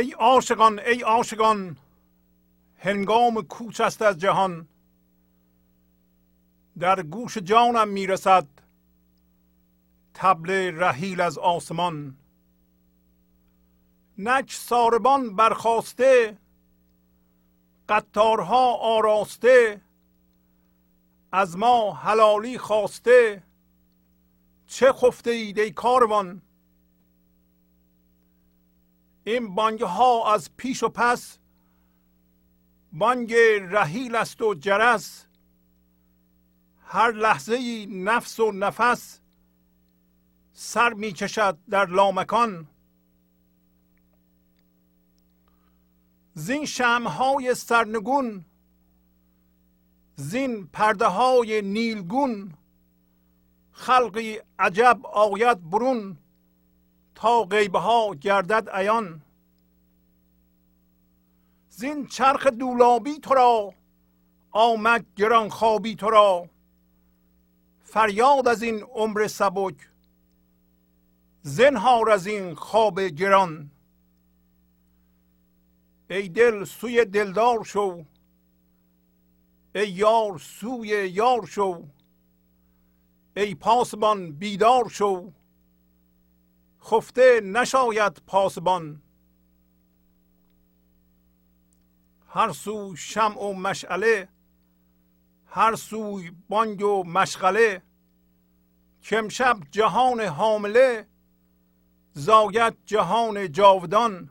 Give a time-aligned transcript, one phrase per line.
[0.00, 1.76] ای عاشقان ای عاشقان
[2.78, 4.68] هنگام کوچ است از جهان
[6.78, 8.46] در گوش جانم می‌رسد
[10.14, 12.16] تبل رحیل از آسمان
[14.18, 16.38] نک ساربان برخواسته
[17.88, 19.80] قطارها آراسته
[21.32, 23.42] از ما حلالی خواسته
[24.66, 26.42] چه خفته اید ای کاروان
[29.32, 31.38] این بانگ ها از پیش و پس
[32.92, 33.34] بانگ
[33.70, 35.26] رحیل است و جرس.
[36.86, 39.20] هر لحظه نفس و نفس
[40.52, 42.68] سر می کشد در لامکان.
[46.34, 48.44] زین شمهای سرنگون
[50.16, 52.54] زین پرده های نیلگون
[53.72, 56.18] خلقی عجب آید برون.
[57.28, 59.22] غیبه ها گردد عیان.
[61.68, 63.74] زین چرخ دولابی تو را
[64.50, 66.48] آمد گران خوابی تو را.
[67.84, 69.74] فریاد از این عمر سبک
[71.42, 73.70] زنهار از این خواب گران.
[76.10, 78.04] ای دل سوی دلدار شو
[79.74, 81.84] ای یار سوی یار شو
[83.36, 85.32] ای پاسبان بیدار شو.
[86.82, 89.02] خفته نشاید پاسبان.
[92.28, 94.28] هر سو شمع و مشعله
[95.46, 97.82] هر سوی بانگ و مشغله
[99.02, 101.06] کمشب جهان حامله
[102.12, 104.30] زاید جهان جاودان.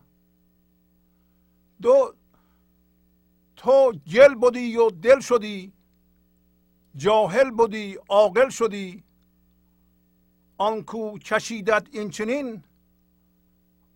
[1.81, 2.13] دو
[3.55, 5.73] تو گل بودی و دل شدی
[6.95, 9.03] جاهل بودی عاقل شدی.
[10.59, 12.63] آنکو کشیدت این چنین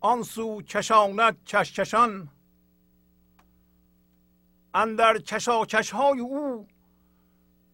[0.01, 2.29] آن سو کشاند کشکشان
[4.73, 6.67] اندر کشاکش های او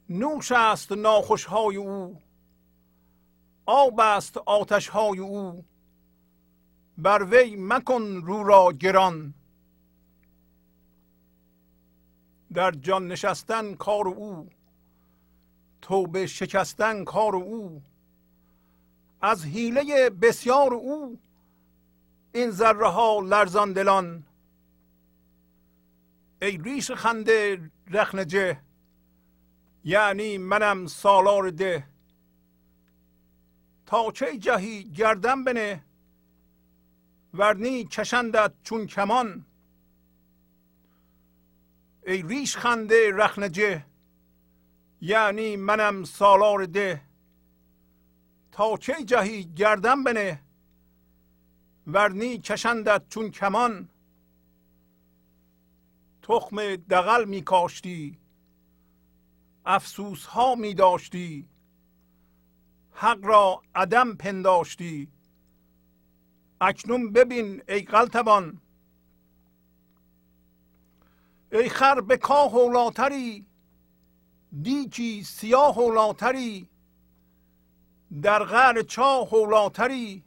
[0.10, 2.20] نوش است ناخوش های او.
[3.66, 5.66] آب است آتش های او.
[6.98, 9.34] بر وی مکن رو را گران.
[12.54, 14.50] در جان نشستن کار او
[15.82, 17.82] توبه شکستن کار او.
[19.22, 21.20] از حیله بسیار او
[22.34, 24.24] این ذره ها لرزان دلان.
[26.42, 28.62] ای ریش خنده رخنجه
[29.84, 31.88] یعنی منم سالار ده.
[33.86, 35.84] تا چه جهی گردم بنه
[37.34, 39.46] ورنی کشندت چون کمان.
[42.06, 43.86] ای ریش خنده رخنجه
[45.02, 47.09] یعنی منم سالار ده.
[48.60, 50.42] تا چه جهی گردم بنه
[51.88, 53.90] ورنی کشندت چون کمان.
[56.22, 58.18] تخم دقل می کاشتی
[59.66, 61.50] افسوس ها می داشتی
[62.92, 65.08] حق را عدم پنداشتی.
[66.62, 68.62] اکنون ببین ای قلتبان
[71.52, 73.46] ای خر به کاه هولاتری
[74.62, 76.70] دیکی سیاه هولاتری
[78.22, 80.24] در غر چاه هولاتری.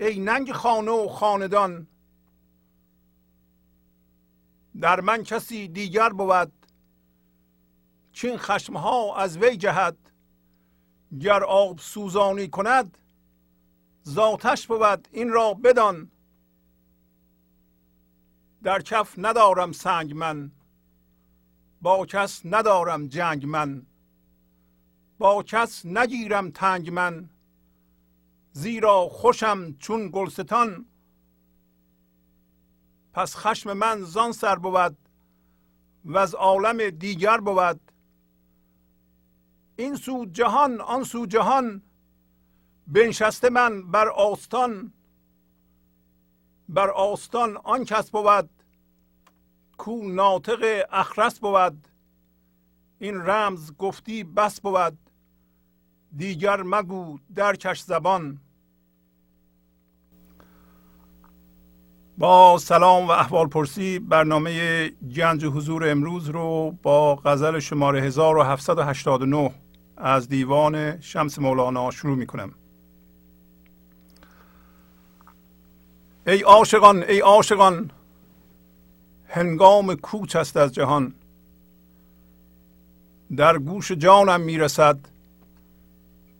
[0.00, 1.86] ای ننگ خانه و خاندان
[4.80, 6.52] در من کسی دیگر بود
[8.12, 9.96] چین خشمها از وی جهد.
[11.20, 12.98] گر آب سوزانی کند
[14.08, 16.10] ذاتش بود این را بدان.
[18.62, 20.52] در کف ندارم سنگ من
[21.82, 23.86] با کس ندارم جنگ من.
[25.18, 27.30] با کس نگیرم تنگ من
[28.52, 30.86] زیرا خوشم چون گلستان.
[33.12, 34.96] پس خشم من زان سر بود
[36.04, 37.92] و از عالم دیگر بود.
[39.76, 41.82] این سو جهان آن سو جهان
[42.86, 44.92] بنشسته من بر آستان.
[46.68, 48.50] بر آستان آن کس بود
[49.78, 51.88] کو ناطق اخرس بود.
[52.98, 55.03] این رمز گفتی بس بود.
[56.16, 58.38] دیگر مگو در کش زبان.
[62.18, 69.54] با سلام و احوال پرسی برنامه گنج حضور امروز رو با غزل شماره 1789
[69.96, 72.52] از دیوان شمس مولانا شروع می کنم
[76.26, 77.90] ای عاشقان ای عاشقان
[79.28, 81.14] هنگام کوچ است از جهان.
[83.36, 84.98] در گوش جانم می‌رسد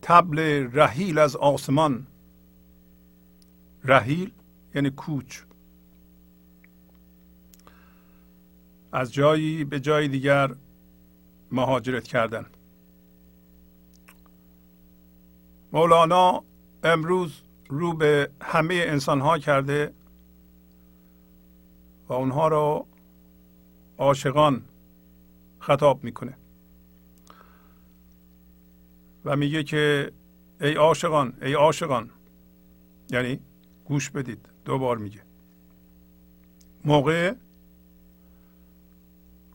[0.07, 2.07] تبل رحیل از آسمان.
[3.85, 4.33] رحیل
[4.75, 5.41] یعنی کوچ.
[8.93, 10.55] از جایی به جای دیگر
[11.53, 12.47] مهاجرت کردن.
[15.73, 16.45] مولانا
[16.83, 19.93] امروز رو به همه انسان ها کرده
[22.09, 22.87] و اونها را
[23.99, 24.65] عاشقان
[25.59, 26.37] خطاب می‌کنه.
[29.25, 30.13] و میگه که
[30.61, 32.11] ای عاشقان ای عاشقان.
[33.11, 33.41] یعنی
[33.85, 35.23] گوش بدید دوبار میگه.
[36.85, 37.35] موقع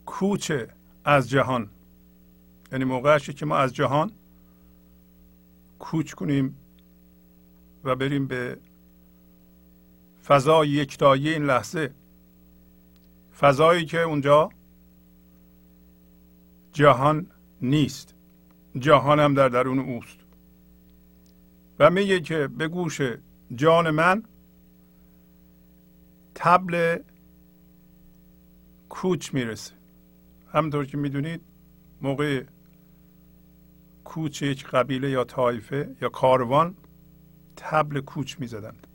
[0.06, 0.70] کوچه
[1.06, 1.70] از جهان.
[2.72, 4.12] یعنی موقعشه که ما از جهان
[5.80, 6.58] کوچ کنیم
[7.84, 8.58] و بریم به
[10.26, 11.94] فضای یکتایی این لحظه.
[13.40, 14.50] فضایی که اونجا
[16.74, 17.28] جهان
[17.62, 18.16] نیست.
[18.78, 20.18] جهان هم در درون اوست.
[21.80, 23.02] و میگه که به گوش
[23.56, 24.24] جان من
[26.36, 26.98] تبل
[28.90, 29.74] کوچ می‌رسه.
[30.54, 31.42] همطور که می‌دونید
[32.02, 32.44] موقع
[34.04, 36.76] کوچ یک قبیله یا طایفه یا کاروان
[37.56, 38.88] تبل کوچ می‌زدند.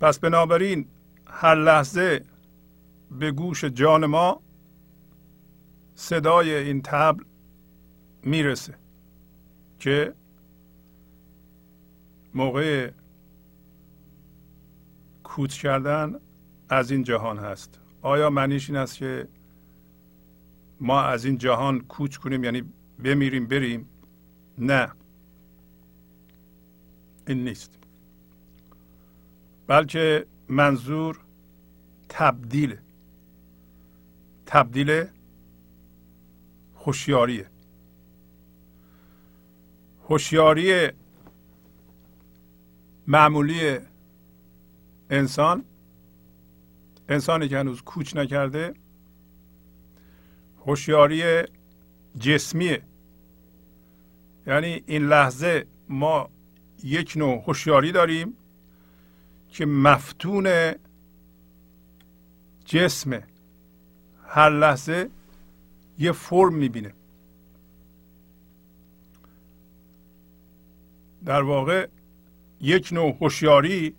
[0.00, 0.86] پس بنابراین
[1.26, 2.24] هر لحظه
[3.10, 4.40] به گوش جان ما
[6.00, 7.24] صدای این تبل
[8.22, 8.74] می‌رسه
[9.78, 10.14] که
[12.34, 12.90] موقع
[15.24, 16.14] کوچ کردن
[16.68, 17.78] از این جهان هست.
[18.02, 19.28] آیا معنیش این است که
[20.80, 22.62] ما از این جهان کوچ کنیم؟ یعنی
[23.04, 23.88] بمیریم بریم؟
[24.58, 24.92] نه.
[27.28, 27.78] این نیست.
[29.66, 31.20] بلکه منظور
[32.08, 32.76] تبدیل.
[34.46, 35.04] تبدیل
[36.84, 37.46] هوشیاریه.
[40.08, 40.88] هوشیاری
[43.06, 43.78] معمولی
[45.10, 45.64] انسان
[47.08, 48.74] انسانی که هنوز کوچ نکرده
[50.66, 51.42] هوشیاری
[52.18, 52.82] جسمیه.
[54.46, 56.30] یعنی این لحظه ما
[56.84, 58.36] یک نوع هوشیاری داریم
[59.48, 60.74] که مفتون
[62.64, 63.22] جسمه.
[64.26, 65.10] هر لحظه
[66.00, 66.92] یه فرم می‌بینه.
[71.24, 71.88] در واقع
[72.60, 73.94] یک نوع هوشیاری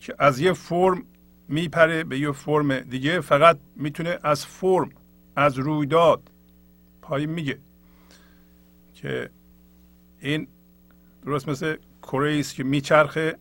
[0.00, 1.02] که از یه فرم
[1.48, 4.90] میپره به یه فرم دیگه فقط می‌تونه از فرم
[5.36, 6.30] از رویداد
[7.02, 7.58] پایین میگه
[8.94, 9.30] که
[10.20, 10.48] این
[11.24, 13.36] درست مثل کره است که میچرخه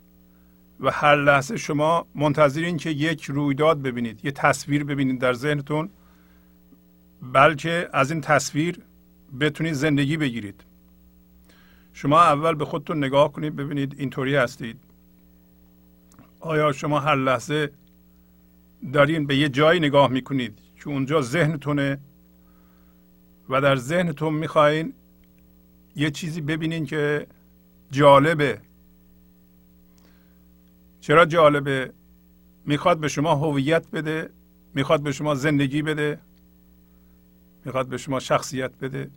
[0.79, 5.89] و هر لحظه شما منتظرین که یک رویداد ببینید یه تصویر ببینید در ذهنتون
[7.33, 8.79] بلکه از این تصویر
[9.39, 10.63] بتونید زندگی بگیرید.
[11.93, 14.79] شما اول به خودتون نگاه کنید ببینید اینطوری هستید.
[16.39, 17.71] آیا شما هر لحظه
[18.93, 21.97] دارین به یه جایی نگاه می‌کنید که اونجا ذهنتونه
[23.49, 24.93] و در ذهنتون می‌خواین
[25.95, 27.27] یه چیزی ببینین که
[27.91, 28.61] جالبه؟
[31.01, 31.93] چرا جالبه؟
[32.65, 34.29] می‌خواد به شما هویت بده
[34.73, 36.19] می‌خواد به شما زندگی بده.
[37.65, 39.09] می‌خواد به شما شخصیت بده.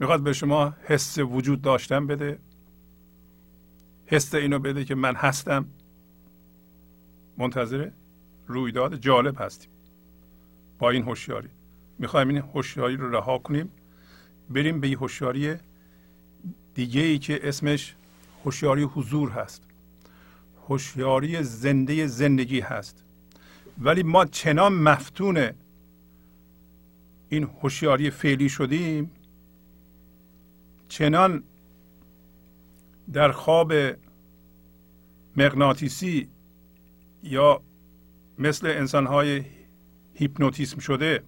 [0.00, 2.38] می‌خواد به شما حس وجود داشتن بده.
[4.06, 5.66] حس اینو بده که من هستم.
[7.38, 7.90] منتظر
[8.46, 9.70] رویداد جالب هستیم.
[10.78, 11.48] با این هوشیاری.
[11.98, 13.70] می‌خوایم این هوشیاری رو رها کنیم.
[14.50, 15.54] بریم به این هوشیاری
[16.74, 17.94] دیگه ای که اسمش
[18.44, 19.62] هوشیاری حضور هست.
[20.68, 23.05] هوشیاری زنده زندگی هست.
[23.78, 25.50] ولی ما چنان مفتون
[27.28, 29.10] این هوشیاری فعلی شدیم
[30.88, 31.42] چنان
[33.12, 33.72] در خواب
[35.36, 36.28] مغناطیسی
[37.22, 37.60] یا
[38.38, 39.44] مثل انسانهای
[40.14, 41.22] هیپنوتیسم شده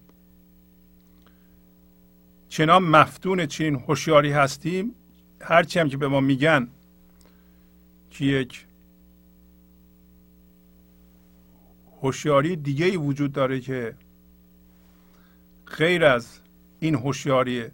[2.49, 4.95] چنان مفتون چنین هوشیاری هستیم
[5.41, 6.69] هرچی هم که به ما میگن
[8.11, 8.67] که یک
[12.03, 13.95] هوشیاری دیگه ای وجود داره که
[15.77, 16.41] غیر از
[16.81, 17.65] این هوشیاری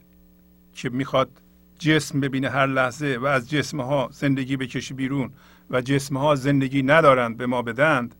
[0.74, 1.30] که می‌خواد
[1.78, 5.30] جسم ببینه هر لحظه و از جسم ها زندگی بکشی بیرون
[5.70, 8.14] و جسم ها زندگی ندارند به ما بدند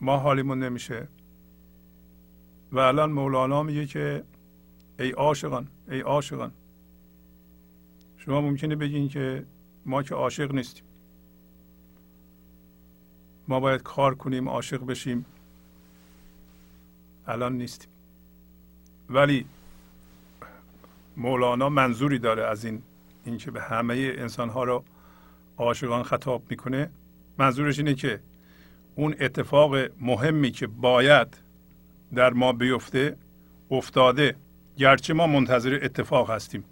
[0.00, 1.08] ما حالیمون نمیشه.
[2.72, 4.24] و الان مولانا میگه که
[4.98, 6.52] ای عاشقان ای عاشقان
[8.18, 9.46] شما ممکنه بگین که
[9.86, 10.85] ما که عاشق نیستیم.
[13.48, 15.26] ما باید کار کنیم عاشق بشیم.
[17.26, 17.90] الان نیستیم.
[19.10, 19.46] ولی
[21.16, 22.82] مولانا منظوری داره از این
[23.24, 24.84] اینکه به همه انسان ها رو
[25.58, 26.90] عاشقان خطاب می‌کنه.
[27.38, 28.20] منظورش اینه که
[28.94, 31.36] اون اتفاق مهمی که باید
[32.14, 33.16] در ما بیفته
[33.70, 34.36] افتاده.
[34.78, 36.64] گرچه ما منتظر اتفاق هستیم.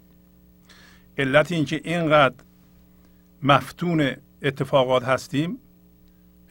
[1.17, 2.35] علت اینکه اینقدر
[3.43, 5.57] مفتون اتفاقات هستیم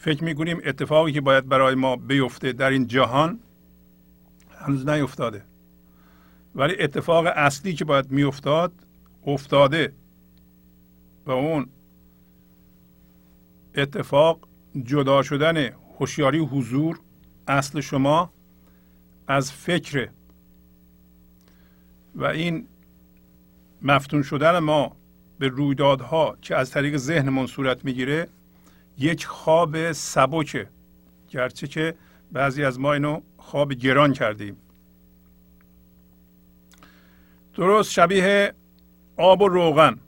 [0.05, 3.41] فکر می‌کنیم اتفاقی که باید برای ما بیفته در این جهان
[4.59, 5.43] هنوز نیفتاده.
[6.55, 8.73] ولی اتفاق اصلی که باید میافتاد
[9.27, 9.93] افتاده.
[11.27, 11.67] و اون
[13.75, 14.49] اتفاق
[14.83, 15.57] جدا شدن
[15.99, 17.01] هوشیاری حضور
[17.49, 18.33] اصل شما
[19.27, 20.09] از فکر.
[22.15, 22.67] و این
[23.83, 24.97] مفتون شدن ما
[25.39, 28.29] به رویدادها که از طریق ذهنمون صورت می‌گیره
[28.99, 30.69] یک خواب سبکه
[31.29, 31.95] گرچه که
[32.33, 34.57] بعضی از ما اینو خواب گران کردیم.
[37.55, 38.53] درست شبیه
[39.17, 39.99] آب و روغن.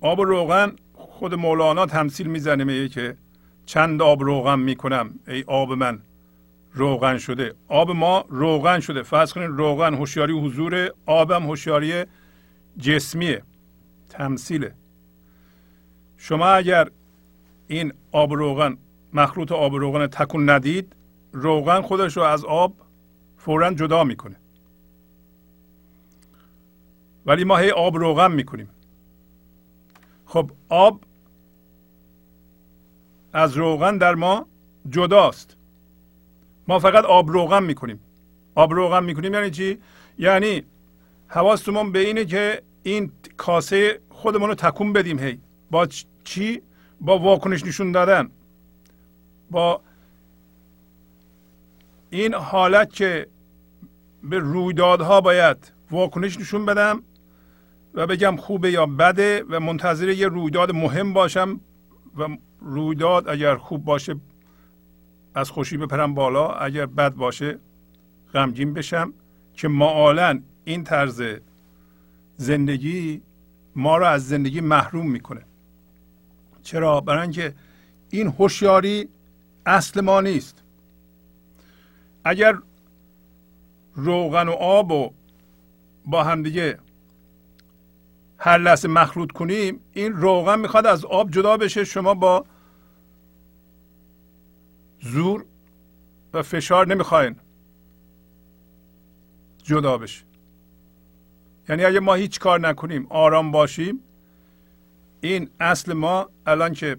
[0.00, 3.16] آب و روغن خود مولانا تمثیل می‌زنه میگه که
[3.66, 5.98] چند آب روغن می‌کنم ای آب من
[6.72, 7.54] روغن شده.
[7.68, 9.02] آب ما روغن شده.
[9.02, 12.04] فرض کنید روغن هوشیاری حضور آبم هوشیاری
[12.78, 13.42] جسمیه.
[14.10, 14.74] تمثیله.
[16.16, 16.90] شما اگر
[17.68, 18.78] این آب روغن
[19.12, 20.96] مخلوط آب روغن تکون ندید
[21.32, 22.72] روغن خودش رو از آب
[23.38, 24.36] فورا جدا می‌کنه.
[27.26, 28.68] ولی ما هی آب روغن می‌کنیم.
[30.26, 31.00] خب آب
[33.32, 34.46] از روغن در ما
[34.90, 35.56] جداست.
[36.68, 38.00] ما فقط آب روغن می‌کنیم.
[38.54, 39.78] آب روغن می‌کنیم یعنی چی؟
[40.18, 40.62] یعنی
[41.28, 45.38] حواستمون به اینه که این کاسه خودمون رو تکون بدیم هی.
[45.70, 45.88] با
[46.24, 46.62] چی؟
[47.00, 48.30] با واکنش نشون دادن.
[49.50, 49.80] با
[52.10, 53.26] این حالت که
[54.22, 57.02] به رویدادها باید واکنش نشون بدم
[57.94, 61.60] و بگم خوبه یا بده و منتظر یه رویداد مهم باشم
[62.18, 62.28] و
[62.60, 64.16] رویداد اگر خوب باشه
[65.34, 67.58] از خوشی بپرم بالا اگر بد باشه
[68.34, 69.12] غمگین بشم
[69.54, 71.22] که معالا این طرز
[72.36, 73.22] زندگی
[73.76, 75.45] ما را از زندگی محروم می‌کنه.
[76.66, 77.54] چرا؟ برای اینکه
[78.10, 79.08] این هوشیاری
[79.66, 80.62] اصل ما نیست.
[82.24, 82.58] اگر
[83.94, 85.10] روغن و آب و
[86.06, 86.78] با همدیگه
[88.38, 91.84] هر لحظه مخلوط کنیم این روغن می‌خواد از آب جدا بشه.
[91.84, 92.44] شما با
[95.00, 95.44] زور
[96.34, 97.36] و فشار نمی‌خواین
[99.62, 100.24] جدا بشه
[101.68, 104.00] یعنی اگه ما هیچ کار نکنیم آرام باشیم
[105.20, 106.96] این اصل ما الان که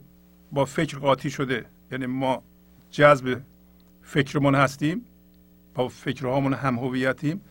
[0.51, 2.43] با فکر قاطی شده یعنی ما
[2.91, 3.41] جذب
[4.01, 5.06] فکرمون هستیم
[5.75, 7.41] با فکرهامون هم هویتیم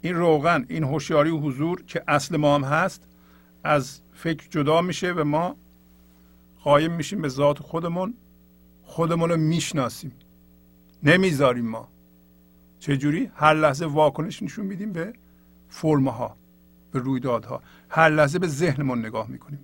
[0.00, 3.08] این روغن این هوشیاری و حضور که اصل ما هم هست
[3.64, 5.56] از فکر جدا میشه و ما
[6.62, 8.14] قایم میشیم به ذات خودمون
[8.82, 10.12] خودمون رو می‌شناسیم.
[11.02, 11.88] نمی‌ذاریم ما.
[12.78, 15.12] چجوری؟ هر لحظه واکنش نشون میدیم به
[15.68, 16.36] فرمها
[16.92, 17.62] به رویدادها.
[17.88, 19.60] هر لحظه به ذهنمون نگاه می‌کنیم.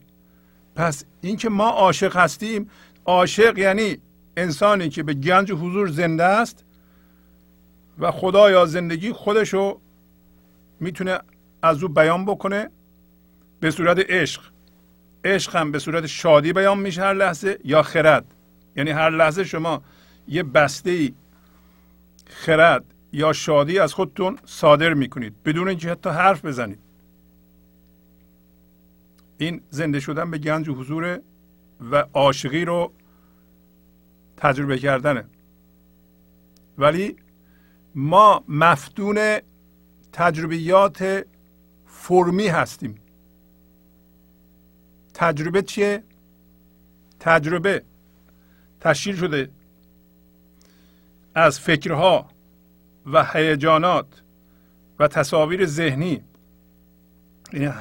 [0.77, 2.71] پس اینکه ما عاشق هستیم
[3.05, 3.99] عاشق یعنی
[4.37, 6.65] انسانی که به گنج حضور زنده است
[7.99, 9.81] و خدا یا زندگی خودشو
[10.81, 11.19] می‌تونه
[11.62, 12.71] از او بیان بکنه
[13.61, 14.43] به صورت عشق.
[15.25, 18.35] عشق هم به صورت شادی بیان میشه هر لحظه یا خرد.
[18.77, 19.83] یعنی هر لحظه شما
[20.29, 21.15] یه بسته ای
[22.27, 26.86] خرد یا شادی از خودتون صادر می‌کنید بدون اینکه حتی حرف بزنید.
[29.38, 31.20] این زنده شدن به گنج و حضور
[31.90, 32.92] و عاشقی رو
[34.37, 35.25] تجربه کردنه.
[36.79, 37.16] ولی
[37.94, 39.38] ما مفتون
[40.12, 41.27] تجربیات
[41.87, 42.94] فرمی هستیم.
[45.14, 46.03] تجربه چیه؟
[47.20, 47.83] تجربه
[48.81, 49.51] تشکیل شده
[51.35, 52.31] از فکرها
[53.07, 54.22] و هیجانات
[54.99, 56.25] و تصاویر ذهنی.
[57.53, 57.75] یعنی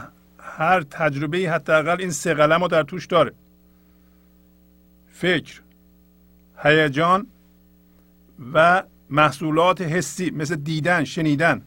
[0.57, 3.31] هر تجربه حداقل این سه قلم رو در توش داره.
[5.11, 5.61] فکر
[6.63, 7.27] هیجان
[8.53, 11.61] و محصولات حسی مثل دیدن شنیدن.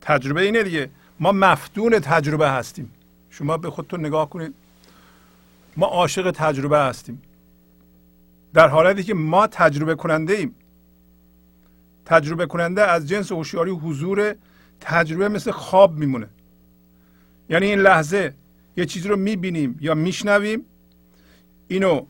[0.00, 0.90] تجربه اینه دیگه.
[1.20, 2.92] ما مفتون تجربه هستیم.
[3.30, 4.54] شما به خودتون نگاه کنید.
[5.76, 7.22] ما عاشق تجربه هستیم.
[8.54, 10.54] در حالتی که ما تجربه کننده ایم
[12.06, 14.34] تجربه کننده از جنس هوشیاری حضور
[14.80, 16.28] تجربه مثل خواب میمونه.
[17.50, 18.34] یعنی این لحظه
[18.76, 20.64] یه چیزی رو می‌بینیم یا میشنویم.
[21.68, 22.06] اینو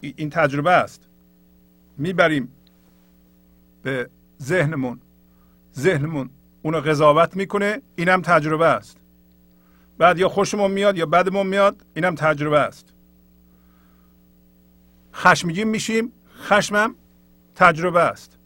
[0.00, 1.02] این تجربه است.
[1.98, 2.48] می‌بریم
[3.82, 4.08] به
[4.42, 5.00] ذهنمون.
[5.78, 6.30] ذهنمون
[6.62, 8.96] اونو قضاوت می‌کنه اینم تجربه است.
[9.98, 12.92] بعد یا خوشمون میاد یا بدمون میاد اینم تجربه است.
[15.14, 16.94] خشمگین میشیم خشمم
[17.54, 18.38] تجربه است.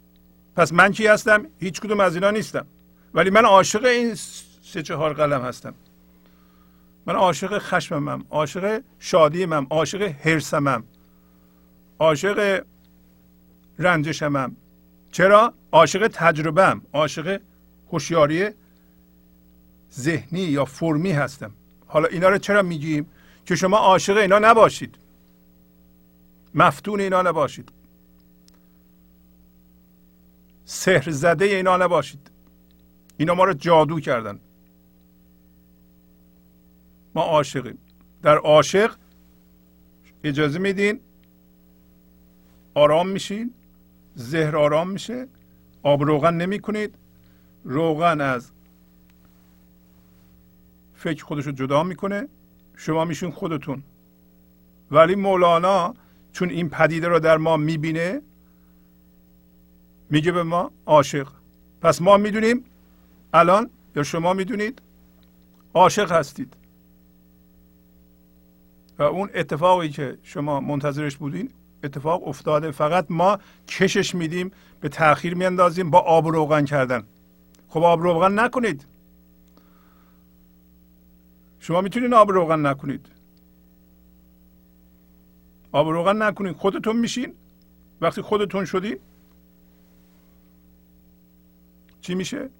[0.56, 2.66] پس من کی هستم؟ هیچ کدوم از اینا نیستم.
[3.14, 4.14] ولی من عاشق این
[4.62, 5.74] سه چهار قلم هستم.
[7.06, 10.84] من عاشق خشممم عاشق شادیمم عاشق حرسمم
[11.98, 12.64] عاشق
[13.78, 14.56] رنجشمم
[15.12, 17.40] چرا؟ عاشق تجربهم عاشق
[17.92, 18.50] هوشیاری
[19.92, 21.52] ذهنی یا فرمی هستم.
[21.86, 23.06] حالا اینا رو چرا میگیم؟
[23.46, 24.98] که شما عاشق اینا نباشید.
[26.54, 27.72] مفتون اینا نباشید.
[30.64, 32.30] سحر زده اینا نباشید.
[33.16, 34.38] اینا ما رو جادو کردن.
[37.16, 37.78] ما عاشقیم.
[38.22, 38.94] در عاشق
[40.24, 41.00] اجازه میدین
[42.74, 43.54] آرام میشین
[44.14, 45.28] زهر آرام میشه
[45.82, 46.94] آب روغن نمی کنید
[47.64, 48.50] روغن از
[50.94, 52.28] فکر خودش رو جدا می‌کنه.
[52.76, 53.82] شما میشین خودتون.
[54.90, 55.94] ولی مولانا
[56.32, 58.22] چون این پدیده رو در ما می‌بینه
[60.10, 61.28] میگه به ما عاشق.
[61.80, 62.64] پس ما می‌دونیم
[63.34, 64.82] الان یا شما می‌دونید
[65.74, 66.56] عاشق هستید.
[68.98, 71.50] و اون اتفاقی که شما منتظرش بودین
[71.84, 72.70] اتفاق افتاده.
[72.70, 77.02] فقط ما کشش میدیم به تاخیر میاندازیم با آب روغن کردن.
[77.68, 78.86] خب آب روغن نکنید.
[81.60, 83.06] شما می‌تونید آب روغن نکنید.
[85.72, 87.34] آب روغن نکنید خودتون میشین.
[88.00, 88.96] وقتی خودتون شدین
[92.00, 92.50] چی میشه؟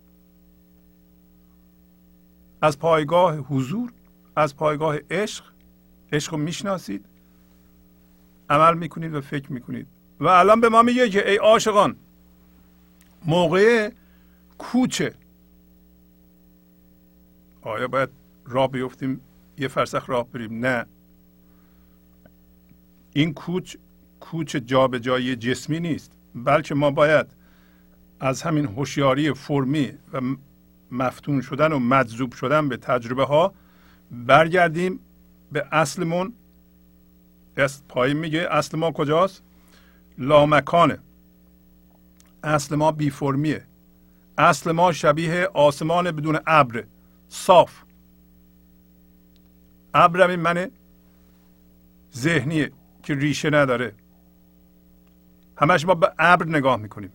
[2.63, 3.93] از پایگاه حضور
[4.37, 5.45] از پایگاه عشق
[6.13, 7.05] عشق رو می‌شناسید
[8.51, 9.87] عمل می‌کنید و فکر می‌کنید.
[10.21, 11.97] و الان به ما میگه که ای عاشقان
[13.27, 13.91] موقع
[14.59, 15.15] کوچه.
[17.63, 18.09] آیا باید
[18.47, 19.21] راه بیفتیم
[19.59, 20.87] یه فرسخ راه بریم؟ نه.
[23.13, 23.77] این کوچ
[24.21, 27.27] کوچ جابجایی جسمی نیست بلکه ما باید
[28.21, 30.21] از همین هوشیاری فرمی و
[30.91, 33.55] مفتون شدن و مجذوب شدن به تجربه ها
[34.11, 35.01] برگردیم
[35.53, 36.33] به اصلمون
[37.89, 38.49] پایین میگه.
[38.51, 39.43] اصل ما کجاست؟
[40.19, 40.99] لامکانه.
[42.43, 43.65] اصل ما بی فرمیه
[44.39, 46.85] اصل ما شبیه آسمان بدون ابر.
[47.29, 47.83] صاف.
[49.95, 50.71] ابرم این من
[52.15, 53.95] ذهنیه که ریشه نداره.
[55.57, 57.13] همش ما به ابر نگاه می‌کنیم.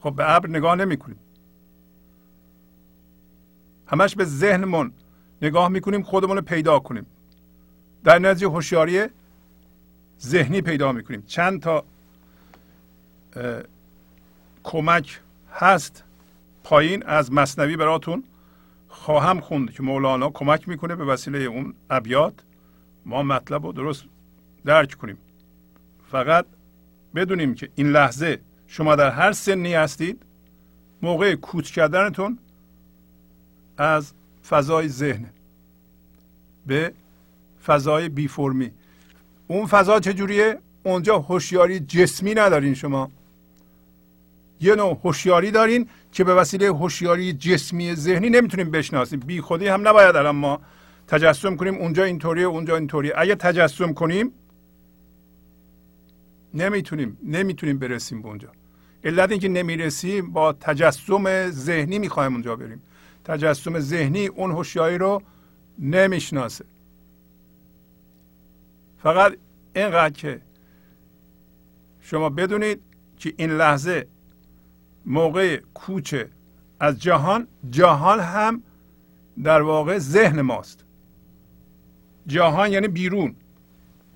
[0.00, 1.18] خب به ابر نگاه نمی‌کنیم.
[3.86, 4.92] همش به ذهنمون
[5.42, 7.06] نگاه می‌کنیم خودمون رو پیدا کنیم.
[8.04, 9.06] در نتیجه هوشیاری
[10.20, 11.22] ذهنی پیدا می‌کنیم.
[11.26, 11.84] چند تا
[14.62, 15.20] کمک
[15.52, 16.04] هست
[16.64, 18.24] پایین از مصنوی براتون
[18.88, 22.34] خواهم خوند که مولانا کمک می‌کنه به وسیله اون ابیات
[23.06, 24.04] ما مطلب رو درست
[24.64, 25.18] درک کنیم.
[26.10, 26.46] فقط
[27.14, 30.22] بدونیم که این لحظه شما در هر سنی هستید
[31.02, 32.38] موقع کوچ کردنتون
[33.78, 34.12] از
[34.48, 35.26] فضای ذهن
[36.66, 36.92] به
[37.66, 38.70] فضای بی فرمی.
[39.48, 43.10] اون فضا چجوریه اونجا هوشیاری جسمی ندارین شما.
[44.60, 49.20] یه نوع هوشیاری دارین که به وسیله هوشیاری جسمی ذهنی نمی‌تونیم بشناسیم.
[49.20, 50.60] بی خودی هم نباید الان ما
[51.08, 51.74] تجسم کنیم.
[51.74, 53.12] اونجا اینطوریه اونجا اینطوریه.
[53.16, 54.32] اگه تجسم کنیم
[56.54, 58.48] نمی‌تونیم نمی‌تونیم برسیم به اونجا.
[59.04, 62.82] علت اینکه نمی‌رسیم با تجسم ذهنی می‌خوایم اونجا بریم.
[63.24, 65.22] تجسم ذهنی اون هوشیاری رو
[65.78, 66.64] نمی‌شناسه.
[69.02, 69.36] فقط
[69.76, 70.40] اینقدر که
[72.00, 72.80] شما بدونید
[73.18, 74.06] که این لحظه
[75.06, 76.28] موقع کوچه
[76.80, 78.62] از جهان جهان هم
[79.42, 80.84] در واقع ذهن ماست.
[82.26, 83.34] جهان یعنی بیرون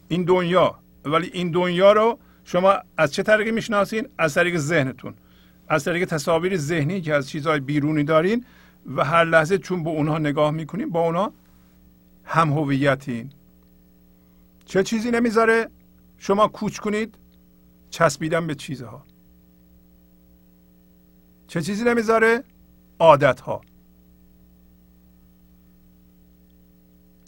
[0.09, 0.79] این دنیا.
[1.05, 5.15] ولی این دنیا رو شما از چه طریقی می‌شناسین؟ از طریق ذهنتون.
[5.69, 8.45] از طریق تصاویر ذهنی که از چیزهای بیرونی دارین
[8.97, 11.33] و هر لحظه چون به اونها نگاه می‌کنین با اونها
[12.25, 13.31] هم هویتین.
[14.67, 15.71] چه چیزی نمی‌ذاره؟
[16.19, 17.15] شما کوچ کنید
[17.91, 19.05] چسبیدن به چیزها.
[21.49, 22.45] چه چیزی نمی‌ذاره؟
[22.99, 23.61] عادت ها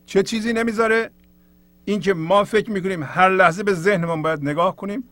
[0.07, 1.11] چه چیزی نمی‌ذاره؟
[1.85, 5.05] اینکه ما فکر می‌کنیم هر لحظه به ذهنمون باید نگاه کنیم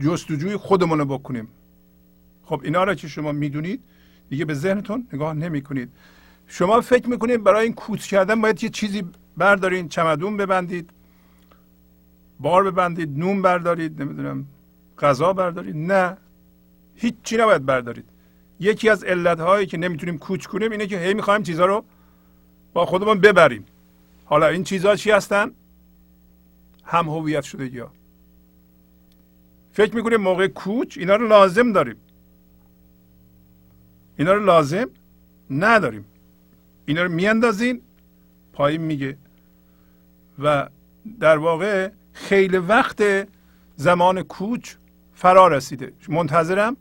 [0.00, 1.48] جستجوی خودمون رو بکنیم.
[2.44, 3.82] خب اینا را که شما می‌دونید
[4.28, 5.92] دیگه به ذهنتون نگاه نمی کنید
[6.46, 9.04] شما فکر می‌کنید برای این کوچ کردن باید یه چیزی
[9.36, 10.90] بردارین چمدون ببندید.
[12.40, 14.46] بار ببندید نون بردارید نمی‌دونم
[14.98, 15.76] غذا بردارید.
[15.76, 16.16] نه
[16.94, 18.04] هیچی نباید بردارید.
[18.60, 21.84] یکی از علت که نمی‌تونیم کوچ کنیم اینه که هی می‌خوایم چیزها رو
[22.72, 23.64] با خودمون ببریم.
[24.24, 25.50] حالا این چیزها چی هستن؟
[26.84, 27.90] هم هویت شده یا
[29.72, 31.96] فکر می‌کنیم موقع کوچ اینا رو لازم داریم.
[34.16, 34.88] اینا رو لازم
[35.50, 36.04] نداریم.
[36.86, 37.80] اینا رو میاندازین
[38.52, 39.16] پایین میگه.
[40.38, 40.68] و
[41.20, 43.02] در واقع خیلی وقت
[43.76, 44.74] زمان کوچ
[45.14, 45.92] فرا رسیده.
[46.08, 46.76] منتظرم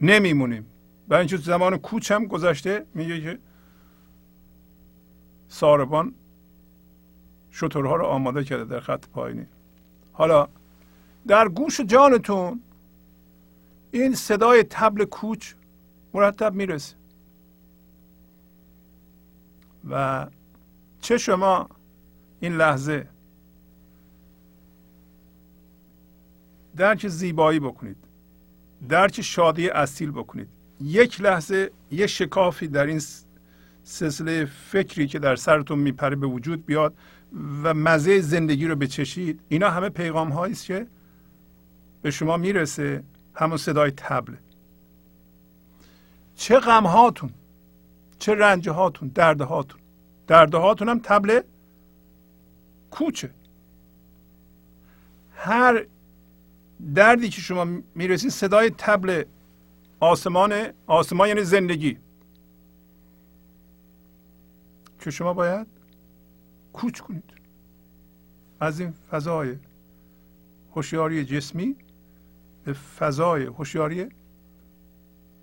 [0.00, 0.66] نمیمونیم.
[1.08, 3.38] برای اینکه زمان کوچ هم گذشته میگه که
[5.48, 6.14] ساربان
[7.52, 9.46] شترها رو آماده کرده در خط پایینی.
[10.12, 10.48] حالا
[11.26, 12.60] در گوش جانتون
[13.90, 15.52] این صدای تبل کوچ
[16.14, 16.96] مرتب می‌رسه.
[19.90, 20.26] و
[21.00, 21.68] چه شما
[22.40, 23.08] این لحظه
[26.76, 27.96] درک زیبایی بکنید.
[28.88, 30.48] درک شادی اصیل بکنید.
[30.80, 33.02] یک لحظه یه شکافی در این
[33.84, 36.94] سلسله فکری که در سرتون میپره به وجود بیاد
[37.62, 39.40] و مزه زندگی رو بچشید.
[39.48, 40.86] اینا همه پیغام هایی است که
[42.02, 43.02] به شما می‌رسه.
[43.34, 44.34] همون صدای تبل.
[46.36, 47.30] چه غم هاتون
[48.18, 49.80] چه رنج هاتون درد هاتون
[50.26, 51.40] درد هاتون هم تبل
[52.90, 53.30] کوچه.
[55.36, 55.86] هر
[56.94, 59.24] دردی که شما می‌رسید صدای تبل
[60.00, 60.52] آسمان
[60.86, 61.98] آسمان یعنی زندگی.
[65.00, 65.66] که شما باید
[66.72, 67.24] کوچ کنید.
[68.60, 69.56] از این فضای
[70.74, 71.76] هوشیاری جسمی
[72.64, 74.06] به فضای هوشیاری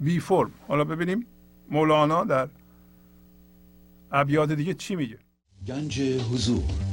[0.01, 0.51] وی فرم.
[0.67, 1.25] حالا ببینیم
[1.71, 2.49] مولانا در
[4.11, 5.19] ابیات دیگه چی میگه.
[5.67, 6.92] گنج حضور.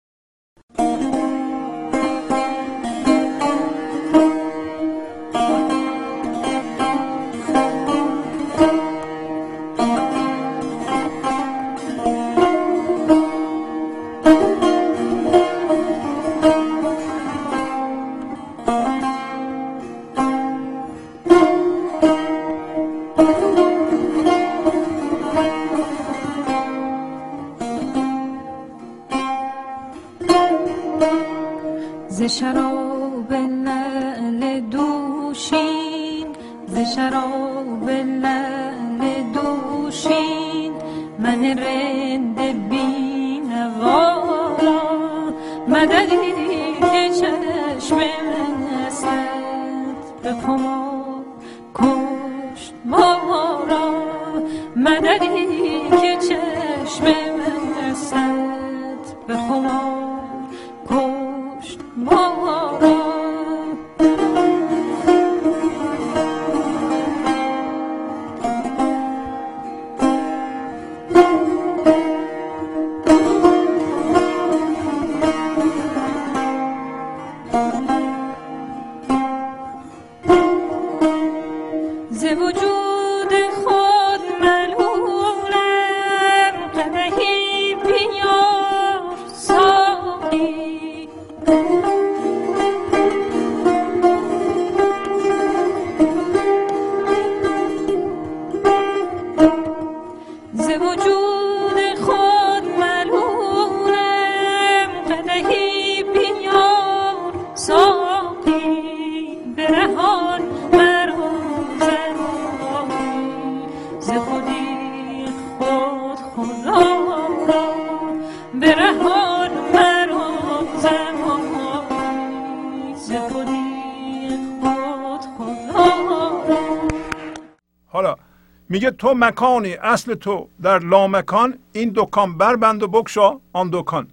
[129.01, 130.47] تو مکانی اصل تو.
[130.61, 134.07] در لامکان این دکان بربند و بکشا آن دکان.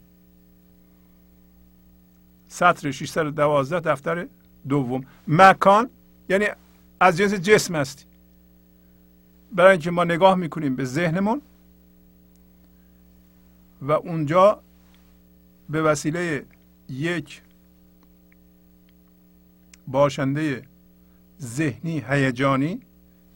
[2.49, 4.27] سطر 612 دفتر
[4.69, 5.07] دوم.
[5.29, 5.91] مکان
[6.29, 6.47] یعنی
[7.01, 8.05] از جنس جسم هستی.
[9.53, 11.43] برای اینکه ما نگاه می‌کنیم به ذهنمون
[13.83, 14.61] و اونجا
[15.69, 16.45] به وسیله
[16.89, 17.43] یک
[19.89, 20.63] باشنده
[21.41, 22.81] ذهنی هیجانی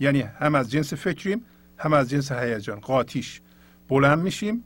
[0.03, 1.45] یعنی هم از جنس فکریم
[1.79, 3.41] هم از جنس هیجان قاطیش.
[3.89, 4.65] بلند میشیم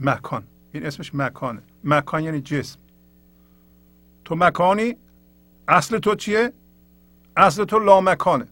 [0.00, 0.44] مکان.
[0.72, 1.62] این اسمش مکانه.
[1.84, 2.78] مکان یعنی جسم.
[4.24, 4.96] تو مکانی
[5.68, 6.52] اصل تو چیه؟
[7.36, 8.46] اصل تو لامکانه.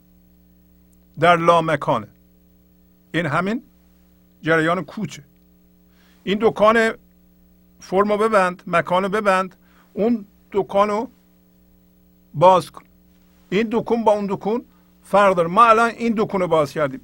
[1.21, 2.09] در لامکانه.
[3.15, 3.63] این همین
[4.43, 5.23] جریان کوچه.
[6.25, 6.93] این دکان
[7.81, 9.57] فرمو ببند مکانو ببند.
[9.93, 11.07] اون دکانو
[12.35, 12.85] باز کن.
[13.51, 14.65] این دکون با اون دکون
[15.05, 15.49] فرق داره.
[15.49, 17.01] ما الان این دکون رو باز کردیم.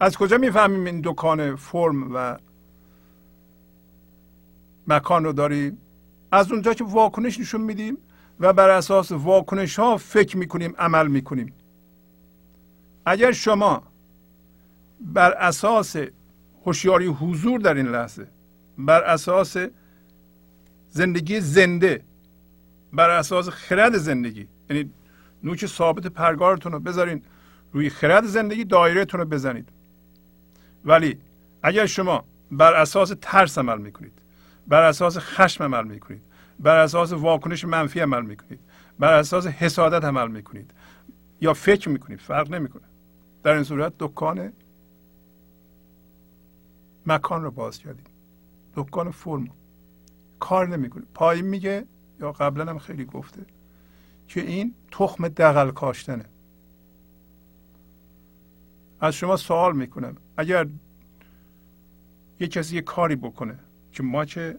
[0.00, 2.36] از کجا می‌فهمیم این دکان فرم و
[4.86, 5.78] مکان رو داریم؟
[6.32, 7.98] از اونجا که واکنش نشون میدیم
[8.40, 11.52] و بر اساس واکنش ها فکر می‌کنیم عمل می‌کنیم.
[13.06, 13.82] اگر شما
[15.00, 15.96] بر اساس
[16.66, 18.26] هوشیاری حضور در این لحظه
[18.78, 19.56] بر اساس
[20.90, 22.04] زندگی زنده
[22.92, 24.90] بر اساس خرد زندگی یعنی
[25.44, 27.22] نوک ثابت پرگارتون رو بذارین
[27.72, 29.68] روی خرد زندگی دایرهتون رو بزنید.
[30.84, 31.18] ولی
[31.62, 34.12] اگر شما بر اساس ترس عمل می‌کنید
[34.68, 36.22] بر اساس خشم عمل می‌کنید
[36.60, 38.60] بر اساس واکنش منفی عمل می‌کنید
[38.98, 40.70] بر اساس حسادت عمل می‌کنید
[41.40, 42.82] یا فکر می‌کنید فرق نمی‌کنه.
[43.42, 44.52] در این صورت دکان
[47.06, 48.04] مکان رو باز کردیم
[48.76, 49.48] دکان فرم.
[50.40, 51.04] کار نمی‌کنه.
[51.14, 51.86] پایین میگه
[52.20, 53.40] یا قبلا هم خیلی گفته.
[54.28, 56.24] که این تخم دقل کاشتنه.
[59.00, 60.16] از شما سوال می‌کنم.
[60.36, 60.66] اگر
[62.40, 63.58] یه کسی یه کاری بکنه
[63.92, 64.58] که ما چه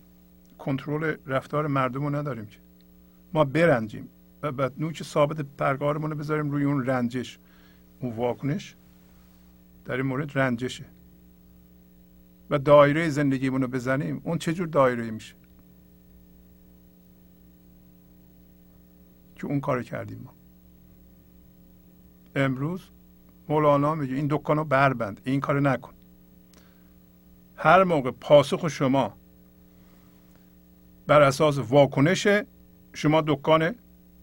[0.57, 2.57] کنترل رفتار مردم رو نداریم که
[3.33, 4.09] ما برنجیم
[4.43, 7.39] و بعد نوک ثابت پرگارمون رو بذاریم روی اون رنجش
[7.99, 8.75] اون واکنش
[9.85, 10.85] در این مورد رنجشه.
[12.49, 15.35] و دایره زندگیمون رو بزنیم اون چه جور دایره میشه؟
[19.39, 20.33] که اون کار کردیم ما.
[22.35, 22.81] امروز
[23.49, 25.93] مولانا میگه این دکان رو بربند این کار نکن.
[27.55, 29.13] هر موقع پاسخ شما
[31.07, 32.27] بر اساس واکنش
[32.93, 33.75] شما دکان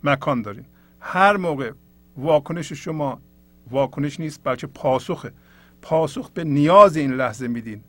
[0.04, 0.64] مکان دارین.
[1.00, 1.72] هر موقع
[2.16, 3.20] واکنش شما
[3.70, 5.32] واکنش نیست بلکه پاسخه
[5.82, 7.80] پاسخ به نیاز این لحظه میدین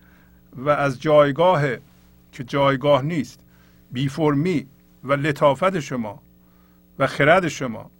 [0.55, 1.63] و از جایگاه
[2.32, 3.39] که جایگاه نیست
[3.91, 4.67] بی فرمی
[5.03, 6.21] و لطافت شما
[7.00, 7.91] و خرد شما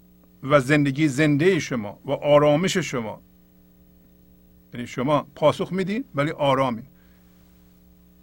[0.44, 3.22] و زندگی زنده شما و آرامش شما.
[4.74, 6.86] یعنی شما پاسخ میدین ولی آرامین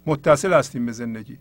[0.05, 1.37] متصل هستیم به زندگی.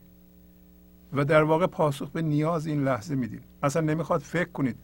[1.12, 3.41] و در واقع پاسخ به نیاز این لحظه میدین.
[3.62, 4.76] اصلا نمی‌خواد فکر کنید.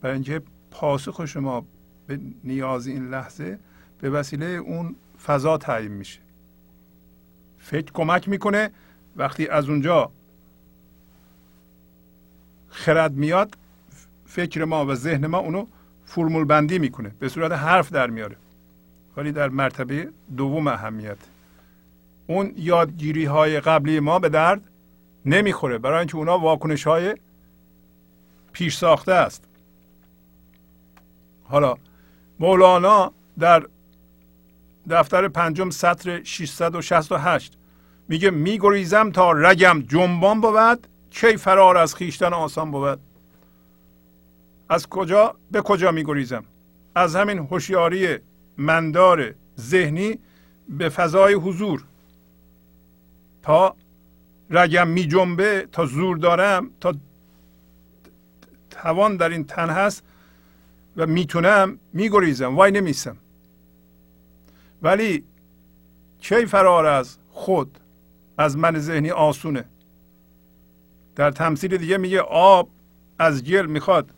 [0.00, 1.66] برای اینکه پاسخ شما
[2.06, 3.58] به نیاز این لحظه
[4.00, 6.20] به وسیله اون فضا تعیین میشه.
[7.58, 8.70] فکر کمک می‌کنه.
[9.16, 10.10] وقتی از اونجا
[12.68, 13.56] خرد میاد
[14.26, 15.66] فکر ما و ذهن ما اونو
[16.04, 17.12] فرمول بندی می‌کنه.
[17.18, 18.36] به صورت حرف در میاره.
[19.16, 21.18] ولی در مرتبه دوم اهمیت.
[22.26, 24.60] اون یادگیری های قبلی ما به درد
[25.24, 25.78] نمی‌خوره.
[25.78, 27.16] برای اینکه اونا واکنش های
[28.52, 29.44] پیش ساخته است.
[31.44, 31.74] حالا
[32.40, 33.66] مولانا در
[34.90, 37.52] دفتر پنجم سطر 668
[38.08, 43.00] میگه میگریزم تا رگم جنبان بود کی فرار از خیشتن آسان بود؟
[44.68, 46.44] از کجا به کجا میگریزم؟
[46.94, 48.18] از همین هوشیاری
[48.58, 50.18] مندار ذهنی
[50.68, 51.84] به فضای حضور.
[53.42, 53.76] تا
[54.50, 56.94] رگم می جنبه تا زور دارم تا
[58.70, 60.02] توان در این تن هست
[60.96, 62.56] و می‌تونم میگریزم.
[62.56, 63.16] وای نمیسم.
[64.82, 65.24] ولی
[66.20, 67.78] کی فرار از خود
[68.38, 69.64] از من ذهنی آسونه؟
[71.16, 72.68] در تمثیل دیگه میگه آب
[73.18, 74.10] از گل می‌خواد.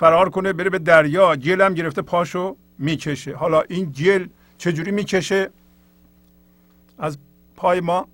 [0.00, 4.28] فرار کنه بره به دریا گل هم گرفته پاشو می‌کشه حالا این گل
[4.58, 5.50] چجوری می‌کشه
[6.98, 7.18] از
[7.56, 8.08] پای ما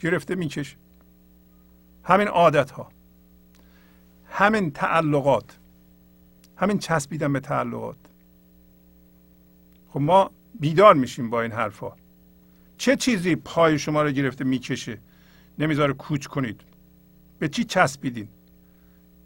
[0.00, 0.76] گرفته می‌کشه
[2.04, 2.88] همین عادت ها
[4.30, 5.58] همین تعلقات.
[6.56, 7.96] همین چسبیدن به تعلقات.
[9.88, 11.92] خب ما بیدار میشیم با این حرفا
[12.78, 14.98] چه چیزی پای شما رو گرفته می‌کشه
[15.58, 16.60] نمی‌ذاره کوچ کنید.
[17.38, 18.28] به چی چسبیدین؟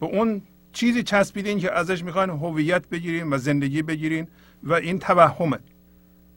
[0.01, 0.43] به اون
[0.73, 4.29] چیزی چسبیدین که ازش می‌خواین هویت بگیرین و زندگی بگیرین
[4.63, 5.59] و این توهمه.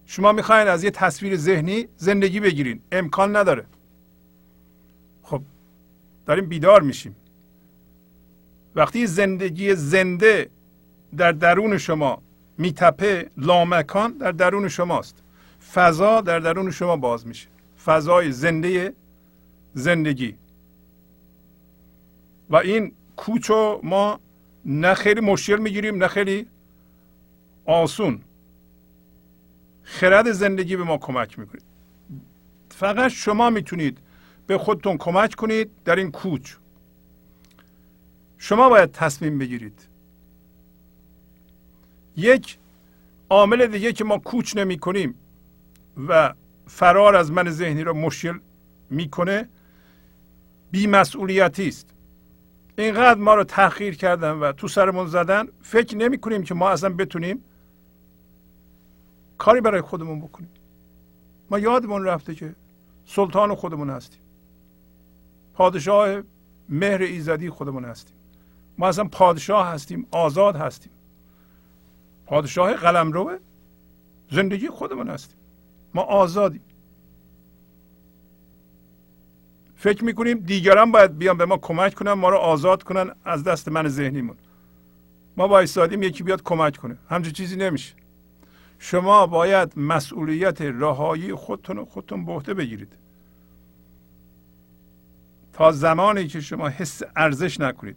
[0.06, 2.82] شما می‌خواین از یه تصویر ذهنی زندگی بگیرین.
[2.92, 3.66] امکان نداره.
[5.24, 5.42] خب
[6.26, 7.16] داریم بیدار میشیم.
[8.76, 10.50] وقتی زندگی زنده
[11.18, 12.22] در درون شما
[12.58, 15.24] میتپه لامکان در درون شماست.
[15.74, 17.48] فضا در درون شما باز میشه.
[17.86, 18.94] فضای زنده
[19.74, 20.36] زندگی.
[22.50, 24.20] و این کوچو ما
[24.66, 26.48] نه خیلی مشکل می‌گیریم نه خیلی
[27.66, 28.22] آسون.
[29.84, 31.64] خرد زندگی به ما کمک می‌کنید
[32.70, 33.98] فقط شما می‌تونید
[34.48, 36.56] به خودتون کمک کنید در این کوچ.
[38.38, 39.88] شما باید تصمیم بگیرید.
[42.18, 42.58] یک
[43.30, 45.16] عامل دیگه که ما کوچ نمی کنیم
[46.08, 46.34] و
[46.68, 48.40] فرار از من ذهنی را مشکل
[48.90, 49.50] می‌کنه
[50.72, 51.95] بیمسئولیتی است.
[52.78, 56.90] اینقدر ما رو تحقیر کردن و تو سرمون زدن فکر نمی کنیم که ما اصلا
[56.90, 57.44] بتونیم
[59.38, 60.50] کاری برای خودمون بکنیم.
[61.52, 62.56] ما یادمون رفته که
[63.06, 64.20] سلطان خودمون هستیم.
[65.54, 66.22] پادشاه
[66.70, 68.16] مهر ایزدی خودمون هستیم.
[68.78, 70.92] ما اصلا پادشاه هستیم آزاد هستیم.
[72.26, 73.38] پادشاه قلمرو
[74.32, 75.38] زندگی خودمون هستیم.
[75.94, 76.62] ما آزادیم.
[79.86, 83.70] فکر می‌کنیم دیگران باید بیان به ما کمک کنن ما رو آزاد کنن از دست
[83.70, 84.36] من ذهنیمون.
[85.38, 86.98] ما وایسادیم یکی بیاد کمک کنه.
[87.10, 87.94] همچون چیزی نمیشه.
[88.80, 92.94] شما باید مسئولیت رهایی خودتون خودتون به بگیرید.
[95.54, 97.96] تا زمانی که شما حس ارزش نکنید.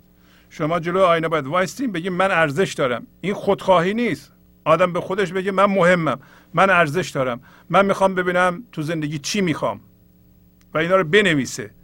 [0.51, 3.07] شما جلو آینه باید وایستیم بگیم من ارزش دارم.
[3.21, 4.33] این خودخواهی نیست.
[4.65, 6.21] آدم به خودش بگه من مهمم
[6.55, 7.41] من ارزش دارم.
[7.71, 9.81] من می‌خوام ببینم تو زندگی چی می‌خوام.
[10.75, 11.78] و اینا رو بنویسه.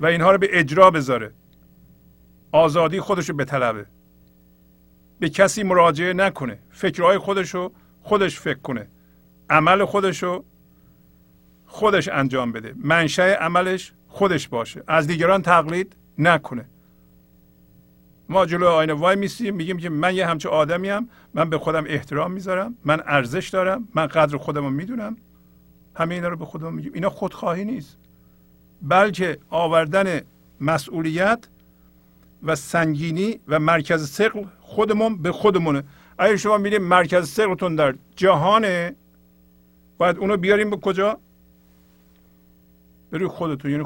[0.00, 1.32] و اینها رو به اجرا بذاره.
[2.52, 3.86] آزادی خودش رو بطلبه.
[5.20, 6.58] به کسی مراجعه نکنه.
[6.70, 7.72] فکرهای خودش رو
[8.02, 8.86] خودش فکر کنه.
[9.50, 10.44] عمل خودش رو
[11.66, 12.74] خودش انجام بده.
[12.76, 14.82] منشأ عملش خودش باشه.
[14.86, 16.64] از دیگران تقلید نکنه.
[18.28, 22.32] ما جلو آینه وای میسیم میگیم که من یه همچه آدمیم من به خودم احترام
[22.32, 22.76] می‌ذارم.
[22.84, 23.88] من ارزش دارم.
[23.94, 25.16] من قدر خودم رو می‌دونم.
[25.94, 26.92] همه اینا رو به خودم میگیم.
[26.94, 27.96] اینا خودخواهی نیست.
[28.82, 30.20] بلکه آوردن
[30.60, 31.48] مسئولیت
[32.42, 35.84] و سنگینی و مرکز سقل خودمون به خودمونه.
[36.18, 38.94] اگر شما میریم مرکز سقلتون در جهانه
[39.98, 41.18] باید اونو بیاریم به کجا؟
[43.10, 43.70] بروی خودتون.
[43.70, 43.84] یعنی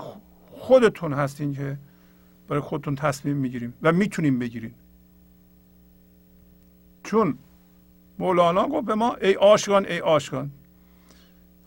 [0.50, 1.76] خودتون هستین که
[2.48, 4.74] برای خودتون تصمیم می‌گیریم و می‌تونیم بگیریم
[7.02, 7.38] چون
[8.18, 10.50] مولانا گفت به ما ای عاشقان ای عاشقان.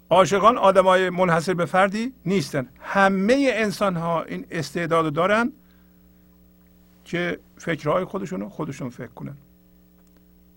[0.10, 2.68] عاشقان آدمای منحصر به فردی نیستن.
[2.82, 5.52] همه انسان ها این استعداد دارن
[7.06, 9.38] که فکرهای خودشون خودشون فکر کنن.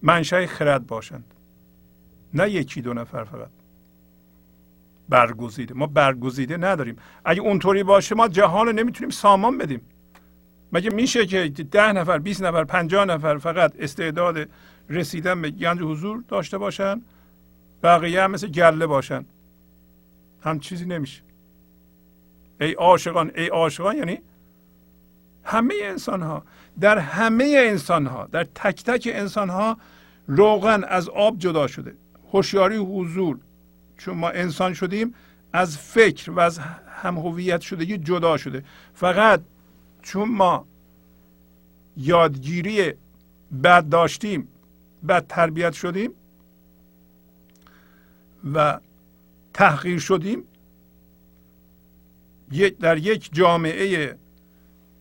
[0.03, 1.25] منشأ خرد باشند.
[2.35, 3.49] نه یکی دو نفر فقط.
[5.09, 5.75] برگزیده.
[5.75, 6.97] ما برگزیده نداریم.
[7.25, 9.81] اگه اونطوری باشه ما جهان رو نمی‌تونیم سامان بدیم.
[10.73, 14.49] مگه میشه که ده نفر 20 نفر 50 نفر فقط استعداد
[14.91, 17.03] رسیدن به گنج حضور داشته باشن؟
[17.83, 19.25] بقیه هم مثل گله باشن.
[20.43, 21.23] هم چیزی نمیشه.
[22.61, 24.19] ای عاشقان ای عاشقان یعنی
[25.45, 26.45] همه انسان ها
[26.81, 29.77] در همه انسان ها در تک تک انسان ها
[30.27, 31.95] روغن از آب جدا شده.
[32.33, 33.39] هوشیاری حضور.
[33.99, 35.15] چون ما انسان شدیم
[35.53, 36.59] از فکر و از
[37.03, 38.65] هم هویت شدگی جدا شده.
[38.95, 39.41] فقط
[40.03, 40.67] چون ما
[41.97, 42.93] یادگیری
[43.63, 44.49] بد داشتیم
[45.09, 46.11] بد تربیت شدیم
[48.55, 48.81] و
[49.55, 50.43] تحقیر شدیم.
[52.81, 54.17] در یک جامعه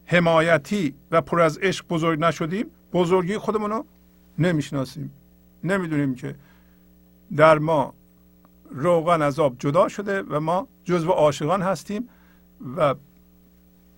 [0.05, 2.65] حمایتی و پر از عشق بزرگ نشدیم.
[2.93, 3.85] بزرگی خودمون رو
[4.39, 5.11] نمی‌شناسیم.
[5.63, 6.35] نمی‌دونیم که
[7.35, 7.93] در ما
[8.71, 12.09] روغن از آب جدا شده و ما جزو عاشقان هستیم
[12.77, 12.95] و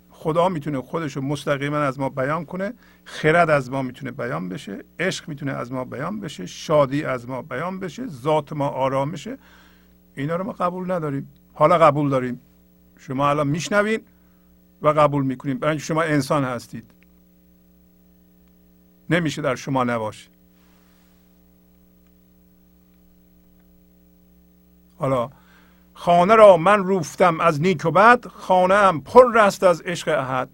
[0.09, 2.73] خدا می‌تونه خودش رو مستقیما از ما بیان کنه.
[3.05, 4.83] خرد از ما می‌تونه بیان بشه.
[4.99, 6.45] عشق می‌تونه از ما بیان بشه.
[6.45, 8.07] شادی از ما بیان بشه.
[8.07, 9.37] ذات ما آرام بشه.
[10.16, 11.32] اینا رو ما قبول نداریم.
[11.53, 12.41] حالا قبول داریم.
[12.99, 14.01] شما الان میشنوین
[14.82, 15.57] و قبول می‌کنیم.
[15.57, 16.91] برای شما انسان هستید.
[19.09, 20.30] نمیشه در شما نباشه.
[24.97, 25.30] حالا
[25.93, 30.49] خانه را من روفتم از نیک و بد خانه هم پر رست از عشق احد.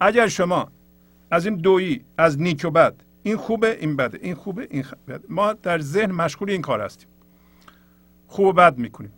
[0.00, 0.68] اگر شما
[1.30, 5.24] از این دویی از نیک و بد این خوبه این بده این خوبه این بده.
[5.28, 7.08] ما در ذهن مشغول این کار هستیم.
[8.34, 9.12] خوب و بد می‌کنیم.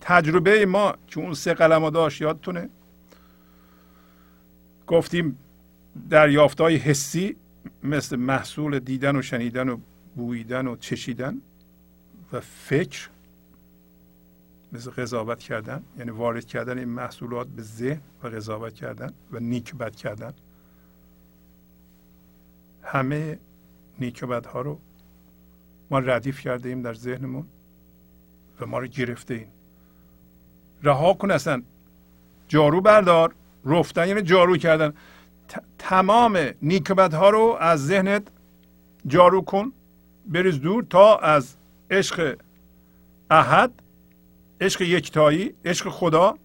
[0.00, 2.68] تجربه ما که اون سه قلم داشت یادتونه؟
[4.86, 5.38] گفتیم
[6.10, 6.28] در
[6.58, 7.36] های حسی
[7.82, 9.76] مثل محصول دیدن و شنیدن و
[10.16, 11.40] بویدن و چشیدن
[12.32, 13.08] و فکر
[14.72, 19.74] مثل قضاوت کردن یعنی وارد کردن این محصولات به ذهن و قضاوت کردن و نیک
[19.74, 20.32] بد کردن.
[22.82, 23.38] همه
[24.00, 24.78] نیک و بد ها رو
[25.90, 27.46] ما ردیف کرده ایم در ذهنمون.
[28.60, 29.48] و ما رو گرفته ایم
[30.82, 31.62] رها کن اصلا.
[32.48, 33.34] جارو بردار.
[33.64, 34.94] رفتن یعنی جارو کردن.
[35.78, 38.22] تمام نیک و بد ها رو از ذهنت
[39.06, 39.72] جارو کن.
[40.26, 41.54] بریز دور تا از
[41.90, 42.38] عشق
[43.30, 43.70] احد
[44.60, 46.38] عشق یکتایی عشق خدا.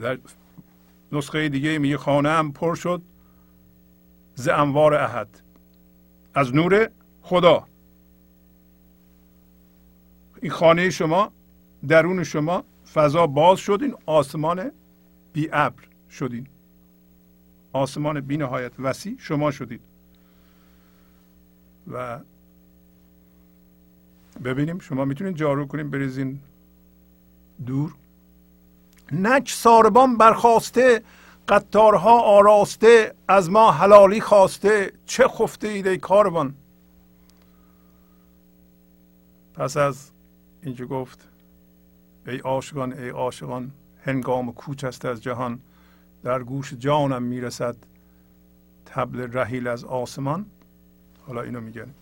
[0.00, 0.18] در
[1.12, 3.02] نسخه دیگه میگه خانه هم پر شد
[4.34, 5.28] ز انوار احد.
[6.34, 6.90] از نور
[7.22, 7.71] خدا.
[10.42, 11.32] این خانه شما
[11.88, 12.64] درون شما
[12.94, 14.72] فضا باز شد این آسمان
[15.32, 16.46] بی ابر شدین.
[17.72, 19.80] آسمان بی نهایت وسیع شما شدید
[21.92, 22.20] و
[24.44, 26.40] ببینیم شما می‌تونید جارو کنیم بریزین
[27.66, 27.94] دور.
[29.12, 31.02] نک ساربان برخواسته
[31.48, 34.92] قطارها آراسته از ما حلالی خواسته.
[35.06, 36.54] چه خفته اید ای کاروان؟
[39.54, 40.10] پس از
[40.62, 41.28] اینکه گفت
[42.26, 43.70] ای عاشقان ای عاشقان
[44.02, 45.60] هنگام کوچ است از جهان
[46.22, 47.76] در گوش جانم می‌رسد
[48.86, 50.46] تبل رحیل از آسمان.
[51.26, 51.94] حالا اینو میگن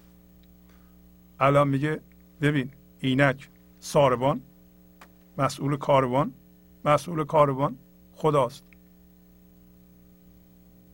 [1.40, 2.00] الان میگه
[2.40, 3.48] ببین اینک
[3.80, 4.40] ساربان
[5.38, 6.32] مسئول کاروان
[6.84, 7.76] مسئول کاروان
[8.14, 8.64] خداست.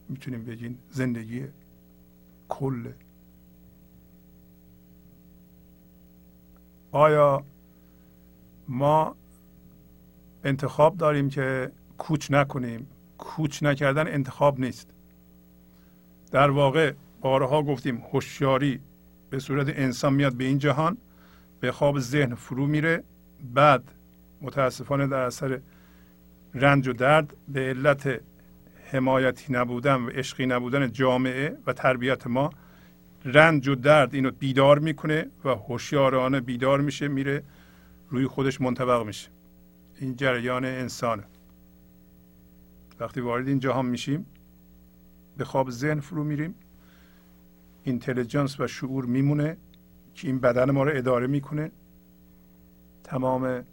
[0.09, 1.45] می‌تونیم بگین زندگی
[2.49, 2.93] کل.
[6.93, 7.45] آیا
[8.69, 9.17] ما
[10.45, 12.87] انتخاب داریم که کوچ نکنیم.
[13.19, 14.91] کوچ نکردن انتخاب نیست.
[16.31, 18.81] در واقع بارها گفتیم هوشیاری
[19.31, 20.97] به صورت انسان میاد به این جهان
[21.61, 23.03] به خواب ذهن فرو میره
[23.55, 23.83] بعد
[24.41, 25.61] متاسفانه در اثر
[26.55, 28.21] رنج و درد به علت
[28.93, 32.51] حمایتی نبودن و عشقی نبودن جامعه و تربیت ما
[33.25, 37.43] رنج و درد اینو بیدار می‌کنه و هوشیارانه بیدار میشه میره
[38.11, 39.29] روی خودش منطبق میشه.
[40.01, 41.25] این جریان انسانه.
[43.01, 44.27] وقتی وارد این جهان میشیم
[45.37, 46.55] به خواب ذهن فرو میریم.
[47.85, 49.57] اینتلیجنس و شعور میمونه
[50.15, 51.71] که این بدن ما رو اداره می‌کنه.
[53.05, 53.65] تمام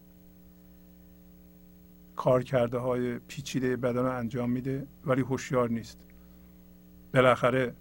[2.16, 5.98] کارکرده های پیچیده بدن رو انجام میده ولی هوشیار نیست.
[7.14, 7.74] بالاخره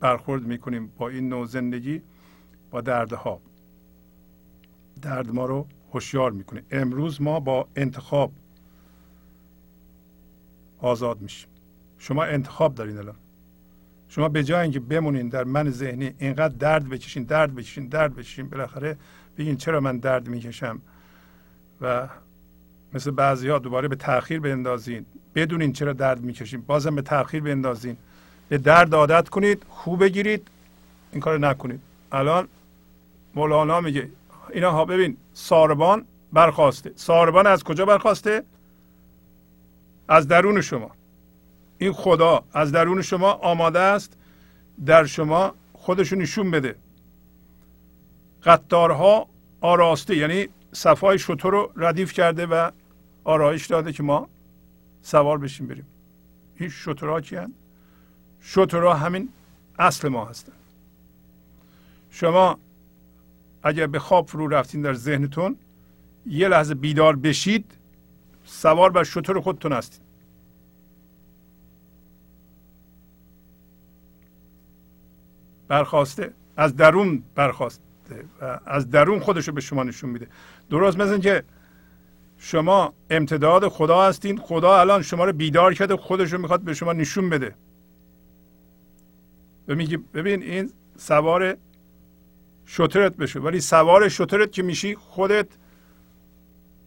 [0.00, 2.02] برخورد می‌کنیم با این نوع زندگی
[2.70, 3.40] با دردها.
[5.02, 6.62] درد ما رو هوشیار می‌کنه.
[6.70, 8.32] امروز ما با انتخاب
[10.78, 11.48] آزاد میشیم.
[11.98, 13.14] شما انتخاب دارین الان.
[14.08, 18.48] شما به جای اینکه بمونین در من ذهنی اینقدر درد بکشین درد بکشین درد بکشین
[18.48, 18.96] بالاخره
[19.38, 20.80] بگین چرا من درد می‌کشم؟
[21.80, 22.08] و
[22.94, 25.06] مثل بعضی ها دوباره به تاخیر بندازین.
[25.34, 27.96] بدونین چرا درد می‌کشین بازم به تاخیر بندازین.
[28.48, 30.48] به درد عادت کنید خوب بگیرید
[31.12, 31.80] این کار نکنید.
[32.12, 32.48] الان
[33.34, 34.08] مولانا میگه
[34.56, 36.92] اینا ها ببین ساربان برخواسته.
[36.96, 38.44] ساربان از کجا برخواسته؟
[40.08, 40.90] از درون شما.
[41.78, 44.16] این خدا از درون شما آماده است
[44.86, 46.76] در شما خودشو نشون بده.
[48.44, 49.28] قطارها
[49.60, 52.70] آراسته یعنی صفای شطور رو ردیف کرده و
[53.24, 54.28] آرایش داده که ما
[55.02, 55.86] سوار بشیم بریم.
[56.56, 57.54] این شطورها کیان
[58.40, 59.28] شطورها همین
[59.78, 60.52] اصل ما هستن.
[62.10, 62.58] شما
[63.66, 65.56] اگر به خواب فرو رفتین در ذهنتون
[66.26, 67.72] یه لحظه بیدار بشید
[68.44, 70.00] سوار بر شطور خودتون هستید
[75.68, 77.80] برخواسته از درون برخواسته
[78.40, 80.28] و از درون خودش رو به شما نشون میده.
[80.70, 81.42] درست مثل که
[82.38, 86.92] شما امتداد خدا هستین خدا الان شما رو بیدار کرده خودش رو می‌خواد به شما
[86.92, 87.54] نشون بده.
[89.68, 91.56] و میگه ببین این سوار
[92.66, 93.40] شترت بشه.
[93.40, 95.46] ولی سوار شترت که میشی خودت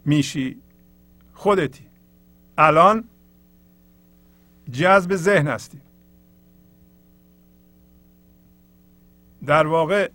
[0.05, 0.57] میشی.
[1.33, 1.83] خودتی.
[2.57, 3.03] الان
[4.71, 5.81] جذب ذهن هستی.
[9.45, 10.11] در واقع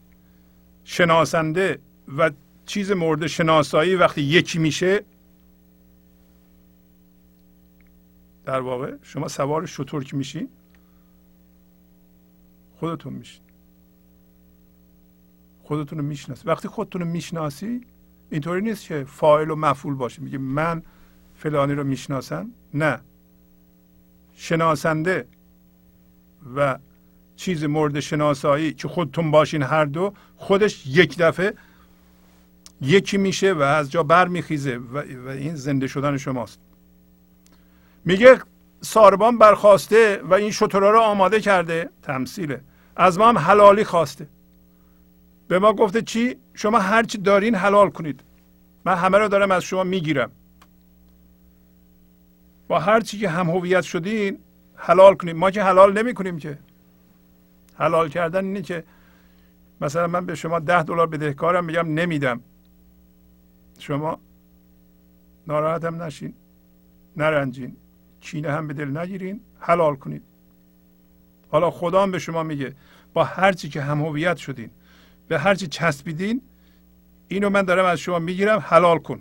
[0.84, 1.78] شناسنده
[2.18, 2.30] و
[2.66, 5.04] چیز مورد شناسایی وقتی یکی میشه
[8.44, 10.48] در واقع شما سوار شطور که میشین
[12.78, 13.43] خودتون میشین
[15.64, 16.48] خودتون رو می‌شناسی.
[16.48, 17.80] وقتی خودتون رو می‌شناسی
[18.30, 20.22] اینطوری نیست که فاعل و مفعول باشه.
[20.22, 20.82] میگه من
[21.34, 22.50] فلانی رو می‌شناسم.
[22.74, 23.00] نه.
[24.36, 25.26] شناسنده
[26.56, 26.78] و
[27.36, 31.54] چیز مورد شناسایی که خودتون باشین هر دو خودش یک دفعه
[32.80, 36.60] یکی میشه و از جا بر میخیزه و, و این زنده شدن شماست.
[38.04, 38.38] میگه
[38.80, 41.90] ساربان برخواسته و این شطورا رو آماده کرده.
[42.02, 42.60] تمثیله.
[42.96, 44.26] از ما هم حلالی خواسته.
[45.48, 48.20] به ما گفته چی؟ شما هر چی دارین حلال کنید.
[48.84, 50.30] من همه رو دارم از شما می‌گیرم.
[52.68, 54.38] با هر چی که هم هویت شدین
[54.76, 56.58] حلال کنید ما که حلال نمی کنیم که.
[57.74, 58.84] حلال کردن اینه که
[59.80, 62.40] مثلا من به شما ده دلار بدهکارم میگم نمیدم.
[63.78, 64.18] شما
[65.46, 66.34] ناراحتم نشین.
[67.16, 67.76] نرنجین.
[68.20, 69.40] کینه هم به دل نگیرین.
[69.60, 70.22] حلال کنید.
[71.50, 72.74] حالا خدا هم به شما میگه.
[73.14, 74.70] با هرچی که هم هویت شدین.
[75.28, 76.42] به هرچی چسبیدین
[77.28, 79.20] اینو من دارم از شما می‌گیرم حلال کن.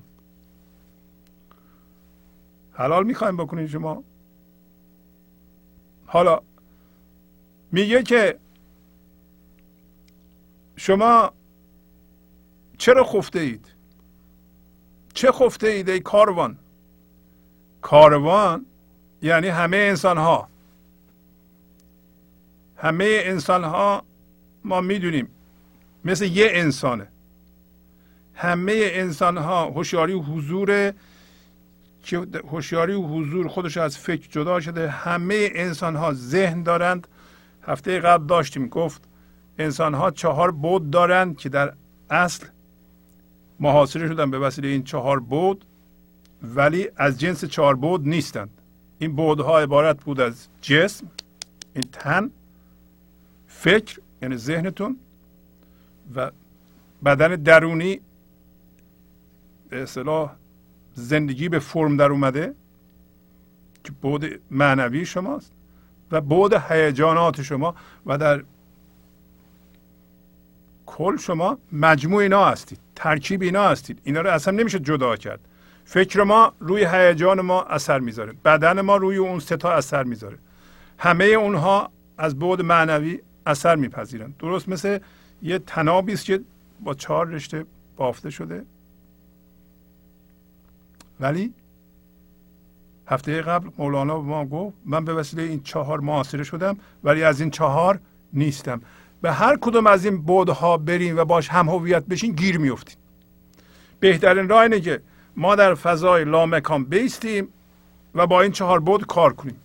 [2.74, 4.04] حلال می‌خوایم بکنین شما.
[6.06, 6.42] حالا
[7.72, 8.40] میگه که
[10.76, 11.34] شما
[12.78, 13.66] چرا خفته اید؟
[15.14, 16.58] چه خفته اید ای کاروان؟
[17.82, 18.66] کاروان
[19.22, 20.50] یعنی همه انسان ها
[22.78, 24.04] همه انسان ها
[24.64, 25.28] ما می‌دونیم
[26.06, 27.08] مثل یه انسانه.
[28.34, 30.94] همه انسان ها هوشیاری و حضور
[32.04, 34.90] که هوشیاری و حضور خودش از فکر جدا شده.
[34.90, 37.08] همه انسان ها ذهن دارند.
[37.68, 39.02] هفته قبل داشتیم گفت
[39.58, 41.74] انسان ها چهار بود دارند که در
[42.10, 42.46] اصل
[43.60, 45.66] محاصره شدن به وسیله این چهار بود
[46.44, 48.50] ولی از جنس چهار بود نیستند.
[49.00, 51.08] این بودها عبارت بود از جسم
[51.76, 52.32] این تن
[53.48, 54.98] فکر یعنی ذهنتون
[56.16, 56.32] و
[57.06, 58.00] بدن درونی
[59.70, 60.32] به اصطلاح
[60.96, 62.54] زندگی به فرم در اومده
[63.84, 65.52] که بود معنوی شماست
[66.12, 67.76] و بود هیجانات شما
[68.06, 68.44] و در
[70.86, 74.00] کل شما مجموع اینا هستید ترکیب اینا هستید.
[74.04, 75.40] اینا رو اصلا نمیشه جدا کرد.
[75.86, 78.34] فکر ما روی هیجان ما اثر می‌ذاره.
[78.46, 80.38] بدن ما روی اون ستا اثر می‌ذاره.
[80.98, 84.38] همه اونها از بود معنوی اثر میپذیرند.
[84.40, 85.00] درست مثل
[85.44, 86.42] یه تنابی است که
[86.84, 87.66] با چهار رشته
[87.98, 88.64] بافته شده.
[91.20, 91.54] ولی
[93.08, 97.42] هفته قبل مولانا به ما گفت من به وسیله این چهار معاصره شدم ولی از
[97.42, 98.00] این چهار
[98.34, 98.82] نیستم.
[99.22, 102.98] به هر کدوم از این بودها بریم و باش هم هویت بشین گیر میفتیم
[104.00, 105.02] بهترین راه اینه که
[105.36, 107.48] ما در فضای لامکان بیستیم
[108.16, 109.56] و با این چهار بود کار کنیم.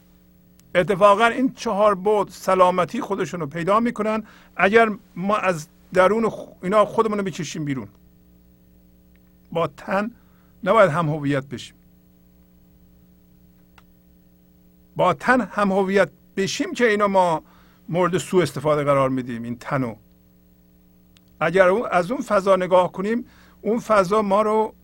[0.75, 4.23] اتفاقا این چهار بود سلامتی خودشون رو پیدا می‌کنن.
[4.57, 7.89] اگر ما از درون اینا خودمون رو بکشیم بیرون
[9.53, 10.11] با تن
[10.65, 11.75] نباید هم هویت بشیم.
[14.97, 17.43] با تن هم هویت بشیم که اینا ما
[17.89, 19.95] مورد سوء استفاده قرار میدیم این تنو.
[21.41, 23.25] اگر از اون فضا نگاه کنیم
[23.63, 24.75] اون فضا ما رو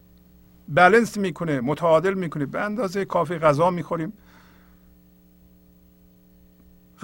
[0.69, 2.47] بلنس می‌کنه متعادل می‌کنه.
[2.47, 4.13] به اندازه کافی غذا می‌خوریم.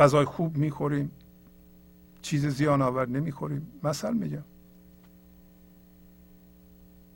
[0.00, 1.10] غذای خوب می‌خوریم
[2.22, 3.66] چیز زیان آور نمی‌خوریم.
[3.82, 4.44] مثل میگم.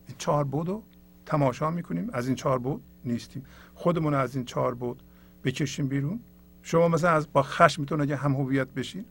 [0.08, 0.82] این چهار بودو
[1.26, 2.10] تماشا می‌کنیم.
[2.12, 3.44] از این چهار بود نیستیم.
[3.74, 5.02] خودمون از این چهار بود
[5.44, 6.20] بکشیم بیرون.
[6.62, 9.04] شما مثلا از با خشمتون اگه هم هویت بشین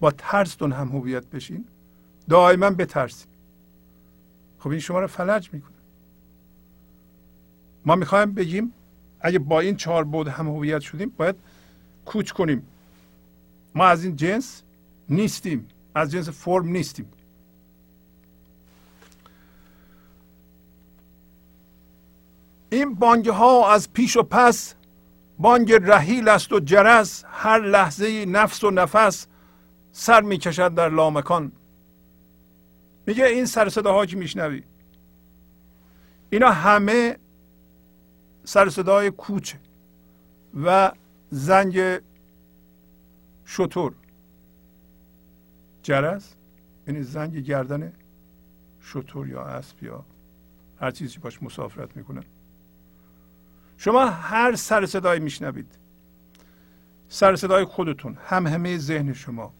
[0.00, 1.64] با ترستون هم هویت بشین
[2.28, 3.28] دائما بترسین
[4.58, 5.72] خب این شما رو فلج می‌کنه.
[7.86, 8.72] ما می‌خوایم بگیم
[9.20, 11.36] اگه با این چهار بود هم هویت شدیم باید
[12.06, 12.62] کوچ کنیم.
[13.74, 14.62] ما از این جنس
[15.08, 15.68] نیستیم.
[15.94, 17.12] از جنس فرم نیستیم.
[22.70, 24.74] این بانگ ها از پیش و پس
[25.38, 27.24] بانگ رحیل است و جرس.
[27.28, 29.26] هر لحظه نفس و نفس
[29.92, 31.52] سر می‌کشد در لامکان.
[33.06, 34.62] میگه این سر صداها که میشنوی.
[36.30, 37.16] اینا همه
[38.44, 39.58] سر صدای کوچه
[40.64, 40.92] و
[41.30, 42.00] زنگ
[43.52, 43.94] شطور.
[45.82, 46.34] جرس
[46.86, 47.92] یعنی زنگ گردن
[48.80, 50.04] شطور یا اسب یا
[50.80, 52.24] هر چیزی باش مسافرت می‌کنن
[53.76, 55.78] شما هر سر صدایی میشنوید.
[57.08, 59.52] سر صدای خودتون هم همه ذهن شما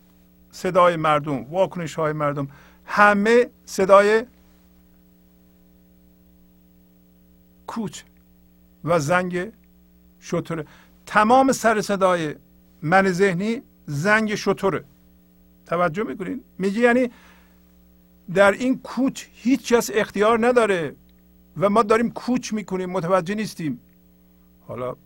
[0.50, 2.48] صدای مردم واکنش های مردم
[2.84, 4.26] همه صدای
[7.66, 8.02] کوچ
[8.84, 9.52] و زنگ
[10.20, 10.66] شطوره
[11.06, 12.34] تمام سر صدای
[12.82, 13.62] من ذهنی
[13.92, 14.84] زنگ شطوره.
[15.66, 17.10] توجه می‌کنین؟ میگه یعنی
[18.34, 20.94] در این کوچ هیچ کس اختیار نداره
[21.56, 23.80] و ما داریم کوچ می‌کنیم متوجه نیستیم.
[24.66, 24.96] حالا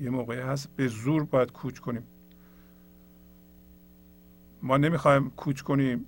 [0.00, 2.02] یه موقعی هست به زور باید کوچ کنیم.
[4.62, 6.04] ما نمی‌خوایم کوچ کنیم.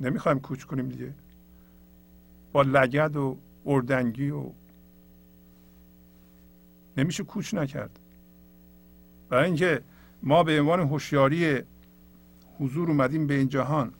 [0.00, 1.14] نمی‌خوایم کوچ کنیم دیگه.
[2.52, 4.44] با لگد و اردنگی و
[6.96, 7.98] نمیشه کوچ نکرد.
[9.28, 9.82] برای اینکه
[10.22, 11.62] ما به عنوان هوشیاری
[12.58, 13.92] حضور اومدیم به این جهان.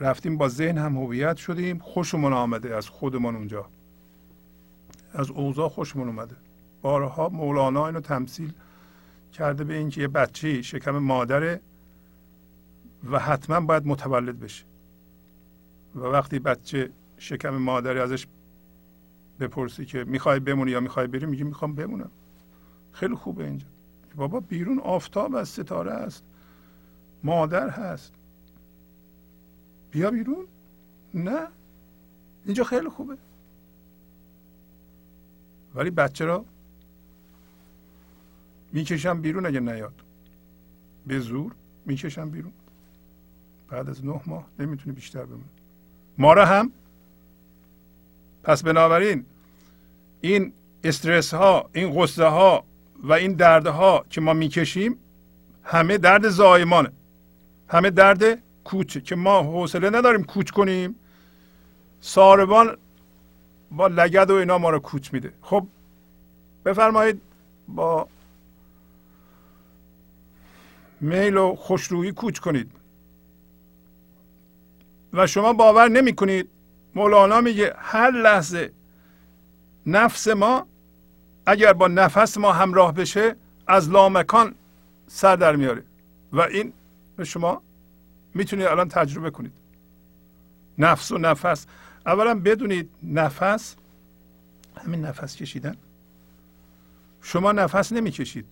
[0.00, 1.78] رفتیم با ذهن هم هویت شدیم.
[1.78, 3.66] خوشمون آمده از خودمون اونجا.
[5.12, 6.36] از اوضاع خوشمون اومده.
[6.82, 8.52] بارها مولانا اینو تمثیل
[9.32, 11.60] کرده به اینکه یه بچه شکم مادره
[13.10, 14.64] و حتما باید متولد بشه.
[15.94, 18.26] و وقتی بچه شکم مادری ازش
[19.40, 22.10] بپرسی که می‌خوای بمونی یا می‌خوای بری میگه می‌خوام بمونم.
[22.92, 23.66] خیلی خوبه اینجا.
[24.18, 26.22] بابا بیرون آفتاب از ستاره است.
[27.24, 28.12] مادر هست.
[29.90, 30.46] بیا بیرون.
[31.14, 31.48] نه.
[32.44, 33.16] اینجا خیلی خوبه.
[35.74, 36.44] ولی بچه را
[38.72, 39.94] می‌کشم بیرون اگه نیاد.
[41.06, 41.52] به زور
[41.86, 42.52] می‌کشم بیرون.
[43.68, 45.44] بعد از نه ماه نمی‌تونه بیشتر بمونه
[46.18, 46.72] ما را هم.
[48.42, 49.24] پس بنابراین
[50.20, 50.52] این
[50.84, 52.64] استرس ها این غصه ها
[53.02, 54.98] و این دردها که ما می‌کشیم
[55.64, 56.90] همه درد زایمانه.
[57.68, 60.96] همه درد کوچه که ما حوصله نداریم کوچ کنیم.
[62.00, 62.76] ساربان
[63.70, 65.32] با لگد و اینا ما رو کوچ میده.
[65.42, 65.66] خب
[66.64, 67.20] بفرمایید
[67.68, 68.08] با
[71.00, 72.70] میل و خوشرویی کوچ کنید.
[75.12, 76.48] و شما باور نمی کنید
[76.94, 78.72] مولانا میگه هر لحظه
[79.86, 80.66] نفس ما
[81.48, 83.36] اگر با نفس ما همراه بشه
[83.66, 84.54] از لامکان
[85.06, 85.82] سر در میاره.
[86.32, 86.72] و این
[87.16, 87.62] به شما
[88.34, 89.52] می‌تونید الان تجربه کنید.
[90.78, 91.66] نفس و نفس.
[92.06, 93.76] اولا بدونید نفس
[94.76, 95.76] همین نفس کشیدن.
[97.22, 98.46] شما نفس نمی‌کشید.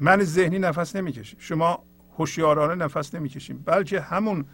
[0.00, 1.82] من ذهنی نفس نمی‌کشید شما
[2.18, 3.62] هوشیارانه نفس نمی‌کشیم.
[3.66, 4.44] بلکه همون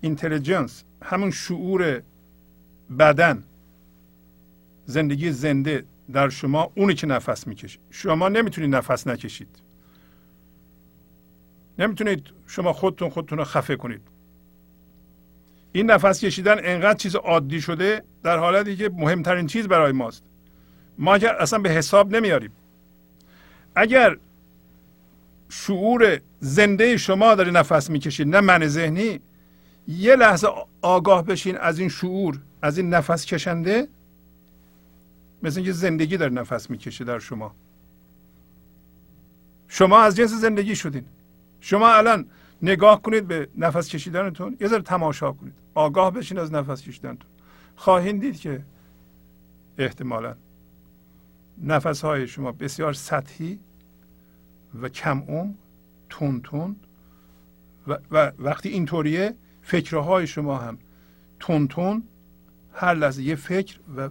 [0.00, 2.02] اینتلیجنس همون شعور
[2.98, 3.42] بدن
[4.86, 7.80] زندگی زنده در شما اونی که نفس می‌کشید.
[7.90, 9.62] شما نمی‌تونید نفس نکشید.
[11.78, 14.00] نمی‌تونید شما خودتون خودتون رو خفه کنید.
[15.72, 20.22] این نفس کشیدن انقدر چیز عادی شده در حالتی که مهمترین چیز برای ماست.
[20.98, 22.52] ما اصلا به حساب نمیاریم.
[23.74, 24.16] اگر
[25.48, 29.20] شعور زنده شما داره نفس می‌کشید نه من ذهنی
[29.88, 30.48] یه لحظه
[30.80, 33.88] آگاه بشین از این شعور از این نفس کشنده
[35.42, 37.54] مثل اینکه زندگی داره نفس می‌کشه در شما.
[39.68, 41.04] شما از جنس زندگی شدین.
[41.60, 42.26] شما الان
[42.62, 45.54] نگاه کنید به نفس کشیدنتون یه ذره تماشا کنید.
[45.74, 47.30] آگاه بشین از نفس کشیدنتون.
[47.76, 48.64] خواهید دید که
[49.78, 50.34] احتمالا
[51.62, 53.58] نفس های شما بسیار سطحی
[54.82, 55.54] و کم اون
[56.08, 56.76] تون تون
[57.88, 60.78] و, و وقتی اینطوریه فکرهای شما هم
[61.40, 62.02] تون تون
[62.72, 64.08] هر لحظه یه فکر و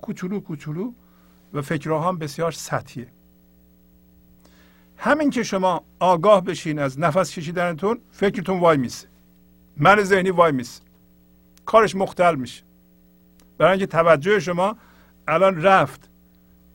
[0.00, 0.92] کوچولو کوچولو
[1.54, 3.06] و فکرها هم بسیار سطحیه.
[4.96, 9.08] همین که شما آگاه بشین از نفس کشیدنتون فکرتون وای میسه.
[9.76, 10.82] من ذهنی وای میسه.
[11.66, 12.62] کارش مختل میشه.
[13.58, 14.76] برای اینکه توجه شما
[15.28, 16.10] الان رفت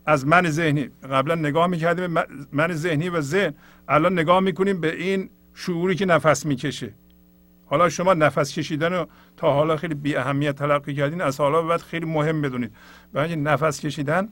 [0.05, 0.89] از من ذهنی.
[1.11, 2.15] قبلا نگاه می‌کردیم
[2.51, 3.53] من ذهنی و ذهن
[3.87, 6.93] الان نگاه می‌کنیم به این شعوری که نفس می‌کشه.
[7.65, 9.07] حالا شما نفس کشیدن رو
[9.37, 12.71] تا حالا خیلی بی اهمیت تلقی کردین از حالا بعد خیلی مهم بدونید.
[13.13, 14.27] برای نفس کشیدن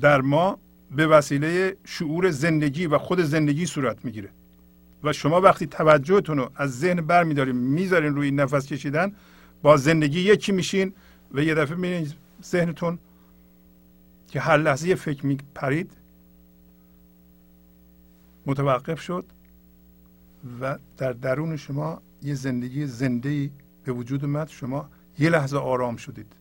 [0.00, 0.58] در ما
[0.90, 4.28] به وسیله شعور زندگی و خود زندگی صورت می‌گیره.
[5.04, 9.12] و شما وقتی توجهتون رو از ذهن برمیدارین می‌ذارین روی نفس کشیدن
[9.62, 10.92] با زندگی یکی میشین
[11.34, 12.14] و یه دفعه می‌بینید
[12.44, 12.98] ذهنتون
[14.30, 15.90] که هر لحظه فکر میپرید.
[18.48, 19.24] متوقف شد
[20.60, 23.50] و در درون شما یه زندگی زنده
[23.84, 24.48] به وجود اومد.
[24.48, 24.88] شما
[25.18, 26.32] یه لحظه آرام شدید.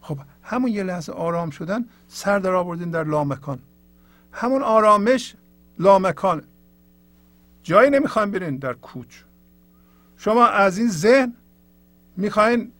[0.00, 3.58] خب همون یه لحظه آرام شدن سر در آوردین در لامکان.
[4.32, 5.34] همون آرامش
[5.78, 6.42] لامکان.
[7.62, 9.22] جایی نمی‌خوایم برین در کوچ.
[10.16, 11.32] شما از این ذهن
[12.16, 12.72] می‌خواین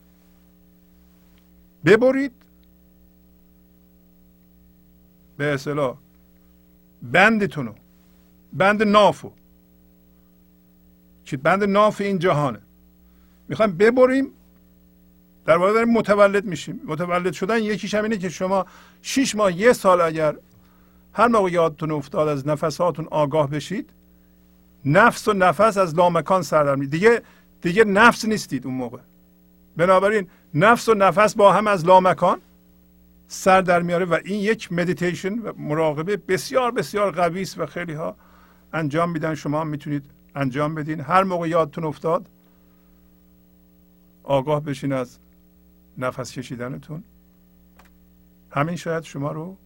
[1.85, 2.33] ببرید.
[5.37, 5.97] به اصطلاح
[7.03, 7.73] بندتونو.
[8.53, 9.31] بند نافو
[11.25, 12.59] که بند ناف این جهانه.
[13.49, 14.33] می‌خوایم ببریم
[15.45, 16.81] در واقع داریم متولد میشیم.
[16.87, 18.67] متولد شدن یکیش هم اینه که شما
[19.03, 20.37] شیش ماه یه سال اگر
[21.13, 23.91] هر موقع یادتون افتاد از نفساتون آگاه بشید
[24.85, 27.23] نفس و نفس از لامکان سر در دیگه
[27.63, 28.99] دیگه نفس نیستید اون موقع.
[29.77, 32.41] بنابراین نفس و نفس با هم از لامکان
[33.29, 37.93] سر در میاره و این یک مدیتیشن و مراقبه بسیار بسیار قوی است و خیلی
[37.93, 38.17] ها
[38.77, 41.01] انجام میدن شما می‌تونید انجام بدین.
[41.01, 42.29] هر موقع یادتون افتاد
[44.23, 45.19] آگاه بشین از
[45.99, 47.05] نفس کشیدنتون.
[48.51, 49.57] همین شاید شما رو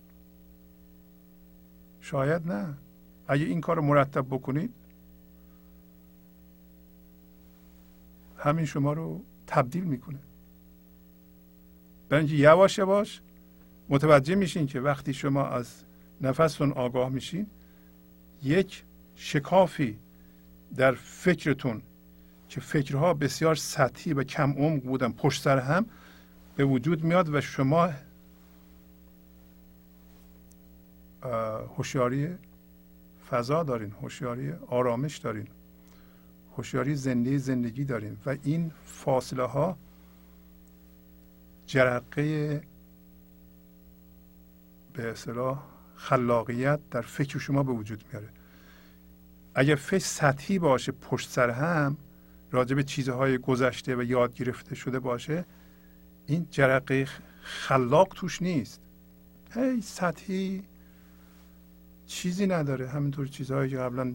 [2.00, 2.74] شاید نه.
[3.28, 4.74] اگه این کار رو مرتب بکنید
[8.38, 10.18] همین شما رو تبدیل می‌کنه.
[12.08, 13.20] برای اینکه یواش یواش
[13.88, 15.82] متوجه میشین که وقتی شما از
[16.20, 17.46] نفستون آگاه میشین
[18.42, 18.84] یک
[19.22, 19.98] شکافی
[20.76, 21.82] در فکرتون
[22.48, 25.86] که فکرها بسیار سطحی و کم عمق بودن پشت سر هم
[26.56, 27.90] به وجود میاد و شما
[31.76, 32.28] هوشیاری
[33.30, 35.46] فضا دارین هوشیاری آرامش دارین
[36.56, 39.78] هوشیاری زنده زندگی دارین و این فاصله ها
[41.66, 42.62] جرقه
[44.92, 45.62] به اصطلاح
[45.96, 48.39] خلاقیت در فکر شما به وجود میاره.
[49.54, 51.96] اگر فکر سطحی باشه پشت سر هم
[52.50, 55.44] راجع به چیزهای گذشته و یاد گرفته شده باشه
[56.26, 57.08] این جرقه
[57.42, 58.80] خلاق توش نیست.
[59.54, 60.62] هی سطحی
[62.06, 62.88] چیزی نداره.
[62.88, 64.14] همینطور چیزهایی که قبلا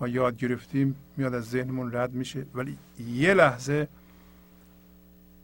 [0.00, 2.46] ما یاد گرفتیم میاد از ذهنمون رد میشه.
[2.54, 3.88] ولی یه لحظه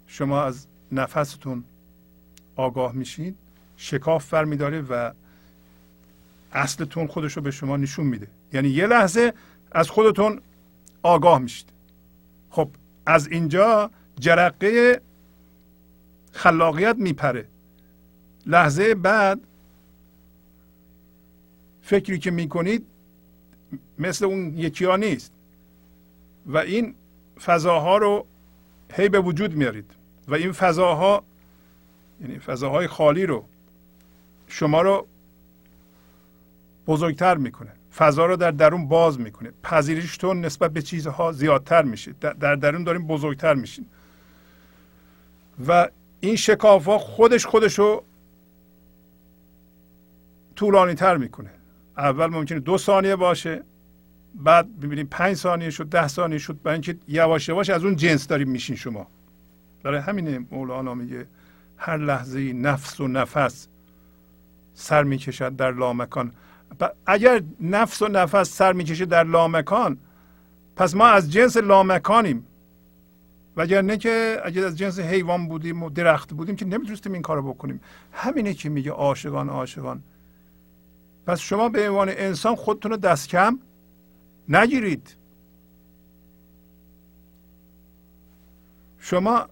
[0.07, 1.65] شما از نفستون
[2.57, 3.37] آگاه میشید
[3.77, 5.13] شکاف فر میداره و
[6.55, 8.29] اصلتون خودش رو به شما نشون میده.
[8.53, 9.33] یعنی یه لحظه
[9.73, 10.41] از خودتون
[11.03, 11.69] آگاه میشید.
[12.51, 12.69] خب
[13.07, 13.91] از اینجا
[14.21, 15.01] جرقه
[16.33, 17.47] خلاقیت میپره.
[18.47, 19.41] لحظه بعد
[21.83, 22.87] فکری که می‌کنید
[23.99, 25.33] مثل اون یکی ها نیست.
[26.47, 26.95] و این
[27.45, 28.27] فضاها رو
[28.93, 29.91] هی به وجود میارید.
[30.29, 31.25] و این فضاها
[32.21, 33.45] یعنی فضاهای خالی رو
[34.49, 35.07] شما رو
[36.87, 37.71] بزرگتر می‌کنه.
[37.97, 39.53] فضا رو در درون باز می‌کنه.
[39.63, 42.13] پذیرشتون نسبت به چیزها زیادتر میشه.
[42.21, 43.87] در درون داریم بزرگتر میشین
[45.69, 45.89] و
[46.21, 48.05] این شکاف ها خودش خودش رو
[50.57, 51.51] طولانی تر می‌کنه.
[51.99, 53.63] اول ممکنه دو ثانیه باشه
[54.35, 56.63] بعد ببینیم پنج ثانیه شد ده ثانیه شد.
[56.63, 59.07] برای اینکه یواش یواش از اون جنس داریم میشین شما.
[59.83, 61.27] برای همینه مولانا میگه
[61.77, 63.69] هر لحظه نفس و نفس
[64.75, 66.33] سر می‌کشد در لامکان.
[67.07, 69.99] اگر نفس و نفس سر می‌کشه در لامکان
[70.77, 72.47] پس ما از جنس لامکانیم.
[73.57, 77.81] وگرنه که اگر از جنس حیوان بودیم و درخت بودیم که نمی‌تونستیم این کارو بکنیم.
[78.13, 80.03] همینه که میگه عاشقان عاشقان.
[81.27, 83.59] پس شما به عنوان انسان خودتون رو دست کم
[84.49, 85.17] نگیرید.
[88.99, 89.49] شما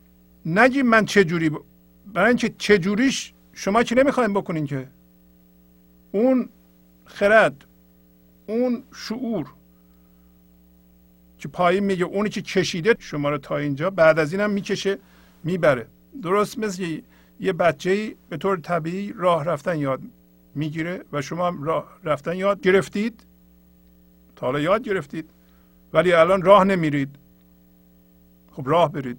[0.46, 1.58] نگی من چه جوری ب...
[2.12, 4.88] برای اینکه چه جوریش شما که نمی‌خوایم بکنین که.
[6.12, 6.48] اون
[7.06, 7.64] خرد
[8.46, 9.46] اون شعور
[11.38, 14.98] که پایین میگه اونی که کشیده شما رو تا اینجا بعد از اینم می‌کشه
[15.44, 15.86] می‌بره.
[16.22, 17.00] درست مثل
[17.40, 20.00] یه بچه به طور طبیعی راه رفتن یاد
[20.54, 23.20] می‌گیره و شما هم راه رفتن یاد گرفتید.
[24.36, 25.30] تا حالا یاد گرفتید
[25.92, 27.16] ولی الان راه نمیرید.
[28.52, 29.18] خب راه برید.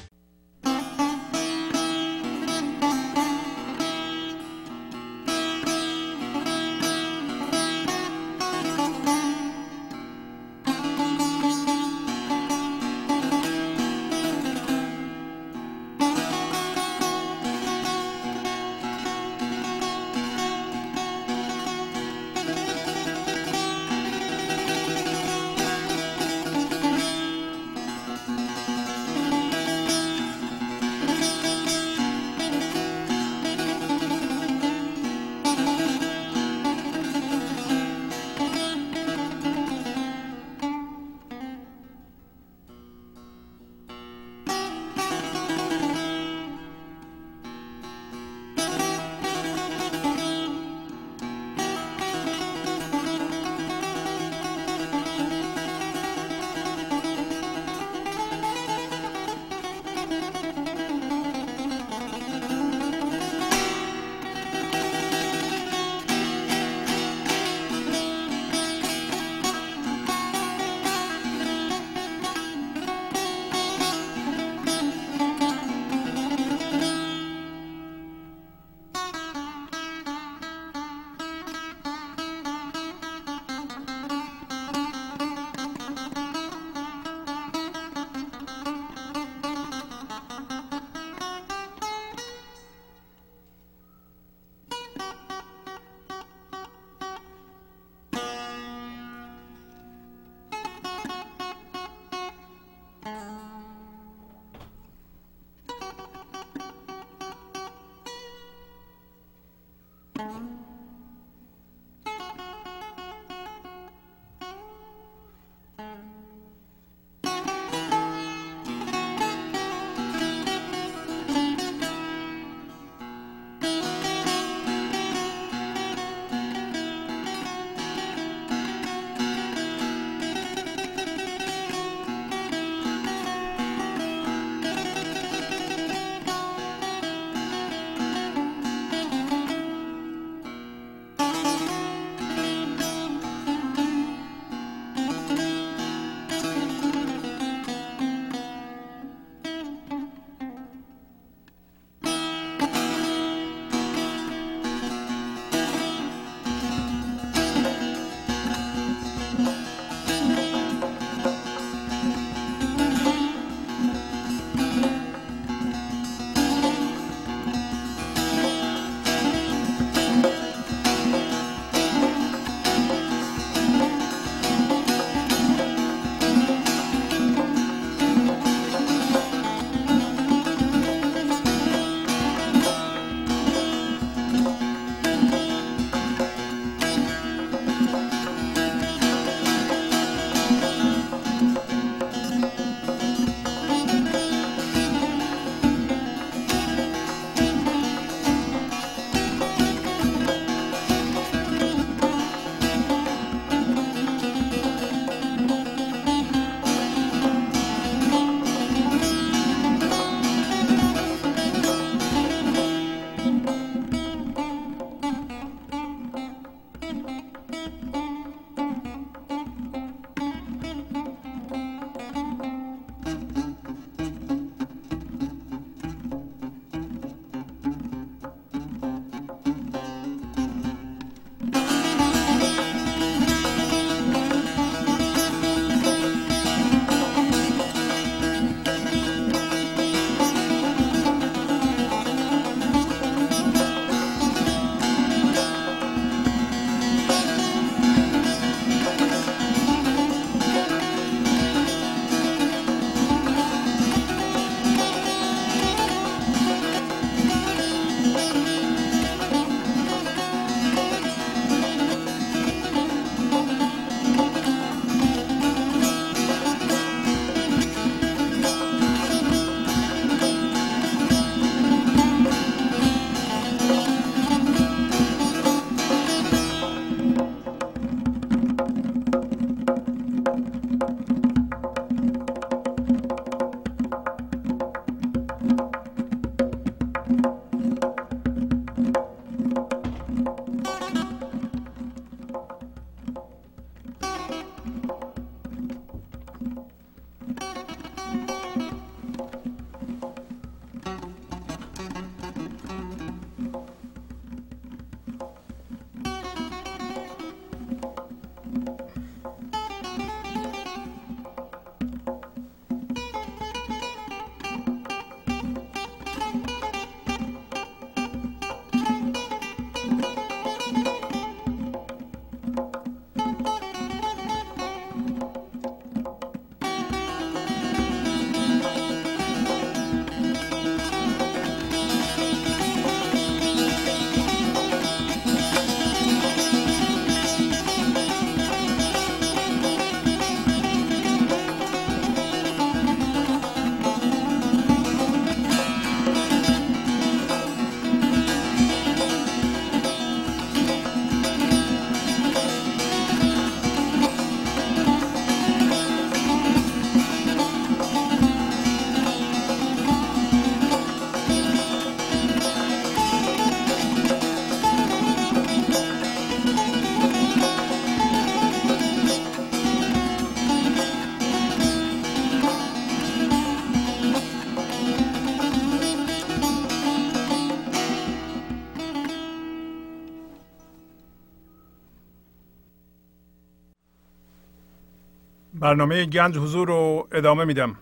[385.71, 387.75] برنامه گنج حضور رو ادامه میدم.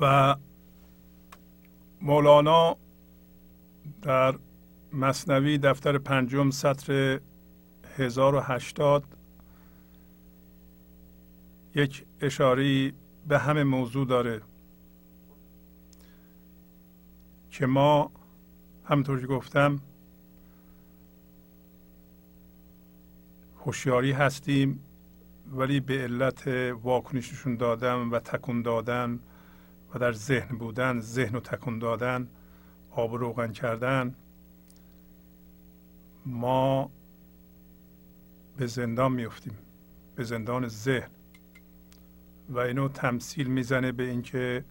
[0.00, 0.36] و
[2.00, 2.76] مولانا
[4.02, 4.34] در
[4.92, 7.20] مصنوی دفتر پنجم سطر
[7.96, 9.04] 1080
[11.74, 12.92] یک اشاری
[13.28, 14.42] به همه موضوع داره
[17.50, 18.10] که ما
[18.84, 19.80] همطور که گفتم
[23.64, 24.83] هوشیاری هستیم.
[25.54, 26.46] ولی به علت
[26.82, 29.20] واکنششون دادن و تکون دادن
[29.94, 32.28] و در ذهن بودن ذهن و تکون دادن
[32.90, 34.14] آب روغن کردن
[36.26, 36.90] ما
[38.56, 39.58] به زندان میفتیم
[40.16, 41.10] به زندان ذهن.
[42.48, 44.64] و اینو تمثیل می‌زنه به اینکه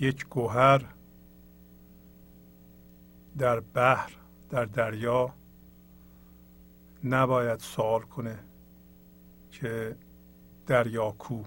[0.00, 0.84] یک گوهر
[3.38, 4.12] در بحر
[4.50, 5.34] در دریا
[7.04, 8.38] نباید سوال کنه.
[9.50, 9.96] که
[10.66, 11.42] دریا کو.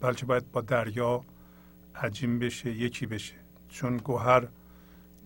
[0.00, 1.24] بلکه باید با دریا
[1.94, 3.34] عجیم بشه یکی بشه.
[3.68, 4.48] چون گوهر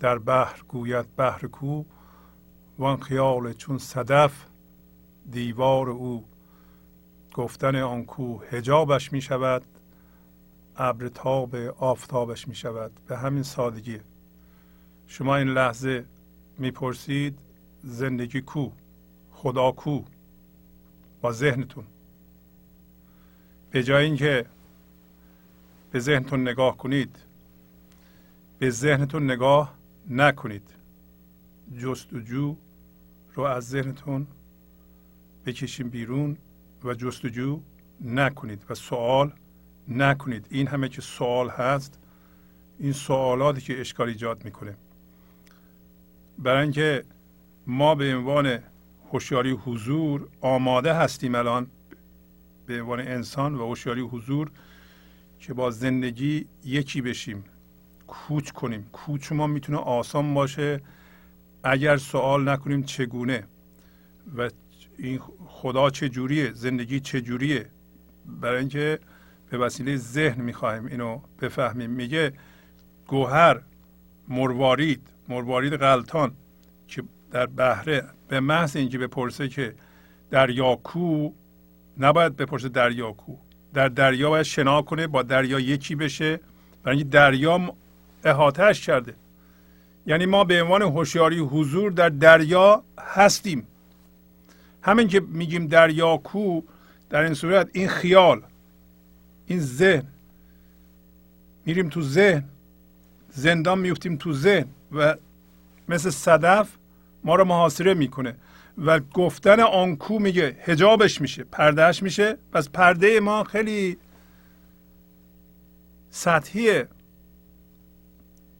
[0.00, 1.84] در بحر گوید بحر کو
[2.78, 4.46] وان خیال چون صدف
[5.30, 6.24] دیوار او.
[7.34, 9.62] گفتن آن کو هجابش می شود
[10.76, 12.92] ابر تاب آفتابش می شود.
[13.06, 14.00] به همین سادگی.
[15.06, 16.04] شما این لحظه
[16.58, 17.38] می‌پرسید
[17.82, 18.70] زندگی کو؟
[19.32, 20.02] خدا کو؟
[21.20, 21.84] با ذهنتون.
[23.72, 24.46] به جای اینکه
[25.90, 27.16] به ذهنتون نگاه کنید
[28.58, 29.74] به ذهنتون نگاه
[30.10, 30.68] نکنید.
[31.78, 32.56] جستجو
[33.34, 34.26] رو از ذهنتون
[35.46, 36.36] بکشیم بیرون
[36.84, 37.60] و جستجو
[38.00, 39.32] نکنید و سوال
[39.88, 40.46] نکنید.
[40.50, 41.98] این همه که سوال هست
[42.78, 44.76] این سوالاتی که اشکال ایجاد می‌کنه.
[46.38, 47.04] برای اینکه
[47.66, 48.58] ما به عنوان
[49.12, 51.66] هوشیاری حضور آماده هستیم الان
[52.66, 54.50] به عنوان انسان و هوشیاری حضور
[55.40, 57.44] که با زندگی یکی بشیم
[58.06, 58.86] کوچ کنیم.
[58.92, 60.80] کوچ ما می‌تونه آسان باشه.
[61.64, 63.44] اگر سوال نکنیم چگونه
[64.36, 64.50] و
[64.98, 67.66] این خدا چجوریه زندگی چجوریه؟
[68.40, 68.98] برای اینکه
[69.50, 71.90] به وسیله ذهن می‌خواهیم اینو بفهمیم.
[71.90, 72.32] میگه
[73.06, 73.60] گوهر
[74.28, 76.32] مروارید مروارید غلطان
[76.88, 79.74] که در بهره به محض اینکه بپرسه که
[80.30, 81.30] دریا کو
[81.98, 83.36] نباید بپرسه دریا کو.
[83.74, 86.40] در دریا باید شنا کنه با دریا یکی بشه.
[86.82, 87.74] برای اینکه دریا
[88.24, 89.14] احاتهش کرده.
[90.06, 93.66] یعنی ما به عنوان هوشیاری حضور در دریا هستیم.
[94.82, 96.60] همین که میگیم دریا کو
[97.10, 98.42] در این صورت این خیال
[99.46, 100.06] این ذهن.
[101.66, 102.44] میریم تو ذهن.
[103.30, 105.14] زندان میفتیم تو ذهن و
[105.88, 106.68] مثل صدف
[107.24, 108.34] ما رو محاصره می‌کنه.
[108.78, 112.38] و گفتن آن کو میگه هجابش میشه پردهش میشه.
[112.52, 113.98] پس پرده ما خیلی
[116.10, 116.88] سطحیه.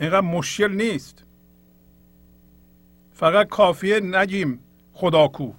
[0.01, 1.25] اینقدر مشکل نیست.
[3.13, 4.59] فقط کافیه نگیم
[4.93, 5.53] خدا کو.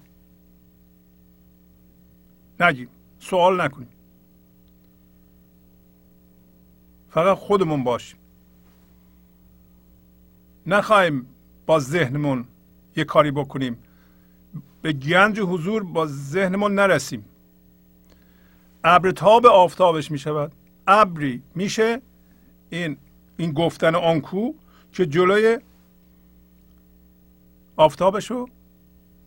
[2.60, 2.88] نگیم.
[3.18, 3.88] سوال نکنیم.
[7.10, 8.18] فقط خودمون باشیم.
[10.66, 11.26] نخواهیم
[11.66, 12.44] با ذهنمون
[12.96, 13.83] یه کاری بکنیم.
[14.84, 17.24] به گنج حضور با ذهنمون نرسیم.
[18.84, 20.52] ابر تاب آفتابش می شود
[20.86, 22.00] ابری میشه
[22.70, 22.96] این
[23.36, 24.52] این گفتن آنکو
[24.92, 25.58] که جلوی
[27.76, 28.48] آفتابش رو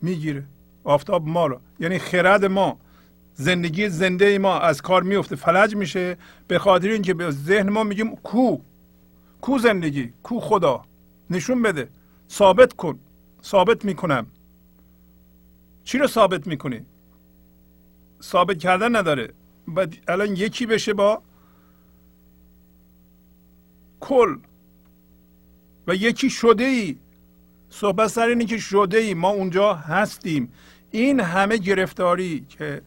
[0.01, 0.43] می‌گیره.
[0.84, 2.77] آفتاب ما رو یعنی خرد ما.
[3.34, 6.17] زندگی زنده ما از کار میفته فلج میشه.
[6.47, 8.57] به خاطر اینکه به ذهن ما میگیم کو.
[9.41, 10.85] کو زندگی کو خدا.
[11.29, 11.89] نشون بده.
[12.29, 12.99] ثابت کن.
[13.43, 14.27] ثابت می‌کنم.
[15.88, 16.85] چی رو ثابت می‌کنی؟
[18.22, 19.34] ثابت کردن نداره.
[19.68, 21.22] باید الان یکی بشه با
[23.99, 24.38] کل.
[25.88, 26.97] و یکی شده ای
[27.69, 30.53] صحبت سر اینه که شده ای ما اونجا هستیم.
[30.91, 32.81] این همه گرفتاری که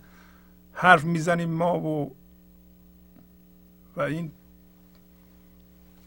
[0.72, 2.16] حرف می‌زنیم ما و
[3.97, 4.32] و این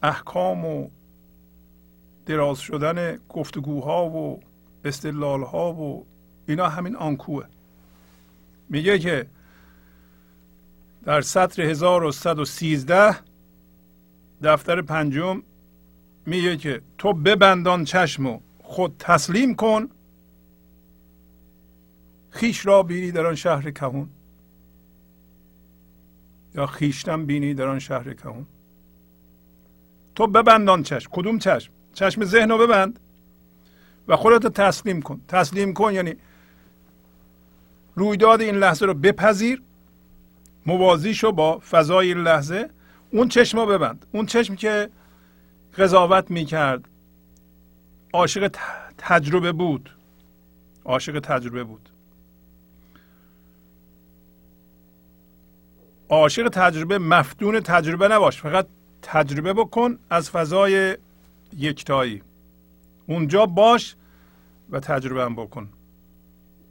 [0.02, 0.88] احکام و
[2.26, 4.40] دراز شدن گفتگوها و
[4.84, 6.06] استدلالها و
[6.48, 7.44] اینا همین آنکوه.
[8.68, 9.26] میگه که
[11.04, 13.16] در سطر 1113
[14.42, 15.42] دفتر پنجم
[16.26, 19.88] میگه که تو ببندان چشم و خود تسلیم کن
[22.30, 24.08] خیش را بینی در آن شهر کهون.
[26.54, 28.46] یا خیشتن بینی در آن شهر کهون.
[30.14, 31.10] تو ببندان چشم.
[31.12, 33.00] کدوم چشم؟ چشم ذهن رو ببند
[34.08, 35.20] و خودت تسلیم کن.
[35.28, 36.14] تسلیم کن یعنی
[37.94, 39.62] رویداد این لحظه رو بپذیر
[40.66, 42.70] موازی شو با فضای این لحظه.
[43.10, 44.06] اون چشم رو ببند.
[44.12, 44.90] اون چشم که
[45.78, 46.88] قضاوت می‌کرد.
[48.12, 48.50] عاشق
[48.98, 49.90] تجربه بود.
[50.84, 51.88] عاشق تجربه بود.
[56.08, 58.40] عاشق تجربه مفتون تجربه نباش.
[58.40, 58.66] فقط
[59.02, 60.96] تجربه بکن از فضای
[61.56, 62.22] یکتایی.
[63.06, 63.96] اونجا باش
[64.70, 65.68] و تجربه هم بکن.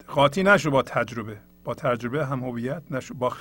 [0.07, 1.37] قاطی نشو با تجربه.
[1.63, 3.33] با تجربه هم هویت نشو با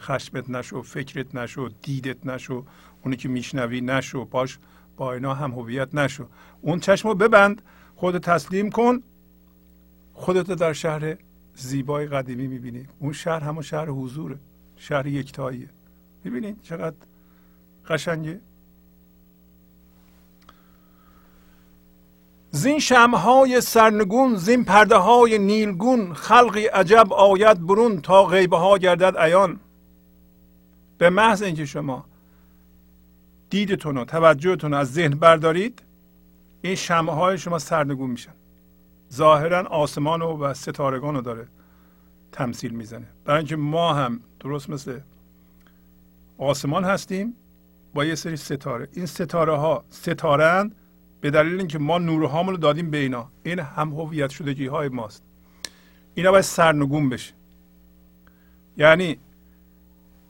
[0.00, 2.64] خشمت نشو فکرت نشو دیدت نشو
[3.04, 4.58] اونی که میشنوی نشو باش
[4.96, 6.26] با اینا هم هویت نشو.
[6.60, 7.62] اون چشم رو ببند
[7.96, 9.02] خود تسلیم کن
[10.12, 11.16] خودت در شهر
[11.54, 12.86] زیبای قدیمی می‌بینی.
[12.98, 14.38] اون شهر همون شهر حضوره
[14.76, 15.70] شهر یکتاییه.
[16.24, 16.96] می‌بینید چقدر
[17.88, 18.40] قشنگه؟
[22.54, 29.16] زین شمهای سرنگون زین پرده های نیلگون خلقی عجب آید برون تا غیبه ها گردد
[29.16, 29.60] ایان
[30.98, 32.04] به محض اینکه شما
[33.50, 35.82] دیدتون و توجهتون از ذهن بردارید
[36.62, 38.32] این شمه های شما سرنگون میشن.
[39.12, 41.48] ظاهرا آسمان و ستارگان رو داره
[42.32, 43.06] تمثیل می‌زنه.
[43.24, 44.98] برای اینکه ما هم درست مثل
[46.38, 47.34] آسمان هستیم
[47.94, 48.88] با یه سری ستاره.
[48.92, 50.70] این ستاره ها ستاره
[51.22, 53.28] به دلیل اینکه ما نورهامون رو دادیم به اینا.
[53.44, 55.22] این هم هویت شدگی های ماست.
[56.14, 57.34] اینا باید سرنگون بشه.
[58.76, 59.16] یعنی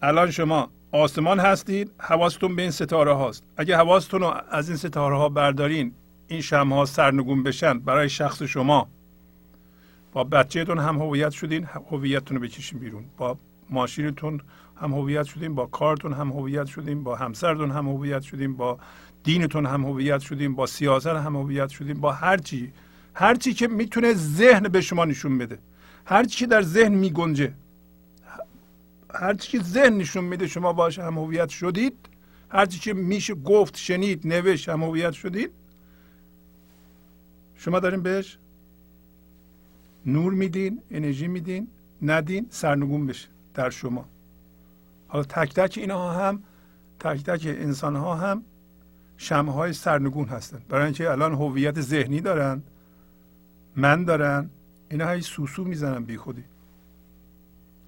[0.02, 3.44] الان شما آسمان هستید حواستون به این ستاره هاست.
[3.56, 5.92] اگه حواستون رو از این ستاره ها بردارین
[6.28, 8.88] این شمع ها سرنگون بشن برای شخص شما.
[10.12, 13.04] با بچهتون هم هویت شدین هویتتون رو بکشین بیرون.
[13.16, 13.38] با
[13.70, 14.40] ماشینتون
[14.80, 18.78] هم هویت شدیم با کارتون هم هویت شدیم با همسرتون هم هویت شدیم با
[19.24, 22.72] دینتون هم هویت شدیم با سیاست هم هویت شدیم با هر چی.
[23.14, 25.58] هر چی که می‌تونه ذهن به شما نشون بده.
[26.06, 27.52] هر چی که در ذهن میگنجه.
[29.14, 31.96] هر چی که ذهن نشون میده شما باش هم هویت شدید.
[32.50, 35.50] هر چی که میشه گفت شنید نوشت هم هویت شدید.
[37.56, 38.38] شما دارین بهش
[40.06, 41.68] نور میدین انرژی میدین
[42.02, 44.08] ندین سرنگون بشه در شما.
[45.08, 46.42] حالا تک تک اینها هم
[47.00, 48.42] تک تک انسان ها هم
[49.22, 50.68] شمه های سرنگون هستند.
[50.68, 52.62] برای اینکه الان هویت ذهنی دارن
[53.76, 54.50] من دارن
[54.90, 56.44] اینا های سوسو می‌زنن بی خودی.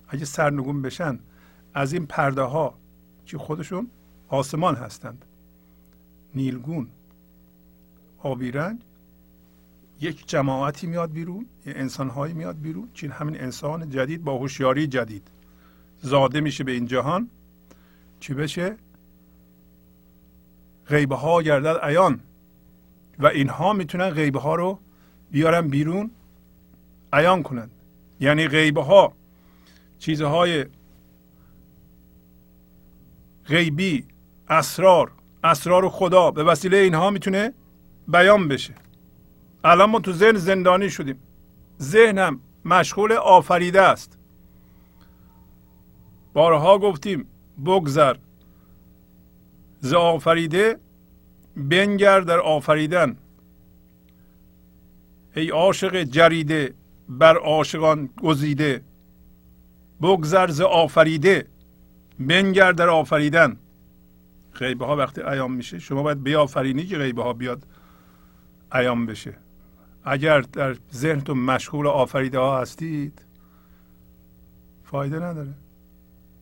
[0.09, 1.19] اگه سرنگون بشن
[1.75, 2.75] از این پرده ها
[3.27, 3.91] که خودشون
[4.29, 5.25] آسمان هستند.
[6.35, 6.89] نیلگون
[8.19, 8.81] آبی رنگ
[10.01, 15.29] یک جماعتی میاد بیرون یه انسانهایی میاد بیرون که همین انسان جدید با هوشیاری جدید.
[16.03, 17.31] زاده میشه به این جهان.
[18.21, 18.77] چی بشه؟
[20.89, 22.21] غیبه ها گردد ایان
[23.19, 24.79] و اینها می‌تونن غیبه ها رو
[25.31, 26.11] بیارن بیرون
[27.13, 27.71] ایان کنند
[28.21, 29.13] یعنی غیبه ها
[29.99, 30.65] چیزهای
[33.47, 34.05] غیبی
[34.49, 35.13] اسرار
[35.45, 37.53] اسرار خدا به وسیله اینها می‌تونه
[38.09, 38.75] بیان بشه.
[39.65, 41.19] الان ما تو ذهن زندانی شدیم.
[41.81, 44.19] ذهنم مشغول آفریده است.
[46.33, 47.27] بارها گفتیم
[47.67, 48.17] بگذر.
[49.85, 50.79] ز آفریده
[51.57, 53.17] بنگر در آفریدن.
[55.37, 56.75] ای عاشق جریده
[57.09, 58.83] بر عاشقان گزیده.
[60.03, 61.47] بگذر ز آفریده
[62.19, 63.57] بنگر در آفریدن.
[64.55, 67.67] غیبه ها وقتی ایام میشه شما باید بیافرینی که غیبه ها بیاد
[68.75, 69.35] ایام بشه.
[70.05, 73.23] اگر در ذهنتون مشغول آفریده ها هستید
[74.85, 75.55] فایده نداره.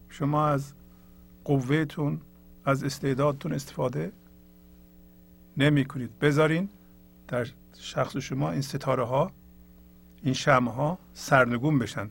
[0.09, 0.73] شما از
[1.45, 2.21] قوهتون
[2.65, 4.13] از استعدادتون استفاده
[5.57, 6.69] نمی کنید بذارین
[7.29, 7.47] در
[7.79, 9.31] شخص شما این ستاره ها
[10.23, 12.11] این شمع ها سرنگون بشن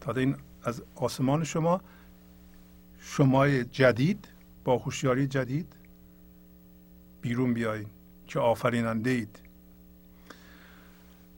[0.00, 1.80] تا این از آسمان شما
[3.00, 4.28] شمای جدید
[4.64, 5.72] با هوشیاری جدید
[7.22, 7.88] بیرون بیایید
[8.26, 9.38] که آفریننده اید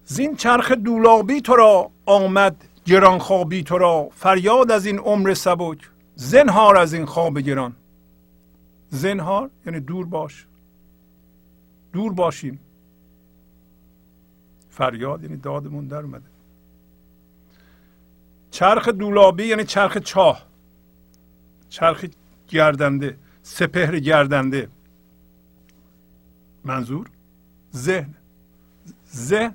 [0.04, 4.08] زین چرخ دولابی تو را آمد گران خوابی تو را.
[4.16, 5.78] فریاد از این عمر سبک
[6.16, 7.72] زنهار از این خواب گران.
[8.90, 10.46] زنهار یعنی دور باش.
[11.92, 12.60] دور باشیم.
[14.70, 16.24] فریاد یعنی دادمون در اومده.
[18.50, 20.46] چرخ دولابی یعنی چرخ چاه.
[21.68, 22.04] چرخ
[22.48, 24.68] گردنده سپهر گردنده.
[26.64, 27.06] منظور؟
[27.74, 28.14] ذهن.
[29.14, 29.54] ذهن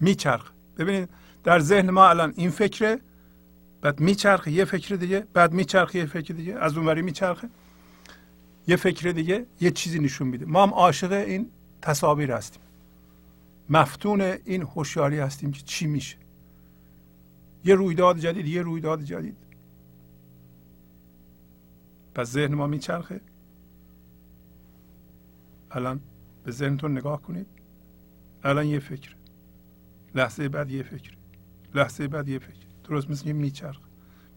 [0.00, 1.08] میچرخ ببینید
[1.44, 3.00] در ذهن ما الان این فکره
[3.80, 7.48] بعد میچرخه یه فکر دیگه بعد میچرخه یه فکر دیگه از اونوری میچرخه.
[8.66, 11.50] یه فکر دیگه یه چیزی نشون میده ما هم عاشق این
[11.82, 12.62] تصاویر هستیم
[13.68, 16.16] مفتون این هوشیاری هستیم که چی میشه
[17.64, 19.36] یه رویداد جدید یه رویداد جدید
[22.14, 23.20] پس ذهن ما میچرخه
[25.70, 26.00] الان
[26.44, 27.46] به ذهنتون نگاه کنید
[28.44, 29.14] الان یه فکر
[30.14, 31.10] لحظه بعد یه فکر
[31.74, 33.78] لحظه بعد یه فکر درست مثل یه میچرخ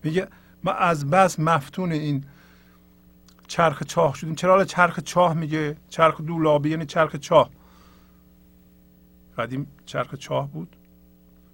[0.03, 0.27] میگه
[0.63, 2.23] ما از بس مفتون این
[3.49, 4.35] چرخ چاه شدیم.
[4.35, 7.49] چرا چرخ چاه میگه؟ چرخ دولابی یعنی چرخ چاه.
[9.37, 10.75] قدیم چرخ چاه بود.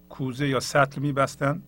[0.09, 1.61] کوزه یا سطل میبستن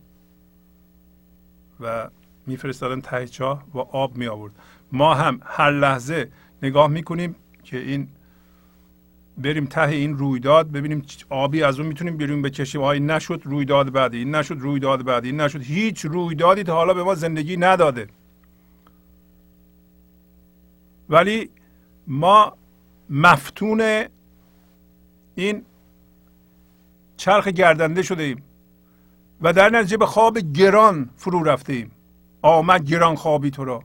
[1.80, 2.08] و
[2.46, 4.52] میفرستادن ته چاه و آب می آورد
[4.92, 6.30] ما هم هر لحظه
[6.62, 8.08] نگاه می‌کنیم که این
[9.38, 12.82] بریم ته این رویداد ببینیم آبی از اون می‌تونیم بیرون بکشیم.
[12.82, 15.62] آیا نشد رویداد بعدی این نشد رویداد بعدی این نشد.
[15.62, 18.08] هیچ رویدادی تا حالا به ما زندگی نداده.
[21.08, 21.50] ولی
[22.06, 22.56] ما
[23.10, 24.04] مفتون
[25.34, 25.64] این
[27.16, 28.42] چرخ گردنده شده ایم
[29.40, 31.90] و در نتیجه به خواب گران فرو رفته ایم
[32.42, 33.82] آمد گران خوابی تو را.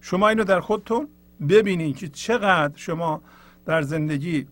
[0.00, 1.08] شما اینو در خودتون
[1.48, 3.22] ببینید که چقدر شما
[3.66, 4.46] در زندگی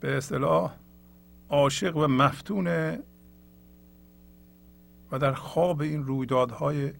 [0.00, 0.74] به اصطلاح
[1.48, 2.66] عاشق و مفتون
[5.12, 6.92] و در خواب این رویدادهای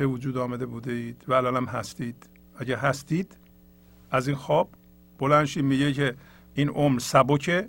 [0.00, 2.28] به وجود آمده بوده اید و الان هم هستید.
[2.58, 3.36] اگه هستید
[4.10, 4.68] از این خواب
[5.18, 6.14] بلنشی میگه که
[6.54, 7.68] این عمر سبکه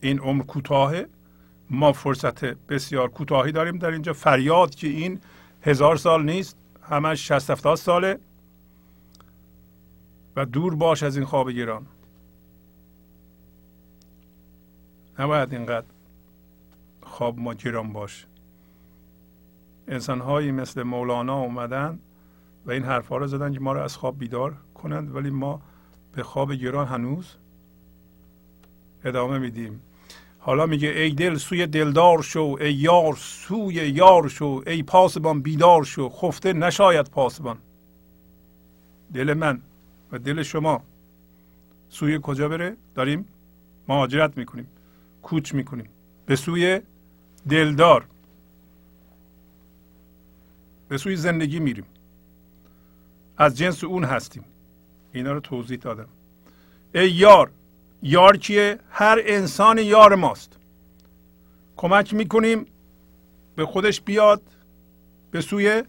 [0.00, 1.08] این عمر کوتاهه.
[1.70, 4.12] ما فرصت بسیار کوتاهی داریم در اینجا.
[4.12, 5.20] فریاد که این
[5.62, 8.18] هزار سال نیست همش شست هفتاد ساله.
[10.36, 11.86] و دور باش از این خواب گیران.
[15.18, 15.86] نباید اینقدر
[17.02, 18.26] خواب ما گیران باش
[19.88, 21.98] انسان هایی مثل مولانا اومدن
[22.66, 25.62] و این حرفها رو زدن که ما رو از خواب بیدار کنند ولی ما
[26.12, 27.34] به خواب گیران هنوز
[29.04, 29.80] ادامه میدیم.
[30.38, 35.84] حالا میگه ای دل سوی دلدار شو ای یار سوی یار شو ای پاسبان بیدار
[35.84, 37.58] شو خفته نشاید پاسبان.
[39.14, 39.60] دل من
[40.12, 40.82] و دل شما
[41.88, 43.28] سوی کجا بره؟ داریم
[43.88, 44.66] مهاجرت می‌کنیم
[45.22, 45.88] کوچ می‌کنیم.
[46.26, 46.80] به سوی
[47.48, 48.06] دلدار.
[50.94, 51.84] به سوی زندگی میریم.
[53.38, 54.44] از جنس اون هستیم.
[55.12, 56.08] اینا رو توضیح دادم.
[56.94, 57.50] ای یار
[58.02, 60.58] یار کیه؟ هر انسان یار ماست.
[61.76, 62.66] کمک می‌کنیم
[63.56, 64.42] به خودش بیاد
[65.30, 65.82] به سوی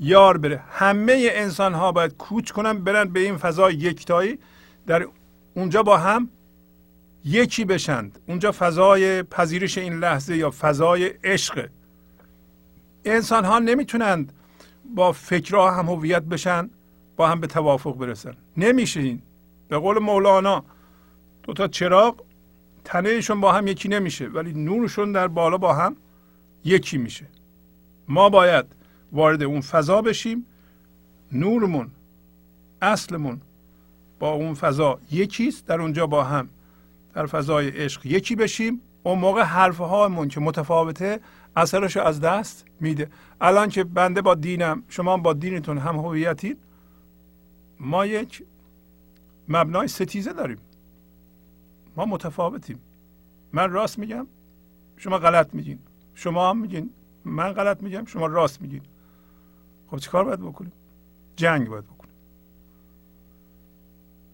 [0.00, 0.62] یار بره.
[0.70, 4.38] همه انسان ها باید کوچ کنن برن به این فضای یکتایی.
[4.86, 5.06] در
[5.54, 6.30] اونجا با هم
[7.24, 8.18] یکی بشند.
[8.28, 11.68] اونجا فضای پذیرش این لحظه یا فضای عشق.
[13.06, 14.32] انسان ها نمی‌تونند
[14.94, 16.70] با فکرها هم هویت بشن
[17.16, 18.34] با هم به توافق برسن.
[18.56, 19.22] نمیشه این.
[19.68, 20.64] به قول مولانا
[21.42, 22.22] دو تا چراغ
[22.84, 25.96] تنهشون با هم یکی نمیشه ولی نورشون در بالا با هم
[26.64, 27.26] یکی میشه.
[28.08, 28.64] ما باید
[29.12, 30.46] وارد اون فضا بشیم
[31.32, 31.90] نورمون
[32.82, 33.40] اصلمون
[34.18, 36.48] با اون فضا یکیست در اونجا با هم
[37.14, 38.80] در فضای عشق یکی بشیم.
[39.02, 41.20] اون موقع حرف هامون که متفاوته
[41.56, 43.10] اثرش از دست میده.
[43.40, 46.58] الان که بنده با دینم شما با دینتون هم هویتید
[47.80, 48.42] ما یک
[49.48, 50.58] مبنای ستیزه داریم.
[51.96, 52.80] ما متفاوتیم.
[53.52, 54.26] من راست میگم
[54.96, 55.78] شما غلط میگین.
[56.14, 56.90] شما هم میگین
[57.24, 58.82] من غلط میگم شما راست میگین.
[59.90, 60.72] خب چیکار باید بکنیم؟
[61.36, 62.14] جنگ باید بکنیم.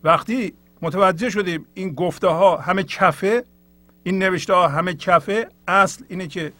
[0.05, 3.44] وقتی متوجه شدیم این گفته ها همه کفه
[4.03, 6.53] این نوشته ها همه کفه اصل اینه که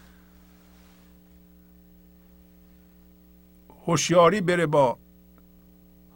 [3.87, 4.99] هوشیاری بره با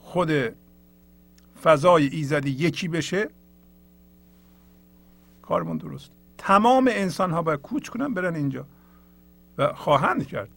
[0.01, 0.31] خود
[1.63, 3.29] فضای ایزدی یکی بشه
[5.43, 6.11] کارمون درست.
[6.39, 8.67] تمام انسان ها باید کوچ کنن برن اینجا
[9.59, 10.49] و خواهند کرد.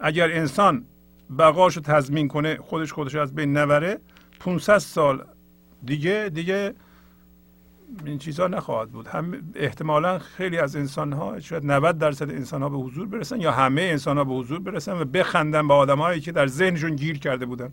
[0.00, 0.84] اگر انسان
[1.38, 3.98] بقاش رو تضمین کنه خودش خودش از بین نبره
[4.40, 5.24] 500 سال
[5.84, 6.74] دیگه دیگه
[8.04, 9.06] این چیزها نخواهد بود.
[9.06, 13.52] هم احتمالا خیلی از انسان ها شاید 90 درصد انسان ها به حضور برسن یا
[13.52, 17.18] همه انسان ها به حضور برسن و بخندن به آدم هایی که در ذهنشون گیر
[17.18, 17.72] کرده بودن.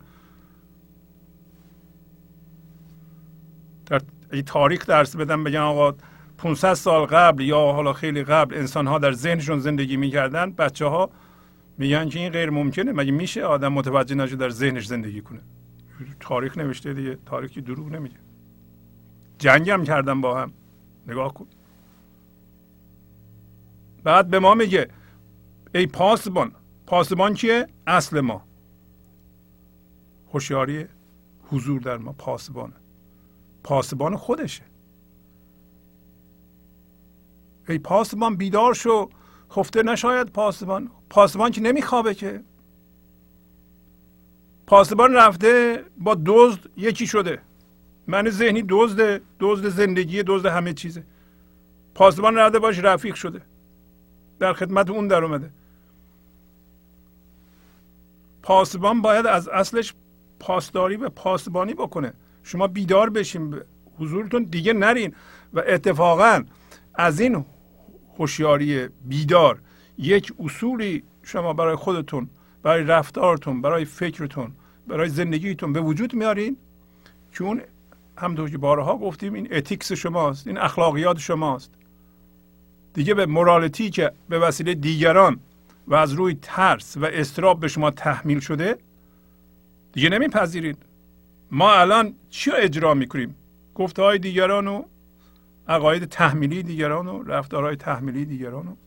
[3.86, 4.02] در
[4.46, 5.96] تاریخ درس بدن بگن آقا
[6.38, 11.10] 500 سال قبل یا حالا خیلی قبل انسان ها در ذهنشون زندگی می‌کردن بچه ها
[11.78, 12.92] میگن که این غیر ممکنه.
[12.92, 15.42] مگه میشه آدم متوجه نشه در ذهنش زندگی کنه؟
[16.20, 18.24] تاریخ نوشته دیگه تاریخی دروغ نمیگه.
[19.45, 20.53] جنگ هم کردن با هم.
[21.07, 21.47] نگاه کن.
[24.03, 24.88] بعد به ما میگه
[25.76, 26.51] ای پاسبان
[26.88, 28.43] پاسبان کیه اصل ما.
[30.34, 30.85] هوشیاری
[31.51, 32.73] حضور در ما پاسبانه.
[33.63, 34.63] پاسبان خودشه.
[37.69, 39.09] ای پاسبان بیدار شو.
[39.51, 40.91] خفته نشاید پاسبان.
[41.09, 42.43] پاسبان که نمیخوابه که.
[44.67, 47.41] پاسبان رفته با دزد یکی شده.
[48.07, 51.03] من ذهنی دزد دزد زندگی دزد همه چیزه.
[51.95, 53.41] پاسبان رفته باش رفیق شده.
[54.40, 55.49] در خدمت اون در اومده.
[58.44, 59.94] پاسبان باید از اصلش
[60.40, 62.14] پاسداری و پاسبانی بکنه.
[62.44, 63.65] شما بیدار بشین به
[63.99, 65.15] حضورتون دیگه نرین.
[65.53, 66.44] و اتفاقا
[66.95, 67.45] از این
[68.18, 69.60] هوشیاری بیدار
[69.98, 72.30] یک اصولی شما برای خودتون
[72.64, 74.52] برای رفتارتون برای فکرتون
[74.88, 76.57] برای زندگیتون به وجود میارین
[77.32, 77.61] که اون
[78.18, 81.72] همونطور که بارها گفتیم این اتیکس شماست این اخلاقیات شماست.
[82.94, 85.40] دیگه به مورالتی که به وسیله دیگران
[85.88, 88.78] و از روی ترس و استراب به شما تحمیل شده
[89.94, 90.78] دیگه نمیپذیرید.
[91.52, 93.36] ما الان چی اجرا می‌کنیم؟
[93.76, 94.84] گفته های دیگران و
[95.68, 98.78] عقاید تحمیلی دیگران و رفتارهای تحمیلی دیگران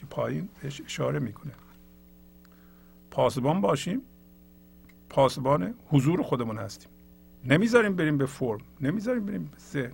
[0.00, 1.52] که پایین بهش اشاره می‌کنه.
[3.10, 4.02] پاسبان باشیم
[5.10, 6.88] پاسبان حضور خودمون هستیم.
[7.48, 9.92] نمی‌ذاریم بریم به فرم نمی‌ذاریم بریم به ذهن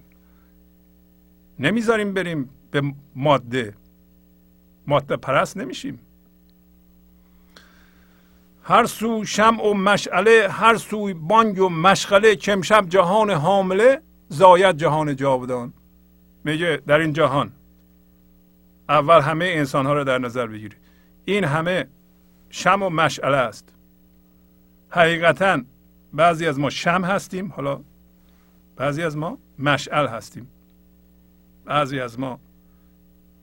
[1.59, 2.83] نمی‌ذاریم بریم به
[3.17, 3.75] ماده.
[4.87, 5.99] ماده پرست نمیشیم.
[8.63, 14.77] هر سو شم و مشعله هر سوی بانگ و مشغله که امشب جهان حامله زاید
[14.77, 15.73] جهان جاودان.
[16.45, 17.53] میگه در این جهان
[18.89, 20.77] اول همه انسان ها رو در نظر بگیری
[21.25, 21.87] این همه
[22.51, 23.69] شم و مشعله است.
[24.91, 25.63] حقیقتا
[26.15, 27.81] بعضی از ما شم هستیم حالا
[28.77, 30.47] بعضی از ما مشعل هستیم.
[31.65, 32.39] بعضی از ما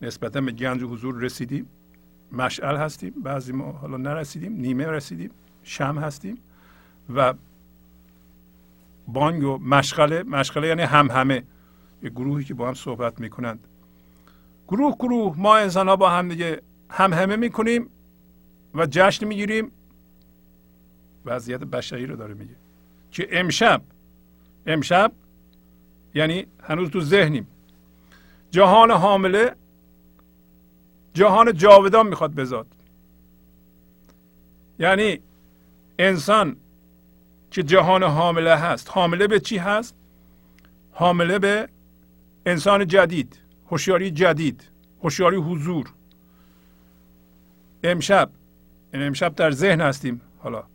[0.02, 1.66] نسبتا به گنج حضور رسیدیم
[2.32, 3.14] مشعل هستیم.
[3.24, 5.32] بعضی ما حالا نرسیدیم نیمه رسیدیم
[5.64, 6.38] شم هستیم
[7.16, 7.34] و
[9.08, 11.44] بانگ و مشغله مشغله یعنی هم همه
[12.04, 13.68] یه گروهی که با هم صحبت می‌کنند.
[14.68, 17.90] گروه گروه ما انسان ها با هم دیگه هم همه می‌کنیم
[18.76, 19.72] و جشن می‌گیریم.
[21.26, 22.61] وضعیت بشری رو داره میگه.
[23.12, 23.82] که امشب
[24.66, 25.12] امشب
[26.16, 27.48] یعنی هنوز تو ذهنیم.
[28.52, 29.56] جهان حامله
[31.14, 32.68] جهان جاودان می‌خواد بزاد
[34.80, 35.20] یعنی
[36.00, 36.56] انسان
[37.52, 39.96] که جهان حامله هست حامله به چی هست؟
[40.92, 41.70] حامله به
[42.46, 43.40] انسان جدید
[43.70, 44.64] هوشیاری جدید
[45.04, 45.94] هوشیاری حضور.
[47.84, 50.71] امشب این یعنی امشب در ذهن هستیم حالا.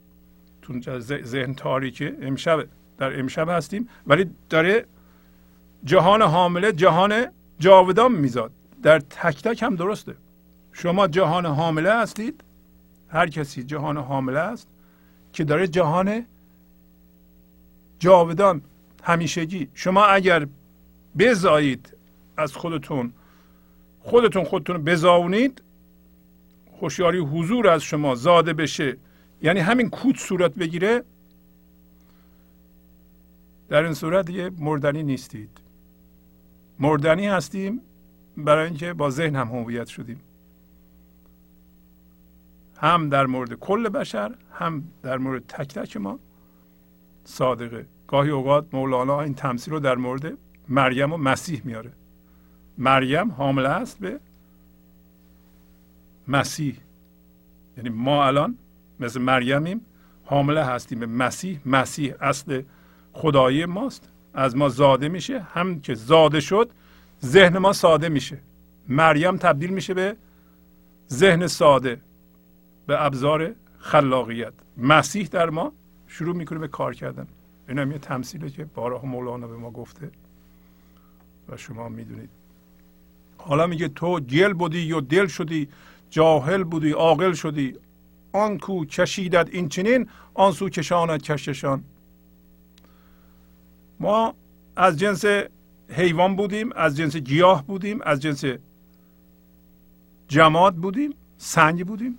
[0.66, 2.66] تو ذهن تاریکه امشب
[2.98, 4.86] در امشب هستیم ولی داره
[5.84, 7.26] جهان حامله جهان
[7.58, 8.52] جاودان میزاد.
[8.82, 10.14] در تک تک هم درسته.
[10.72, 12.44] شما جهان حامله هستید
[13.08, 14.68] هر کسی جهان حامله است
[15.32, 16.26] که داره جهان
[17.98, 18.62] جاودان
[19.02, 19.68] همیشگی.
[19.74, 20.46] شما اگر
[21.18, 21.96] بزایید
[22.36, 23.12] از خودتون
[24.00, 25.62] خودتون خودتون بزاونید
[26.80, 28.96] هوشیاری حضور از شما زاده بشه.
[29.46, 31.02] یعنی همین کود صورت بگیره
[33.68, 35.50] در این صورت دیگه مردنی نیستید.
[36.78, 37.80] مردنی هستیم
[38.36, 40.20] برای اینکه با ذهن هم هویت شدیم.
[42.80, 46.18] هم در مورد کل بشر هم در مورد تک تک ما
[47.24, 47.86] صادقه.
[48.06, 51.92] گاهی اوقات مولانا این تمثیل رو در مورد مریم و مسیح میاره.
[52.78, 54.20] مریم حامله است به
[56.28, 56.76] مسیح.
[57.76, 58.58] یعنی ما الان
[59.00, 59.80] مثل مریمیم
[60.24, 61.00] حامله هستیم.
[61.00, 62.62] به مسیح مسیح اصل
[63.12, 64.08] خدایی ماست.
[64.34, 65.40] از ما زاده میشه.
[65.40, 66.70] هم که زاده شد
[67.24, 68.38] ذهن ما ساده میشه.
[68.88, 70.16] مریم تبدیل میشه به
[71.10, 72.00] ذهن ساده
[72.86, 74.52] به ابزار خلاقیت.
[74.76, 75.72] مسیح در ما
[76.08, 77.26] شروع می‌کنه به کار کردن.
[77.68, 80.10] این هم یه تمثیله که بارها مولانا به ما گفته
[81.48, 82.30] و شما می‌دونید.
[83.38, 85.68] حالا میگه تو گل بودی یا دل شدی
[86.10, 87.74] جاهل بودی عاقل شدی.
[88.36, 91.84] آن کو کشیدد این چنین آن سو کشاند کششان
[94.00, 94.34] ما
[94.76, 95.24] از جنس
[95.88, 98.44] حیوان بودیم از جنس گیاه بودیم از جنس
[100.28, 102.18] جماد بودیم سنگ بودیم.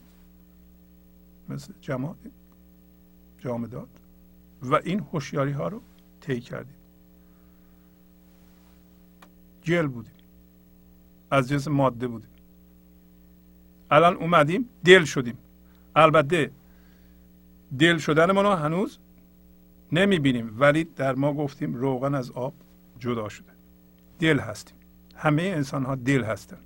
[1.49, 2.17] مثل جماد
[3.39, 3.87] جامدات
[4.61, 5.81] و این هوشیاری ها رو
[6.21, 6.75] طی کردیم.
[9.65, 10.13] گل بودیم.
[11.31, 12.29] از جنس ماده بودیم.
[13.91, 15.37] الان اومدیم دل شدیم.
[15.97, 16.51] البته
[17.79, 18.97] دل شدن ما هنوز
[19.91, 22.53] نمی‌بینیم ولی در ما گفتیم روغن از آب
[22.99, 23.51] جدا شده.
[24.19, 24.77] دل هستیم.
[25.15, 26.57] همه انسان ها دل هستن.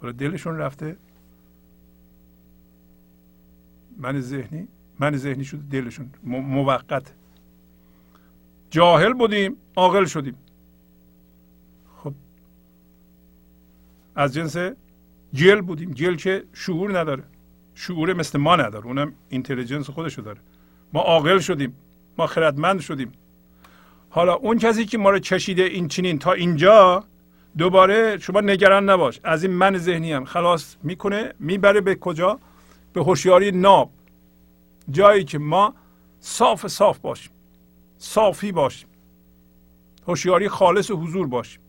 [0.00, 0.96] حالا دلشون رفته.
[3.98, 4.68] من ذهنی
[5.00, 7.14] من ذهنی شده دلشون موقت.
[8.70, 10.36] جاهل بودیم عاقل شدیم.
[11.96, 12.14] خب.
[14.16, 14.56] از جنس
[15.32, 15.90] جل بودیم.
[15.90, 17.24] جل که شعور نداره.
[17.80, 18.86] شعور مثل ما نداره.
[18.86, 20.40] اونم اینتلیجنس خودشو داره.
[20.92, 21.76] ما عاقل شدیم.
[22.18, 23.12] ما خردمند شدیم.
[24.10, 27.04] حالا اون کسی که ما رو چشیده این چنین تا اینجا
[27.58, 29.20] دوباره شما نگران نباش.
[29.24, 32.38] از این من ذهنی هم خلاص می‌کنه می‌بره به کجا؟
[32.92, 33.90] به هوشیاری ناب.
[34.90, 35.74] جایی که ما
[36.20, 37.32] صاف صاف باشیم.
[37.98, 38.88] صافی باشیم.
[40.08, 41.60] هوشیاری خالص و حضور باشیم.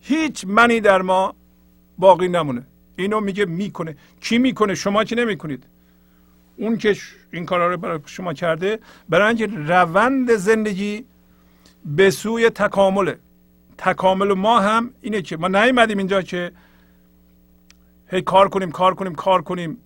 [0.00, 1.34] هیچ منی در ما
[1.98, 2.66] باقی نمونه.
[3.02, 3.96] اینو میگه می‌کنه.
[4.20, 5.64] کی می‌کنه؟ شما که نمی‌کنید.
[6.56, 6.96] اون که
[7.32, 8.78] این کارا رو برای شما کرده
[9.08, 11.04] برای اینکه روند زندگی
[11.84, 13.18] به سوی تکامله.
[13.78, 16.52] تکامل ما هم اینه که ما نیومدیم اینجا که
[18.10, 19.78] هی کار کنیم کار کنیم کار کنیم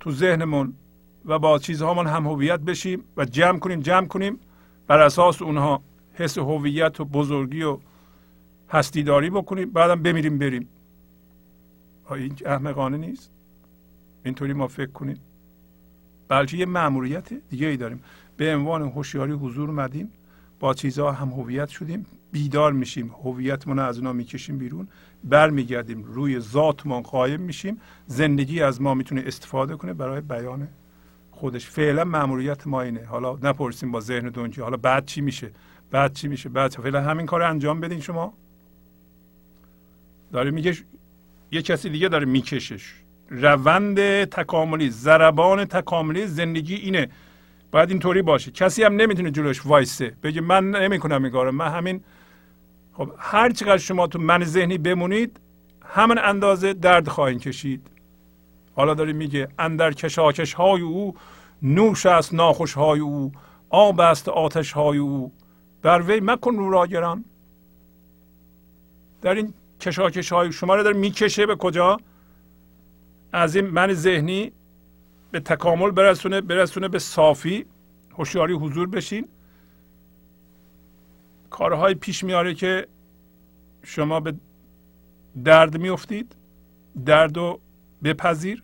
[0.00, 0.74] تو ذهنمون
[1.24, 4.40] و با چیزهامون هم هویت بشیم و جمع کنیم جمع کنیم.
[4.86, 5.82] بر اساس اونها
[6.14, 7.78] حس هویت و بزرگی و
[8.68, 9.70] هستیداری بکنیم.
[9.70, 10.68] بعدم بمیریم بریم.
[12.12, 13.30] این احمقانه نیست؟
[14.24, 15.16] اینطوری ما فکر کنیم.
[16.28, 18.00] بلکه یه معمولیت دیگه ای داریم.
[18.36, 20.10] به عنوان هوشیاری حضور اومدیم
[20.60, 24.88] با چیزها هم هویت شدیم بیدار میشیم هویتمون از اونا می‌کشیم بیرون
[25.24, 30.68] برمیگردیم روی ذاتمون قایم میشیم زندگی از ما می‌تونه استفاده کنه برای بیان
[31.30, 31.66] خودش.
[31.66, 33.04] فعلا ماموریت ما اینه.
[33.04, 34.60] حالا نپرسیم با ذهن دنجی.
[34.60, 35.50] حالا بعد چی میشه؟
[35.90, 38.32] بعد چی میشه؟ بعد فعلا همین کار انجام بدین شما.
[40.32, 40.76] داره میگه
[41.52, 42.92] یه کسی دیگه داره میکشش.
[43.28, 47.08] روند تکاملی زربان تکاملی زندگی اینه.
[47.72, 48.50] باید اینطوری باشه.
[48.50, 50.16] کسی هم نمی‌تونه جلوش وایسه.
[50.22, 51.52] بگه من نمی‌کنم این کارو.
[51.52, 52.00] من همین
[52.92, 55.40] خب هر چقدر شما تو من ذهنی بمونید
[55.84, 57.86] همون اندازه درد خواهید کشید.
[58.76, 61.14] حالا داره میگه اندر کشاکش های او
[61.62, 63.32] نوش است ناخوش های او
[63.70, 65.32] آب است آتش های او.
[65.82, 67.24] بر وی مکن رو را گران
[69.22, 71.96] در این کشاکش های شما رو داره می‌کشه به کجا؟
[73.32, 74.52] از این من ذهنی
[75.30, 77.66] به تکامل برسونه برسونه به صافی
[78.18, 79.28] هوشیاری حضور بشین.
[81.50, 82.86] کارهای پیش میاره که
[83.82, 84.34] شما به
[85.44, 86.36] درد میافتید
[87.06, 87.60] درد رو
[88.04, 88.62] بپذیر.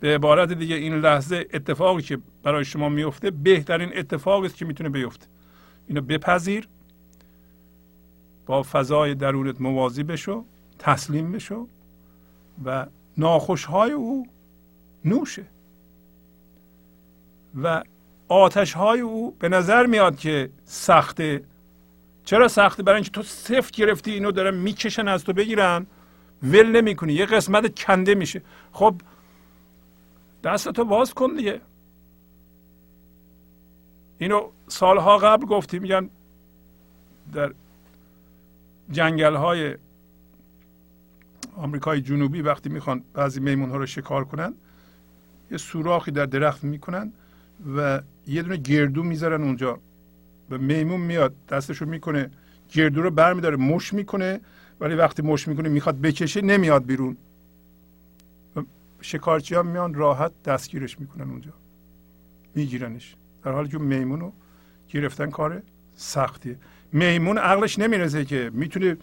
[0.00, 4.88] به عبارت دیگه این لحظه اتفاقی که برای شما میفته بهترین اتفاقی است که می‌تونه
[4.88, 5.26] بیفته.
[5.88, 6.68] اینو بپذیر.
[8.46, 10.44] با فضای درونت موازی بشو
[10.78, 11.68] تسلیم بشو
[12.64, 12.86] و
[13.16, 14.26] ناخوشهای او
[15.04, 15.44] نوشه.
[17.62, 17.82] و
[18.28, 21.44] آتش های او به نظر میاد که سخته.
[22.24, 25.86] چرا سخته؟ برای اینکه تو سفت گرفتی اینو دارن می‌کشن از تو بگیرن.
[26.42, 28.42] ول نمی‌کنی یه قسمت کنده میشه.
[28.72, 28.94] خب
[30.44, 31.60] دستتو باز کن دیگه.
[34.18, 36.10] اینو سالها قبل گفتیم میگن
[37.32, 37.52] در
[38.92, 39.76] جنگل های
[41.56, 44.54] آمریکای جنوبی وقتی می‌خوان بعضی میمون ها رو شکار کنن
[45.50, 47.12] یه سوراخی در درخت می‌کنن
[47.76, 49.78] و یه دونه گردو می‌ذارن اونجا.
[50.50, 52.30] و میمون میاد دستشو می‌کنه
[52.72, 54.40] گردو رو برمیداره مش می‌کنه.
[54.80, 57.16] ولی وقتی مش می‌کنه می‌خواد بکشه نمیاد بیرون.
[59.00, 61.50] شکارچی ها میان راحت دستگیرش می‌کنن اونجا.
[62.54, 63.16] میگیرنش.
[63.44, 64.32] در حالی که میمون رو
[64.88, 65.62] گرفتن کار
[65.96, 66.56] سختیه.
[66.92, 68.96] میمون عقلش نمی‌رسه که می‌تونه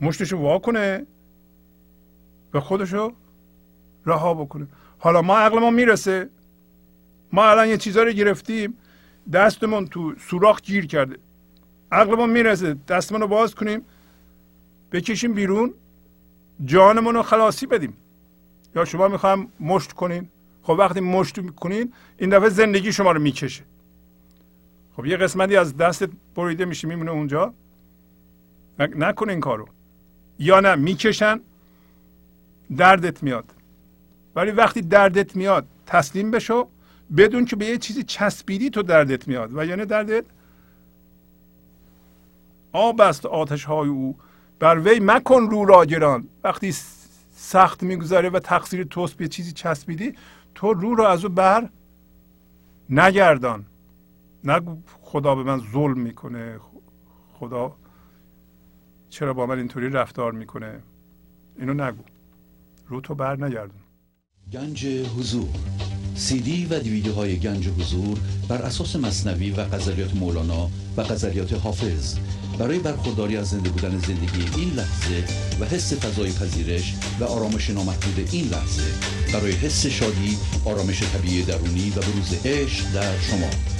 [0.00, 1.06] مشتشو وا کنه
[2.54, 3.12] و خودشو
[4.06, 4.66] رها بکنه.
[4.98, 6.28] حالا ما عقل ما می‌رسه.
[7.32, 8.74] ما الان یه چیزا رو گرفتیم
[9.32, 11.16] دستمون تو سوراخ گیر کرده.
[11.92, 13.82] عقل ما می‌رسه دستمون رو باز کنیم
[14.92, 15.74] بکشیم بیرون
[16.64, 17.96] جانمون رو خلاصی بدیم.
[18.76, 20.28] یا شما می‌خوایم مشت کنین؟
[20.62, 23.64] خب وقتی مشت می‌کنین این دفعه زندگی شما رو می‌کشه.
[25.00, 27.54] خب یه قسمتی از دستت بریده میشه میمونه اونجا.
[28.78, 29.68] نکن این کارو.
[30.38, 31.40] یا نه می‌کشن
[32.76, 33.44] دردت میاد.
[34.36, 36.68] ولی وقتی دردت میاد تسلیم بشو
[37.16, 39.50] بدون که به یه چیزی چسبیدی تو دردت میاد.
[39.56, 40.24] و یعنی دردت
[42.72, 44.16] آب است آتش های او.
[44.58, 46.74] بر وی مکن رو را گران وقتی
[47.36, 50.14] سخت می‌گذاره و تقصیر توست به چیزی چسبیدی
[50.54, 51.68] تو رو رو از او بر
[52.90, 53.66] نگردان.
[54.44, 56.58] نگو خدا به من ظلم می‌کنه.
[57.32, 57.76] خدا
[59.08, 60.82] چرا با من اینطوری رفتار می‌کنه؟
[61.58, 62.02] اینو نگو.
[62.88, 63.80] رو تو بر نگردون.
[64.52, 65.48] گنج حضور.
[66.14, 68.18] سی دی و دیویدیوهای گنج حضور
[68.48, 72.18] بر اساس مصنوی و غزلیات مولانا و غزلیات حافظ.
[72.58, 75.24] برای برخورداری از زنده بودن زندگی این لحظه
[75.60, 78.92] و حس فضای پذیرش و آرامش نامحدود این لحظه
[79.32, 83.79] برای حس شادی آرامش طبیعی درونی و بروز عشق در شما.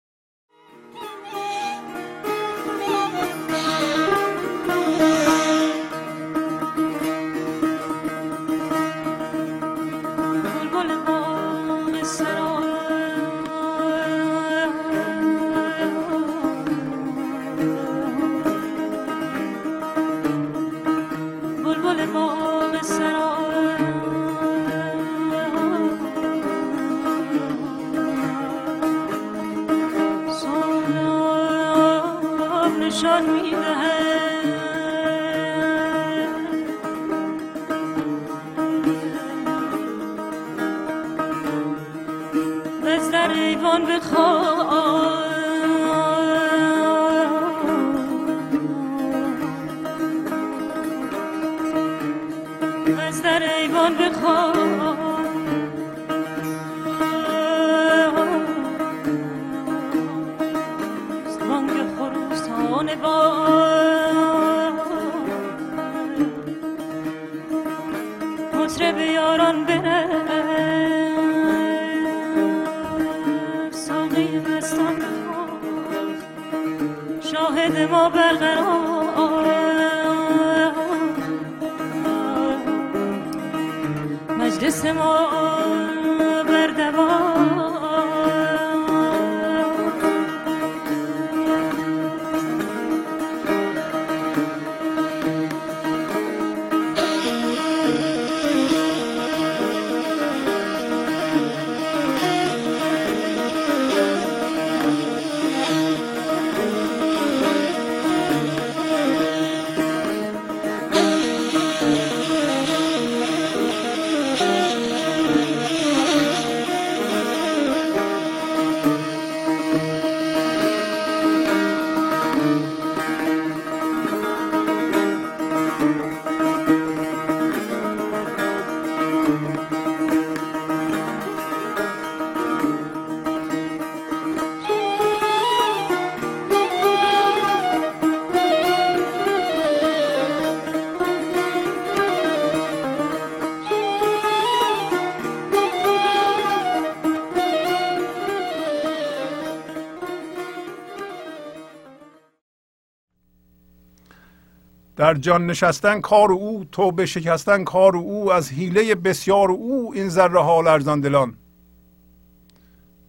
[155.01, 160.39] در جان نشستن کار او توبه شکستن کار او از حیله بسیار او این ذره
[160.39, 161.33] ها لرزان دلان.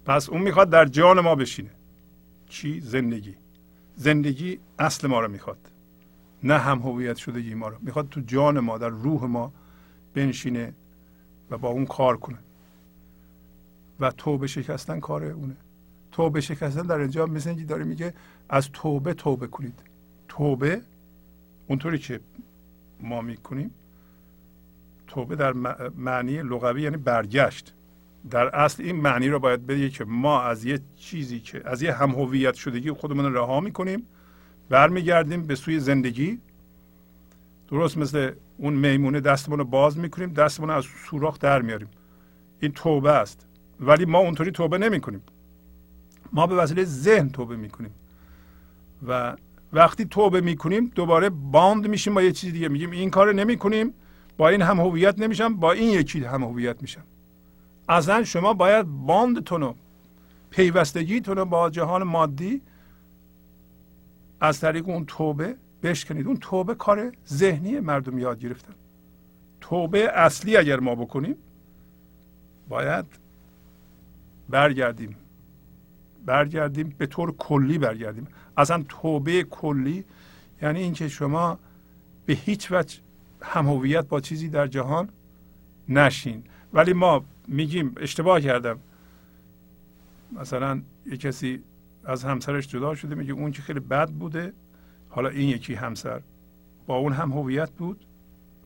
[0.06, 1.70] پس اون می‌خواد در جان ما بشینه.
[2.48, 3.34] چی؟ زندگی.
[3.96, 5.58] زندگی اصل ما رو می‌خواد.
[6.42, 7.76] نه هم هویت شدگی ما رو.
[7.80, 9.52] می‌خواد تو جان ما در روح ما
[10.14, 10.72] بنشینه
[11.50, 12.38] و با اون کار کنه.
[14.00, 15.56] و توبه شکستن کار اونه.
[16.12, 18.14] توبه شکستن در اینجا مثل اینکه داره میگه
[18.48, 19.78] از توبه توبه کنید.
[20.28, 20.80] توبه
[21.72, 22.20] اونطوری که
[23.00, 23.70] ما می‌کنیم
[25.06, 25.52] توبه در
[25.96, 27.74] معنی لغوی یعنی برگشت.
[28.30, 31.92] در اصل این معنی رو باید بگه که ما از یه چیزی که از یه
[31.92, 34.06] هم هویت شدگی خودمون رها می‌کنیم
[34.68, 36.38] برمیگردیم به سوی زندگی.
[37.68, 41.88] درست مثل اون میمونه دستمون رو باز می‌کنیم دستمون از سوراخ در میاریم.
[42.60, 43.46] این توبه است.
[43.80, 45.22] ولی ما اونطوری توبه نمی‌کنیم.
[46.32, 47.94] ما به وسیله ذهن توبه می‌کنیم.
[49.08, 49.36] و
[49.72, 52.90] وقتی توبه می‌کنیم دوباره باند میشیم با یه چیز دیگه میگیم.
[52.90, 53.94] این کار نمی‌کنیم.
[54.36, 57.02] با این هم هویت نمیشم با این یکی هم هویت میشم.
[57.88, 59.74] اصلا شما باید باندتون رو
[60.50, 62.62] پیوستگیتون رو با جهان مادی
[64.40, 66.26] از طریق اون توبه بشکنید.
[66.26, 68.72] اون توبه کار ذهنی مردم یاد گرفتن.
[69.60, 71.36] توبه اصلی اگر ما بکنیم
[72.68, 73.04] باید
[74.48, 75.16] برگردیم.
[76.26, 78.26] برگردیم به طور کلی برگردیم.
[78.62, 80.04] اصلا توبه کلی
[80.62, 81.58] یعنی اینکه شما
[82.26, 82.98] به هیچ وجه
[83.42, 85.08] هم با چیزی در جهان
[85.88, 86.42] نشین.
[86.72, 88.78] ولی ما میگیم اشتباه کردم.
[90.32, 91.62] مثلا یه کسی
[92.04, 94.52] از همسرش جدا شده میگه اون که خیلی بد بوده
[95.08, 96.20] حالا این یکی همسر.
[96.86, 98.04] با اون هم هویت بود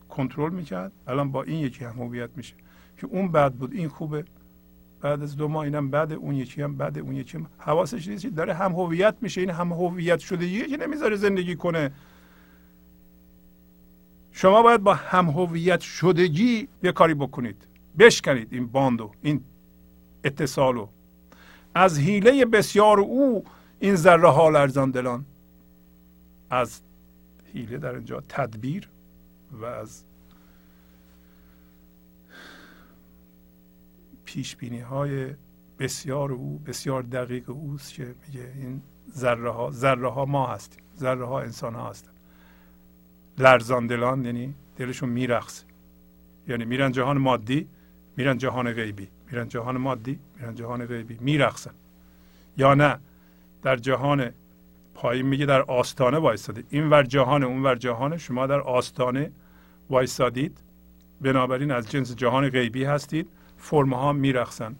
[0.09, 2.53] کنترل می‌کرد الان با این یکی هم هویت میشه.
[2.97, 4.25] که اون بد بود این خوبه.
[5.01, 7.45] بعد از دو ماه اینم بعد اون یکی هم بعد اون یکی هم.
[7.57, 9.41] حواسش نیست داره هم هویت میشه.
[9.41, 11.91] این هم هویت شده یه که نمی‌ذاره زندگی کنه.
[14.31, 17.67] شما باید با هم هویت شدگی یه کاری بکنید.
[17.99, 19.41] بشکنید این باندو این
[20.23, 20.87] اتصالو.
[21.75, 23.43] از حیله بسیار او
[23.79, 25.25] این ذره ها لرزان دلان.
[26.49, 26.81] از
[27.53, 28.89] حیله در اینجا تدبیر
[29.51, 30.03] و از
[34.27, 35.33] پیش بینی های
[35.79, 38.81] بسیار او بسیار دقیق اوست که میگه این
[39.11, 42.11] ذره ها ذره ها ما هستیم ذره ها انسان ها هستن.
[43.37, 45.65] لرزان دلان یعنی دلشون میرقصه
[46.47, 47.67] یعنی میرن جهان مادی
[48.17, 49.07] میرن جهان غیبی.
[49.31, 51.17] میرن جهان مادی میرن جهان غیبی.
[51.21, 51.71] میرقصن
[52.57, 52.99] یا نه
[53.63, 54.31] در جهان
[54.93, 59.31] پایین میگه در آستانه وایستاده این ور جهان اون ور جهان شما در آستانه
[59.89, 60.57] وایستادید.
[61.21, 63.29] بنابراین از جنس جهان غیبی هستید.
[63.57, 64.75] فرم ها میرقصن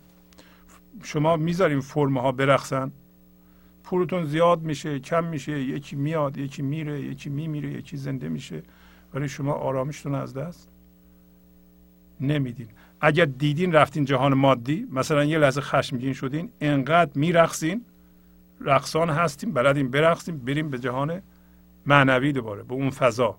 [1.03, 2.91] شما می‌ذارین فرم ها برقصن
[3.83, 8.63] پولتون زیاد میشه کم میشه یکی میاد یکی میره یکی میمیره یکی زنده میشه.
[9.13, 10.69] ولی شما آرامشتون از دست
[12.21, 12.67] نمیدین.
[13.01, 17.85] اگر دیدین رفتین جهان مادی مثلا یه لحظه خشمگین شدین انقدر میرقصین
[18.61, 21.21] رقصان هستیم بلدیم برقصیم بریم به جهان
[21.85, 23.37] معنوی دوباره به اون فضا.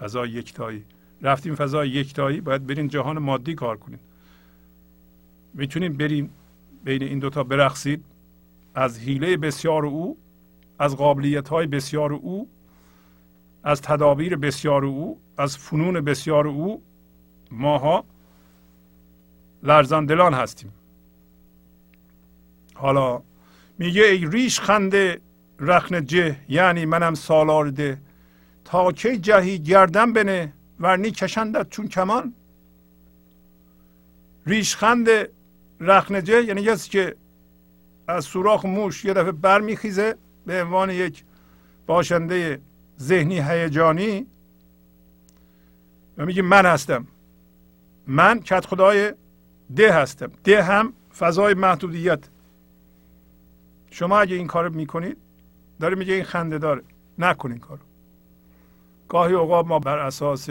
[0.00, 0.84] فضا یکتایی.
[1.22, 4.00] رفتیم فضا یکتایی باید بریم جهان مادی کار کنیم
[5.54, 6.30] می‌تونیم بریم
[6.84, 8.04] بین این دوتا برقصید.
[8.74, 10.16] از حیله بسیار او
[10.78, 12.48] از قابلیت های بسیار او
[13.64, 16.82] از تدابیر بسیار او از فنون بسیار او
[17.50, 18.04] ماها
[19.62, 20.72] لرزاندلان هستیم.
[22.74, 23.22] حالا
[23.78, 25.20] میگه ای ریش خنده
[25.60, 27.98] رخن جه یعنی منم سالارده
[28.64, 32.34] تا کی جهی گردن بنه؟ ورنی کشندت چون کمان.
[34.46, 35.08] ریشخند
[35.80, 37.16] رخنجه یعنی کسی که
[38.08, 41.24] از سوراخ موش یه دفعه برمیخیزه به عنوان یک
[41.86, 42.60] باشنده
[43.00, 44.26] ذهنی هیجانی
[46.18, 47.06] و میگه من هستم.
[48.06, 49.12] من کت خدای
[49.76, 50.30] ده هستم.
[50.44, 52.28] ده هم فضای محدودیت.
[53.90, 55.16] شما اگه این کار می‌کنید
[55.80, 56.82] داره میگه این خنده داره.
[57.18, 57.80] نکن این کارو.
[59.08, 60.48] گاهی اوقات ما بر اساس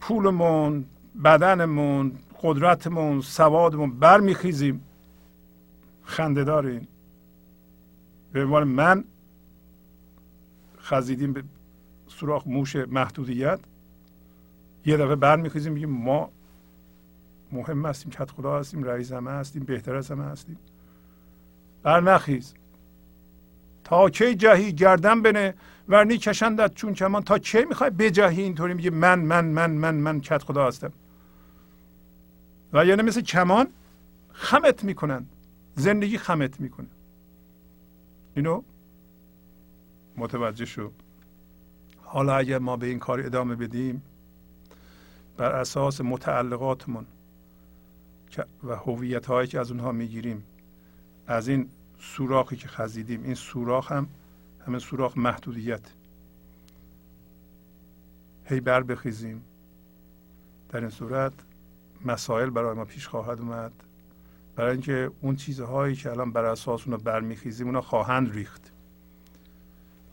[0.00, 0.84] پولمون
[1.24, 2.12] بدنمون
[2.42, 4.82] قدرتمون سوادمون برمیخیزیم.
[6.04, 6.88] خنده داریم
[8.32, 9.04] به عنوان من
[10.80, 11.44] خزیدیم به
[12.08, 13.60] سوراخ موش محدودیت.
[14.86, 16.30] یه دفعه برمیخیزیم میگیم ما
[17.52, 20.58] مهم هستیم کت خدا هستیم رئیس همه هستیم بهتر از همه هستیم.
[21.82, 22.54] بر نخیز
[23.84, 25.54] تا کی جهی گردن بنه؟
[25.88, 30.20] ورنی کشندت چون کمان تا کی می‌خوای بجهی اینطوری میگه من من من من من
[30.20, 30.92] کت خدا هستم.
[32.72, 33.66] و یعنی مثل کمان
[34.32, 35.26] خمت می‌کنن.
[35.74, 36.86] زندگی خمت می‌کنه.
[38.36, 38.62] اینو
[40.16, 40.90] متوجه شو.
[42.02, 44.02] حالا اگر ما به این کار ادامه بدیم
[45.36, 47.06] بر اساس متعلقاتمون
[48.64, 50.42] و هویت هایی که از اونها می‌گیریم
[51.26, 51.68] از این
[52.00, 54.08] سوراخی که خزیدیم این سوراخ هم
[54.66, 55.80] همه سوراخ محدودیت.
[58.44, 59.42] هی بر بخیزیم.
[60.68, 61.32] در این صورت
[62.04, 63.72] مسائل برای ما پیش خواهد اومد.
[64.56, 68.72] برای اینکه اون چیزهایی که الان بر اساس اونا برمیخیزیم اونا خواهند ریخت.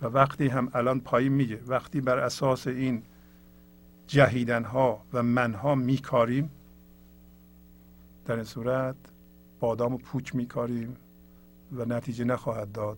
[0.02, 3.04] و وقتی هم الان پایین میگه وقتی بر اساس این
[4.08, 6.52] جهیدن ها و منها میکاریم
[8.26, 8.96] در این صورت
[9.60, 10.96] بادام و پوچ میکاریم
[11.72, 12.98] و نتیجه نخواهد داد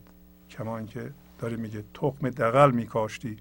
[0.49, 1.11] کما اینکه
[1.45, 1.83] داره میگه.
[1.93, 3.37] تخم دقل میکاشتی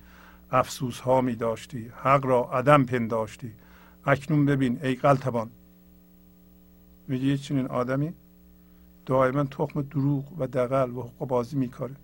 [0.51, 3.53] افسوس ها می داشتی حق را عدم پنداشتی.
[4.07, 5.51] اکنون ببین ای قلتبان.
[7.09, 8.15] میگه یه چنین آدمی؟
[9.07, 11.95] دائما تخم دروغ و دقل و حق بازی میکاره.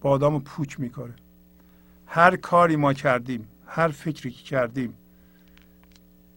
[0.00, 1.14] بادام و پوچ میکاره.
[2.06, 4.94] هر کاری ما کردیم هر فکری که کردیم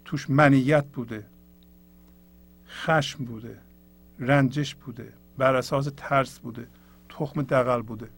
[0.05, 1.25] توش منیت بوده
[2.67, 3.57] خشم بوده
[4.19, 6.67] رنجش بوده بر اساس ترس بوده
[7.09, 8.09] تخم دقل بوده.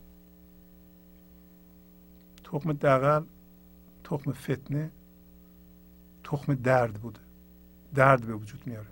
[2.45, 3.23] تخم دقل
[4.03, 4.91] تخم فتنه
[6.23, 7.19] تخم درد بوده.
[7.95, 8.87] درد به وجود میاره.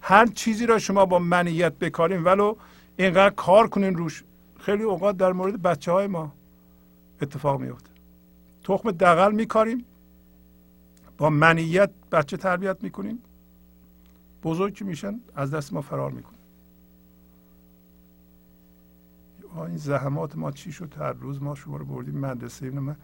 [0.00, 2.54] هر چیزی را شما با منیت بکارین ولو
[2.96, 4.24] اینقدر کار کنین روش
[4.60, 6.32] خیلی اوقات در مورد بچه های ما
[7.22, 7.90] اتفاق میفته
[8.64, 9.84] تخم دقل میکاریم
[11.18, 13.18] با منیت بچه تربیت می‌کنیم.
[14.42, 16.37] بزرگ که میشن؟ از دست ما فرار می‌کنیم
[19.56, 22.96] این زحمات ما چی شد؟ هر روز ما شما رو بردیم مدرسه اینو ما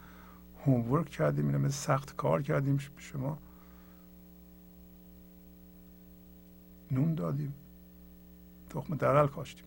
[0.67, 3.39] هومورک کردیم اینو سخت کار کردیم شما
[6.91, 7.55] نون دادیم
[8.71, 9.65] تخم درل کاشتیم.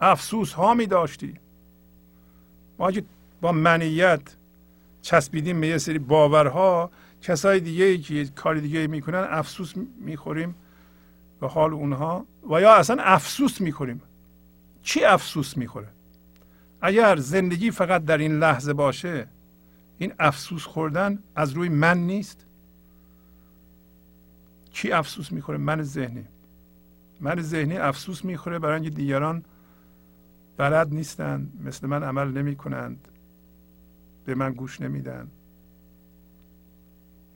[0.00, 1.34] افسوس ها می داشتی.
[2.78, 3.04] ما که
[3.40, 4.36] با منیت
[5.02, 6.90] چسبیدیم به یه سری باورها
[7.22, 10.54] کسای دیگه ای که کار دیگه می‌کنن افسوس می‌خوریم
[11.40, 12.26] به حال اونها.
[12.50, 14.02] و یا اصلا افسوس می‌خوریم.
[14.86, 15.88] چی افسوس می‌خوره؟
[16.80, 19.28] اگر زندگی فقط در این لحظه باشه
[19.98, 22.46] این افسوس خوردن از روی من نیست؟
[24.72, 26.24] کی افسوس می‌خوره؟ من ذهنی.
[27.20, 29.44] من ذهنی افسوس می‌خوره برای اینکه دیگران
[30.56, 33.08] بلد نیستند مثل من عمل نمی کنند
[34.24, 35.30] به من گوش نمیدن.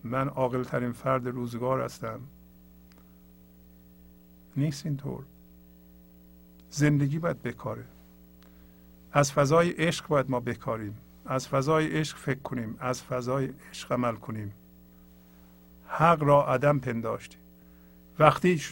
[0.05, 2.20] من عاقل ترین فرد روزگار هستم.
[4.56, 5.24] نیست اینطور.
[6.70, 7.84] زندگی باید بکاره.
[9.12, 10.97] از فضای عشق باید ما بکاریم.
[11.26, 12.76] از فضای عشق فکر کنیم.
[12.80, 14.52] از فضای عشق عمل کنیم.
[15.88, 17.40] حق را عدم پنداشتیم
[18.18, 18.62] وقتی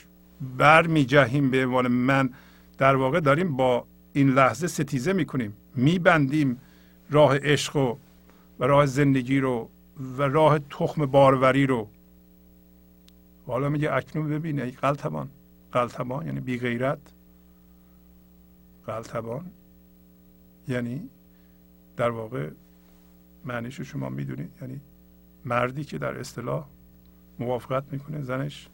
[0.59, 2.31] بر می جهیم به عنوان من
[2.79, 5.53] در واقع داریم با این لحظه ستیزه می‌کنیم.
[5.75, 6.61] میبندیم
[7.11, 7.97] راه عشق و
[8.59, 9.69] راه زندگی رو
[10.19, 11.89] و راه تخم باروری رو.
[13.47, 14.62] حالا میگه اکنون ببینه.
[14.62, 15.29] ای قلتبان.
[15.73, 16.99] قلتبان یعنی بی غیرت
[18.89, 19.51] قلتبان
[20.69, 21.09] یعنی
[21.97, 22.51] در واقع
[23.44, 24.51] معنیش شما می‌دونید.
[24.62, 24.81] یعنی
[25.44, 26.66] مردی که در اصطلاح
[27.39, 28.69] موافقت می‌کنه زنش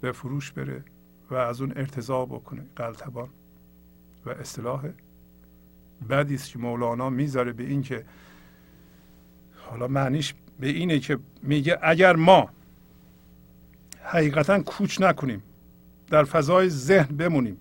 [0.00, 0.84] به فروش بره
[1.30, 2.62] و از اون ارتضا بکنه.
[2.76, 3.28] قلتبان
[4.26, 4.88] و اصطلاح
[6.10, 8.04] بدی است که مولانا می‌ذاره به این که
[9.56, 12.50] حالا معنیش به اینه که میگه اگر ما
[14.02, 15.42] حقیقتا کوچ نکنیم
[16.08, 17.56] در فضای ذهن بمونیم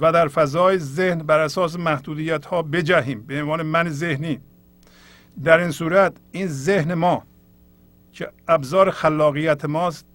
[0.00, 3.20] و در فضای ذهن بر اساس محدودیت ها بجهیم.
[3.22, 4.40] به عنوان من ذهنی.
[5.44, 7.22] در این صورت این ذهن ما
[8.12, 10.06] که ابزار خلاقیت ماست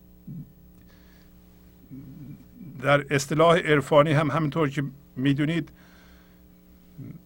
[2.82, 4.84] در اصطلاح عرفانی هم همینطور که
[5.16, 5.70] می‌دونید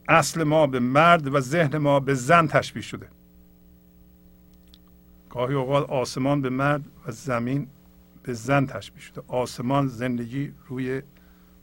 [0.07, 3.07] اصل ما به مرد و ذهن ما به زن تشبیه شده.
[5.29, 7.67] گاهی اوقات آسمان به مرد و زمین
[8.23, 9.21] به زن تشبیه شده.
[9.27, 11.01] آسمان زندگی روی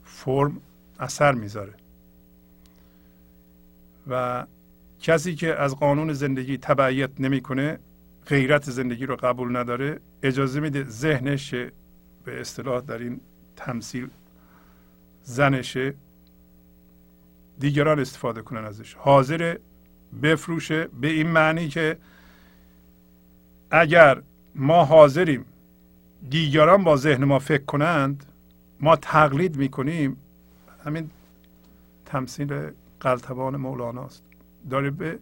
[0.03, 0.61] فرم
[0.99, 1.73] اثر می‌ذاره.
[4.09, 4.45] و
[5.01, 7.79] کسی که از قانون زندگی تبعیت نمی‌کنه
[8.25, 11.53] غیرت زندگی رو قبول نداره اجازه میده ذهنش
[12.25, 13.19] به اصطلاح در این
[13.55, 14.09] تمثیل
[15.23, 15.93] زنشه
[17.59, 18.93] دیگران استفاده کنن ازش.
[18.93, 19.57] حاضر
[20.23, 21.97] بفروشه به این معنی که
[23.71, 24.21] اگر
[24.55, 25.45] ما حاضریم
[26.29, 28.25] دیگران با ذهن ما فکر کنند
[28.79, 30.17] ما تقلید می‌کنیم
[30.87, 31.09] همین
[32.05, 34.23] تمثیل قلتبان مولاناست.
[34.69, 35.19] داره به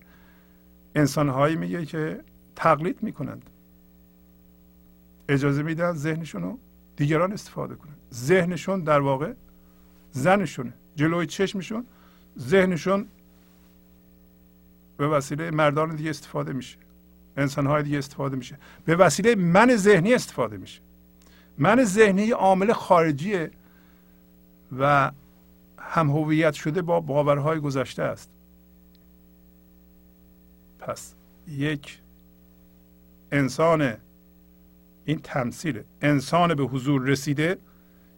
[0.95, 2.21] انسانهایی میگه که
[2.55, 3.49] تقلید می‌کنند.
[5.29, 6.57] اجازه میدن ذهنشون رو
[6.95, 9.33] دیگران استفاده کنند ذهنشون در واقع
[10.11, 10.73] زنشونه.
[10.95, 11.85] جلوی چشمشون
[12.39, 13.07] ذهنشون
[14.97, 16.77] به وسیله مردان دیگه استفاده میشه.
[17.37, 18.57] انسانهای دیگه استفاده میشه.
[18.85, 20.81] به وسیله من ذهنی استفاده میشه.
[21.57, 23.51] من ذهنی عامل خارجیه
[24.79, 25.11] و
[25.95, 28.30] هم هویت شده با باورهای گذشته است.
[30.80, 31.15] پس
[31.47, 31.99] یک
[33.31, 33.97] انسان
[35.05, 37.57] این تمثیل انسان به حضور رسیده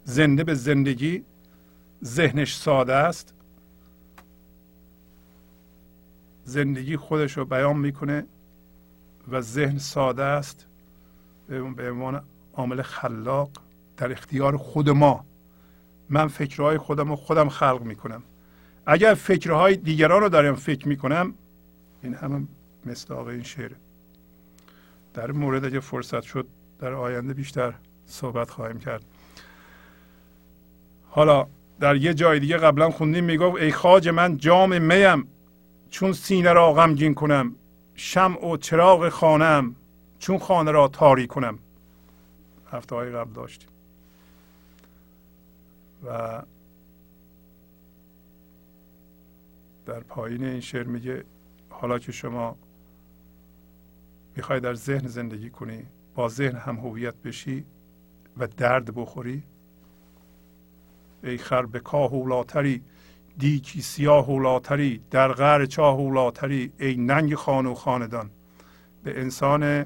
[0.04, 1.24] زنده به زندگی
[2.04, 3.34] ذهنش ساده است.
[6.44, 8.26] زندگی خودش رو بیان می‌کنه
[9.28, 10.68] و ذهن ساده است.
[11.48, 12.24] به عنوان
[12.54, 13.50] عامل خلاق
[13.98, 15.27] در اختیار خود ما.
[16.10, 18.24] من فکرهای خودم رو خودم خلق می‌کنم.
[18.86, 21.34] اگر فکرهای دیگران رو دارم فکر می‌کنم
[22.04, 22.48] این همه
[22.86, 23.72] مصداق این شعر.
[25.14, 26.48] در مورد اگه فرصت شد
[26.80, 27.74] در آینده بیشتر
[28.06, 29.04] صحبت خواهیم کرد.
[31.10, 31.48] حالا
[31.80, 35.28] در یه جای دیگه قبلا خوندیم می‌گفت ای خاج من جام میم
[35.90, 37.56] چون سینه را غمگین کنم
[37.96, 39.76] شم و چراغ خانم
[40.20, 41.60] چون خانه را تاری کنم.
[42.72, 43.70] هفته های قبل داشتیم.
[46.04, 46.42] و
[49.86, 51.24] در پایین این شعر میگه
[51.70, 52.58] حالا که شما
[54.36, 57.66] می‌خوای در ذهن زندگی کنی با ذهن هم هویت بشی
[58.38, 59.44] و درد بخوری
[61.24, 62.84] ای خر به کاه هولاتری
[63.38, 68.30] دیکی سیاه هولاتری در غر چاه هولاتری ای ننگ خانه و خاندان.
[69.04, 69.86] به انسان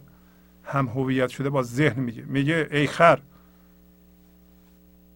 [0.64, 2.24] هم هویت شده با ذهن میگه.
[2.24, 3.20] میگه ای خر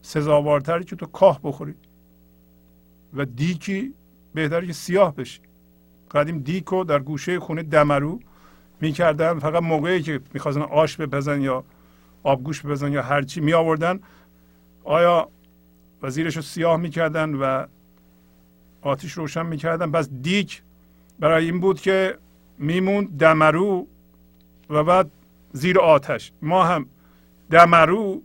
[0.06, 1.76] سزاوارتری که تو کاه بخوری.
[3.14, 3.94] و دیکی
[4.34, 5.40] بهتری که سیاه بشی.
[6.12, 8.20] قدیم دیکو در گوشه خونه دمرو
[8.82, 9.40] می‌کردن.
[9.40, 11.64] فقط موقعی که می‌خواستن آش بپزن یا
[12.24, 14.00] آبگوش بپزن یا هرچی می آوردن
[14.84, 15.30] آیا
[16.04, 17.66] وزیرش رو سیاه می‌کردن و
[18.82, 20.62] آتیش روشن می‌کردن؟ بس دیک
[21.20, 22.18] برای این بود که
[22.58, 23.88] میمون دمرو
[24.70, 25.12] و بعد
[25.54, 26.32] زیر آتش.
[26.42, 26.86] ما هم
[27.52, 28.22] دمرو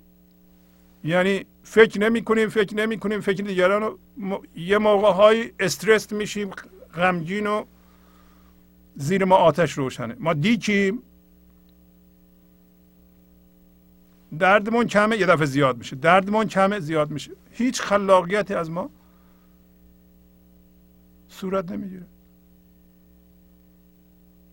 [1.04, 3.98] یعنی فکر نمی کنیم فکر نمی کنیم فکر دیگران رو
[4.56, 6.50] یه موقع های استرس میشیم
[6.94, 7.64] غمگین و
[8.96, 10.16] زیر ما آتش روشنه.
[10.18, 11.02] ما دیکیم.
[14.38, 15.96] دردمون کمه یه دفعه زیاد میشه.
[15.96, 17.30] دردمون کمه زیاد میشه.
[17.50, 18.90] هیچ خلاقیتی از ما
[21.28, 22.06] صورت نمی‌گیره.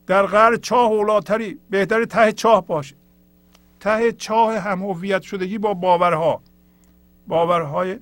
[0.07, 2.95] در قرار چاه اولاتری بهتر ته چاه باشه.
[3.79, 6.41] ته چاه هم هویت شدگی با باورها.
[7.27, 7.99] باورهای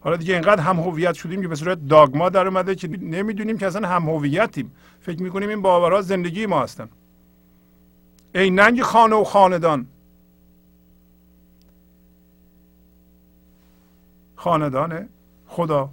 [0.00, 3.66] حالا دیگه اینقدر هم هویت شدیم که به صورت داگما در اومده که نمی‌دونیم که
[3.66, 4.72] اصلا هم هویتیم.
[5.00, 6.88] فکر می‌کنیم این باورها زندگی ما هستن.
[8.34, 9.86] ای ننگ خانه و خاندان.
[14.36, 15.08] خاندان
[15.46, 15.90] خدا.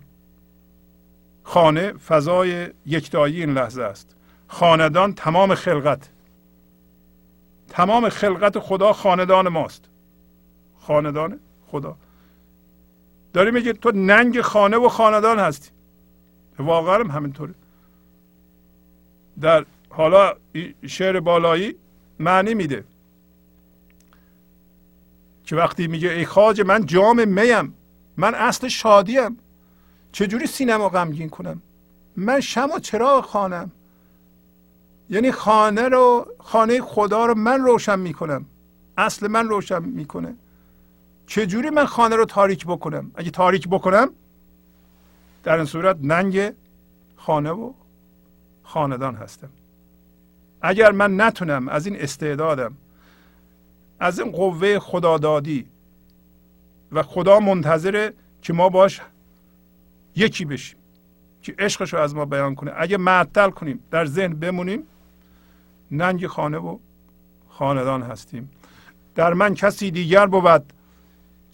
[1.44, 4.16] خانه فضای یکتایی این لحظه است.
[4.48, 6.10] خاندان تمام خلقت.
[7.70, 9.86] تمام خلقت خدا خاندان ماست.
[10.80, 11.96] خاندان خدا.
[13.34, 15.70] داری میگه تو ننگ خانه و خاندان هستی.
[16.60, 17.54] واقعا هم همینطوره.
[19.42, 20.34] در حالا
[20.88, 21.76] شعر بالایی
[22.20, 22.84] معنی میده.
[25.46, 27.74] که وقتی میگه ای خاج من جام میم
[28.18, 29.38] من اصل شادیم.
[30.12, 31.62] چجوری سینما غمگین کنم؟
[32.16, 33.72] من شم و چراغ خانم
[35.10, 38.46] یعنی خانه رو خانه خدا رو من روشن می‌کنم.
[38.98, 40.36] اصل من روشن می‌کنه.
[41.28, 44.10] چجوری من خانه رو تاریک بکنم؟ اگه تاریک بکنم
[45.44, 46.54] در این صورت ننگ
[47.16, 47.74] خانه و
[48.64, 49.50] خاندان هستم.
[50.62, 52.74] اگر من نتونم از این استعدادم
[54.00, 55.68] از این قوه خدادادی
[56.92, 59.02] و خدا منتظره که ما باش
[60.16, 60.78] یکی بشیم
[61.42, 64.84] که عشقش رو از ما بیان کنه اگه معطل کنیم در ذهن بمونیم
[65.92, 66.78] ننگ خانه و
[67.50, 68.52] خاندان هستیم.
[69.16, 70.74] در من کسی دیگر بود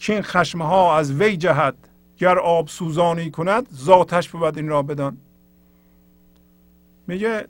[0.10, 1.76] این خشمه ها از وی جهد.
[2.18, 5.18] گر آب سوزانی کند ذاتش بود این را بدان.
[7.08, 7.48] میگه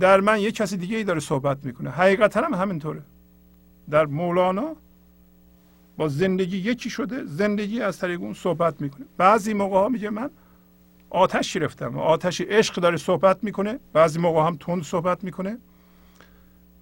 [0.00, 1.90] در من یه کسی دیگه ای داره صحبت می‌کنه.
[1.90, 3.02] حقیقتا هم همینطوره.
[3.90, 4.76] در مولانا
[5.96, 9.06] با زندگی یکی شده زندگی از طریق اون صحبت می‌کنه.
[9.16, 10.30] بعضی موقع ها میگه من
[11.10, 13.78] آتش گرفتم آتش عشق داره صحبت می‌کنه.
[13.92, 15.58] بعضی موقع هم تند صحبت می‌کنه.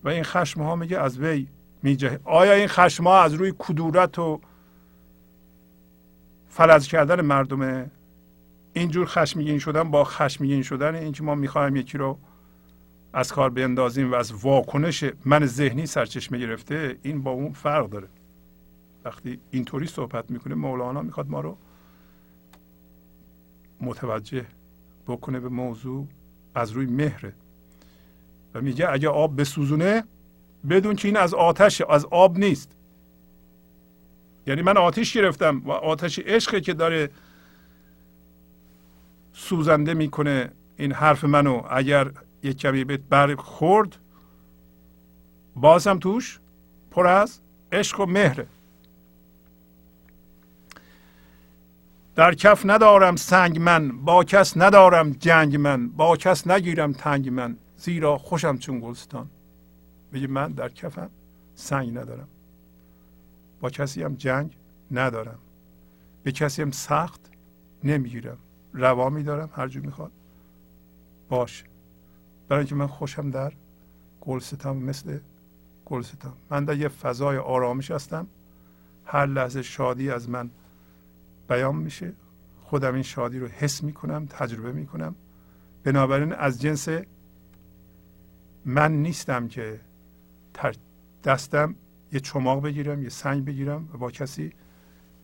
[0.04, 1.46] و این خشم ها میگه از وی
[1.82, 4.40] میجه آیا این خشم ها از روی کدورت و
[6.58, 7.90] فلج کردن مردمه.
[8.72, 12.18] اینجور خشمگین شدن با خشمگین شدن اینکه ما می‌خوایم یکی رو
[13.12, 18.08] از کار بندازیم و از واکنش من ذهنی سرچشمه گرفته این با اون فرق داره.
[19.04, 21.56] وقتی اینطوری صحبت می‌کنه مولانا می‌خواد ما رو
[23.80, 24.46] متوجه
[25.06, 26.06] بکنه به موضوع
[26.54, 27.32] از روی مهره
[28.54, 30.04] و میگه اگه آب بسوزونه
[30.70, 32.77] بدون که این از آتش از آب نیست.
[34.48, 37.10] یعنی من آتش گرفتم و آتش عشقه که داره
[39.32, 42.10] سوزنده می‌کنه این حرف منو اگر
[42.42, 43.96] یک کمی برق خورد
[45.56, 46.38] بازم توش
[46.90, 47.40] پر از
[47.72, 48.46] عشق و مهره.
[52.16, 57.56] در کف ندارم سنگ من با کس ندارم جنگ من با کس نگیرم تنگ من
[57.76, 59.26] زیرا خوشم چون گلستان.
[60.12, 61.10] میگه من در کفم
[61.54, 62.28] سنگ ندارم.
[63.60, 64.56] با کسی هم جنگ
[64.90, 65.38] ندارم.
[66.22, 67.20] به کسی هم سخت
[67.84, 68.38] نمی‌گیرم.
[68.72, 70.12] روا میدارم هر جو می‌خواد.
[71.28, 71.64] باشه.
[72.48, 73.52] برای اینکه من خوشم در
[74.20, 75.18] گلستان مثل
[75.84, 76.32] گلستان.
[76.50, 78.26] من در یه فضای آرامش هستم.
[79.06, 80.50] هر لحظه شادی از من
[81.48, 82.12] بیان میشه.
[82.64, 85.14] خودم این شادی رو حس می‌کنم تجربه می‌کنم.
[85.84, 86.88] بنابراین از جنس
[88.64, 89.80] من نیستم که
[91.24, 91.74] دستم
[92.12, 94.52] یه چماق بگیرم یه سنگ بگیرم و با کسی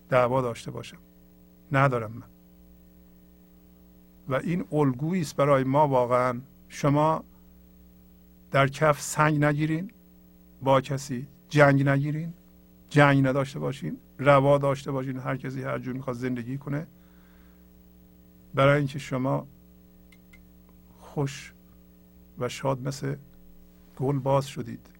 [0.09, 0.97] دعوا داشته باشم.
[1.71, 2.27] ندارم من.
[4.29, 6.41] و این الگویی است برای ما واقعا.
[6.69, 7.23] شما
[8.51, 9.91] در کف سنگ نگیرین
[10.61, 12.33] با کسی جنگ نگیرین
[12.89, 16.87] جنگ نداشته باشین روا داشته باشین هر کسی هر جور می‌خواد زندگی کنه.
[18.53, 19.47] برای اینکه شما
[20.99, 21.53] خوش
[22.39, 23.15] و شاد مثل
[23.97, 24.94] گل باز شدید.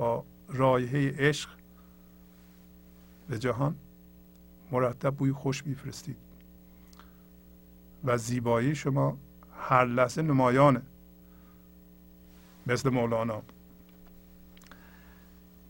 [0.00, 1.50] با رایحه عشق
[3.28, 3.74] به جهان
[4.72, 6.16] مرتب بوی خوش میفرستید.
[8.04, 9.16] و زیبایی شما
[9.58, 10.82] هر لحظه نمایانه.
[12.66, 13.42] مثل مولانا.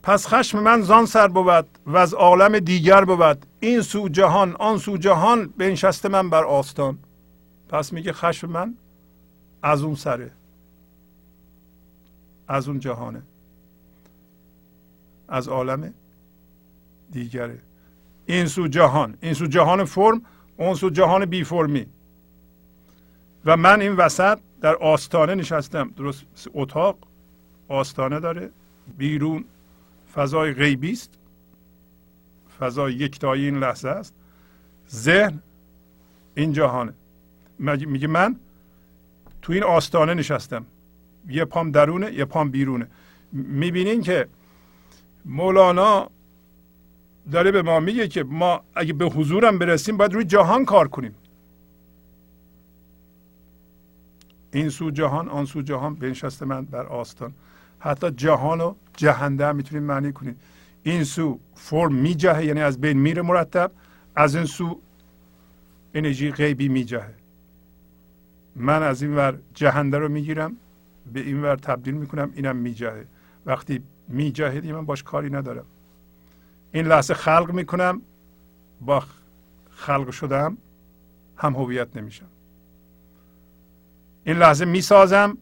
[0.03, 3.45] پس خشم من زان سر بود و از عالم دیگر بود.
[3.59, 6.97] این سو جهان آن سو جهان بنشسته من بر آستان.
[7.69, 8.75] پس میگه خشم من
[9.63, 10.31] از اون سره.
[12.47, 13.21] از اون جهانه.
[15.31, 15.93] از عالم
[17.11, 17.57] دیگره.
[18.25, 20.21] این سو جهان این سو جهان فرم
[20.57, 21.85] اون سو جهان بی فرمی.
[23.45, 25.91] و من این وسط در آستانه نشستم.
[25.97, 26.97] درست اتاق
[27.67, 28.49] آستانه داره.
[28.97, 29.45] بیرون
[30.15, 31.09] فضای غیبی است
[32.59, 34.13] فضای یکتایی این لحظه است.
[34.91, 35.39] ذهن
[36.35, 36.93] این جهانه.
[37.59, 38.35] میگه من
[39.41, 40.65] تو این آستانه نشستم.
[41.29, 42.87] یه پام درونه یه پام بیرونه.
[43.33, 44.27] می‌بینین که
[45.25, 46.09] مولانا
[47.31, 51.15] داره به ما میگه که ما اگه به حضورم برسیم باید روی جهان کار کنیم.
[54.53, 57.33] این سو جهان آن سو جهان بنشسته من بر آستان.
[57.79, 60.35] حتی جهان رو جهنده می‌تونیم معنی کنیم.
[60.83, 63.71] این سو فرم میجهه یعنی از بین میره مرتب.
[64.15, 64.79] از این سو
[65.93, 67.13] انرژی غیبی میجهه.
[68.55, 70.57] من از این ور جهنده رو می‌گیرم
[71.13, 73.05] به این ور تبدیل می‌کنم اینم میجهه.
[73.45, 75.65] وقتی میجهه من باش کاری ندارم.
[76.71, 78.01] این لحظه خلق می‌کنم
[78.81, 79.03] با
[79.71, 80.57] خلق شدم
[81.37, 82.25] هم هویت نمیشم.
[84.23, 85.37] این لحظه می‌سازم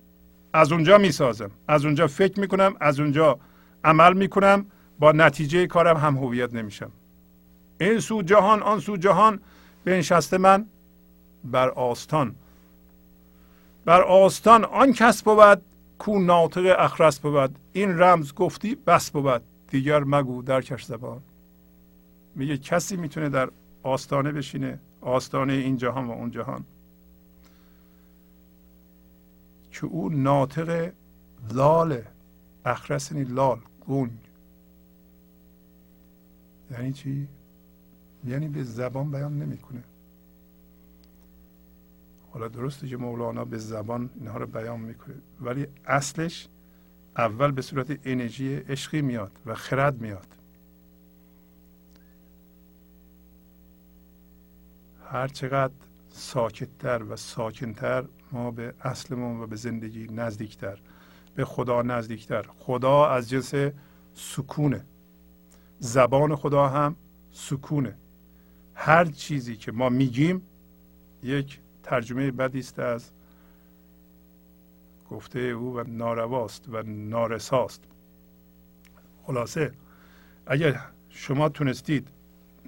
[0.53, 1.51] از اونجا می‌سازم.
[1.67, 3.39] از اونجا فکر می‌کنم از اونجا
[3.83, 4.65] عمل می‌کنم
[4.99, 6.91] با نتیجه کارم هم هویت نمیشم.
[7.79, 9.39] این سو جهان آن سو جهان
[9.83, 10.65] به نشسته من
[11.43, 12.35] بر آستان.
[13.85, 15.61] بر آستان آن کس بود
[15.99, 17.55] کو ناطق اخرس بود.
[17.79, 19.41] این رمز گفتی بس بود.
[19.67, 21.21] دیگر مگو در کش زبان.
[22.35, 23.49] میگه کسی می‌تونه در
[23.83, 26.65] آستانه بشینه آستانه این جهان و اون جهان.
[29.71, 30.91] که او ناطق
[31.53, 32.01] لال
[32.65, 34.11] اخرس یعنی لال گنگ
[36.71, 37.27] یعنی چی؟
[38.25, 39.83] یعنی به زبان بیان نمی‌کنه.
[42.31, 46.47] حالا درسته که مولانا به زبان اینها رو بیان می‌کنه ولی اصلش
[47.19, 50.27] اول به صورت انرژی عشقی میاد و خرد میاد.
[55.11, 55.73] هر چقدر
[56.09, 60.79] ساکتتر و ساکنتر ما به اصلمون و به زندگی نزدیکتر
[61.35, 62.45] به خدا نزدیکتر.
[62.59, 63.53] خدا از جنس
[64.13, 64.85] سکونه.
[65.79, 66.95] زبان خدا هم
[67.31, 67.95] سکونه.
[68.75, 70.41] هر چیزی که ما میگیم
[71.23, 73.11] یک ترجمه بدی است از
[75.09, 77.83] گفته او و نارواست و نارساست.
[79.23, 79.71] خلاصه
[80.47, 80.79] اگر
[81.09, 82.07] شما تونستید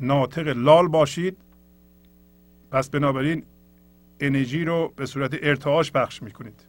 [0.02, 1.38] ناطق لال باشید
[2.72, 3.44] پس بنابراین
[4.20, 6.62] انرژی رو به صورت ارتعاش بخش می‌کنید.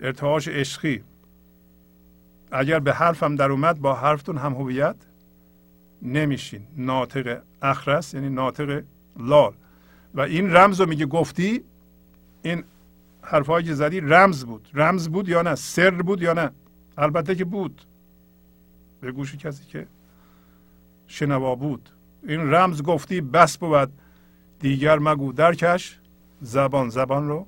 [0.00, 1.02] ارتعاش عشقی.
[2.52, 4.96] اگر به حرفم در اومد با حرفتون هم هویت
[6.02, 6.62] نمیشین.
[6.76, 8.82] ناطق اخرس یعنی ناطق
[9.18, 9.52] لال.
[10.14, 11.64] و این رمز رو میگه گفتی
[12.42, 12.64] این
[13.26, 14.68] حرفهایی که زدی رمز بود.
[14.74, 16.50] رمز بود یا نه؟ سر بود یا نه؟
[16.98, 17.82] البته که بود.
[19.00, 19.86] به گوش کسی که
[21.06, 21.90] شنوا بود.
[22.28, 23.92] این رمز گفتی بس بود.
[24.60, 25.98] دیگر مگو درکش.
[26.40, 27.46] زبان زبان رو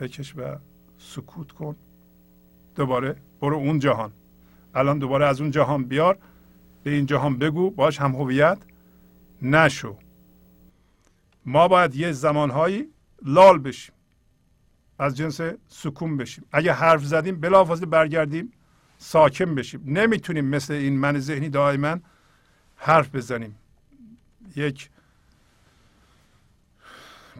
[0.00, 0.56] بکش و
[0.98, 1.76] سکوت کن.
[2.76, 4.12] دوباره برو اون جهان.
[4.74, 6.18] الان دوباره از اون جهان بیار.
[6.84, 7.70] به این جهان بگو.
[7.70, 8.58] باش هم هویت
[9.42, 9.96] نشو.
[11.46, 12.88] ما باید یه زمانهایی
[13.22, 13.94] لال بشیم
[14.98, 16.44] از جنس سکون بشیم.
[16.52, 18.52] اگه حرف زدیم بلافاصله برگردیم
[18.98, 19.82] ساکن بشیم.
[19.86, 21.98] نمی‌تونیم مثل این من ذهنی دائما
[22.76, 23.56] حرف بزنیم.
[24.56, 24.90] یک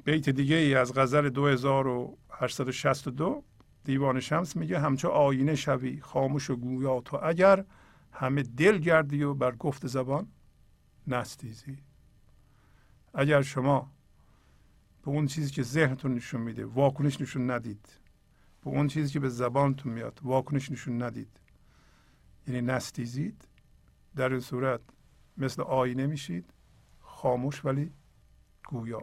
[0.05, 3.45] بیت دیگه ای از غزل 2862
[3.85, 7.65] دیوان شمس میگه همچو آینه شوی خاموش و گویا تو اگر
[8.13, 10.29] همه دل گردی و بر گفت زبان
[11.07, 11.79] نستیزی.
[13.15, 13.94] اگر شما
[15.05, 17.89] به اون چیزی که ذهنتون نشون میده واکنش نشون ندید.
[18.65, 21.41] به اون چیزی که به زبانتون میاد واکنش نشون ندید.
[22.49, 23.49] یعنی نستیزید.
[24.17, 24.81] در این صورت
[25.37, 26.45] مثل آینه میشید
[27.01, 27.93] خاموش ولی
[28.69, 29.03] گویا.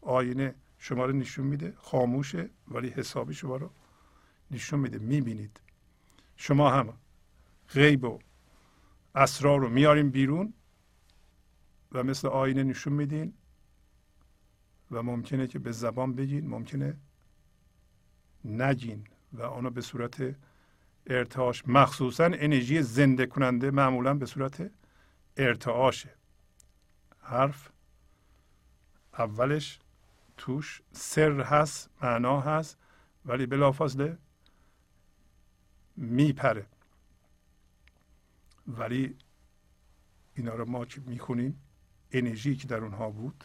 [0.00, 3.70] آینه شما رو نشون میده خاموشه ولی حسابی شما رو
[4.50, 5.60] نشون میده می‌بینید.
[6.36, 6.94] شما هم
[7.68, 8.18] غیب و
[9.14, 10.54] اسرار رو میاریم بیرون
[11.92, 13.34] و مثل آینه نشون میدین.
[14.92, 16.96] و ممکنه که به زبان بگین ممکنه
[18.44, 20.36] نگین و آنو به صورت
[21.06, 24.70] ارتعاش مخصوصا انرژی زنده کننده معمولا به صورت
[25.36, 26.14] ارتعاشه.
[27.18, 27.70] حرف
[29.18, 29.78] اولش
[30.36, 32.78] توش سر هست معنا هست
[33.24, 34.18] ولی بلافاصله
[35.96, 36.66] میپره.
[38.66, 39.16] ولی
[40.34, 41.62] اینا رو ما که می‌خونیم
[42.12, 43.44] انرژی که در اونها بود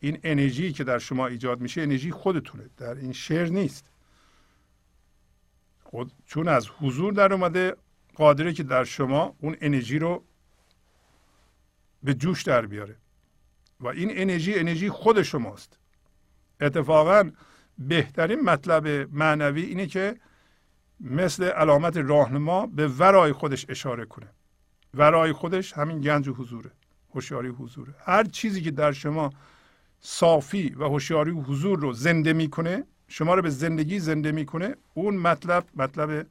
[0.00, 3.84] این انرژی که در شما ایجاد میشه انرژی خودتونه در این شعر نیست.
[5.82, 7.76] خود چون از حضور در اومده
[8.14, 10.24] قادره که در شما اون انرژی رو
[12.02, 12.96] به جوش در بیاره.
[13.80, 15.78] و این انرژی انرژی خود شماست.
[16.60, 17.30] اتفاقا
[17.78, 20.16] بهترین مطلب معنوی اینه که
[21.00, 24.28] مثل علامت راهنما به ورای خودش اشاره کنه.
[24.94, 26.70] ورای خودش همین گنج حضوره
[27.14, 27.94] هوشیاری حضوره.
[27.98, 29.30] هر چیزی که در شما
[30.00, 34.76] صافی و هوشیاری و حضور رو زنده می‌کنه شما رو به زندگی زنده می‌کنه.
[34.94, 36.26] اون مطلب مطلب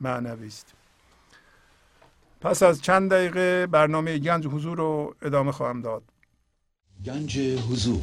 [0.00, 0.74] معنوی است.
[2.40, 6.02] پس از چند دقیقه برنامه گنج حضور رو ادامه خواهم داد.
[7.04, 8.02] گنج حضور.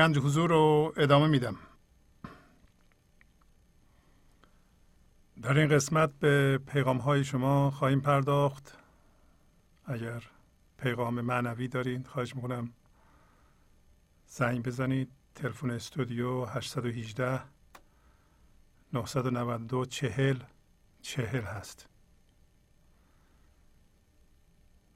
[0.00, 1.56] گنج حضور رو ادامه میدم.
[5.42, 8.78] در این قسمت به پیغام های شما خواهیم پرداخت.
[9.84, 10.22] اگر
[10.78, 12.72] پیغام معنوی دارید خواهش می‌کنم
[14.26, 15.10] زنگ بزنید.
[15.34, 17.42] تلفن استودیو 818
[18.92, 20.38] 992 چهل
[21.02, 21.88] چهل هست.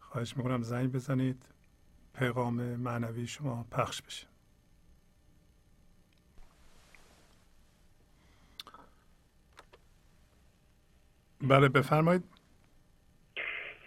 [0.00, 1.48] خواهش می‌کنم زنگ بزنید.
[2.14, 4.33] پیغام معنوی شما پخش بشه.
[11.48, 12.22] بله بفرمایید.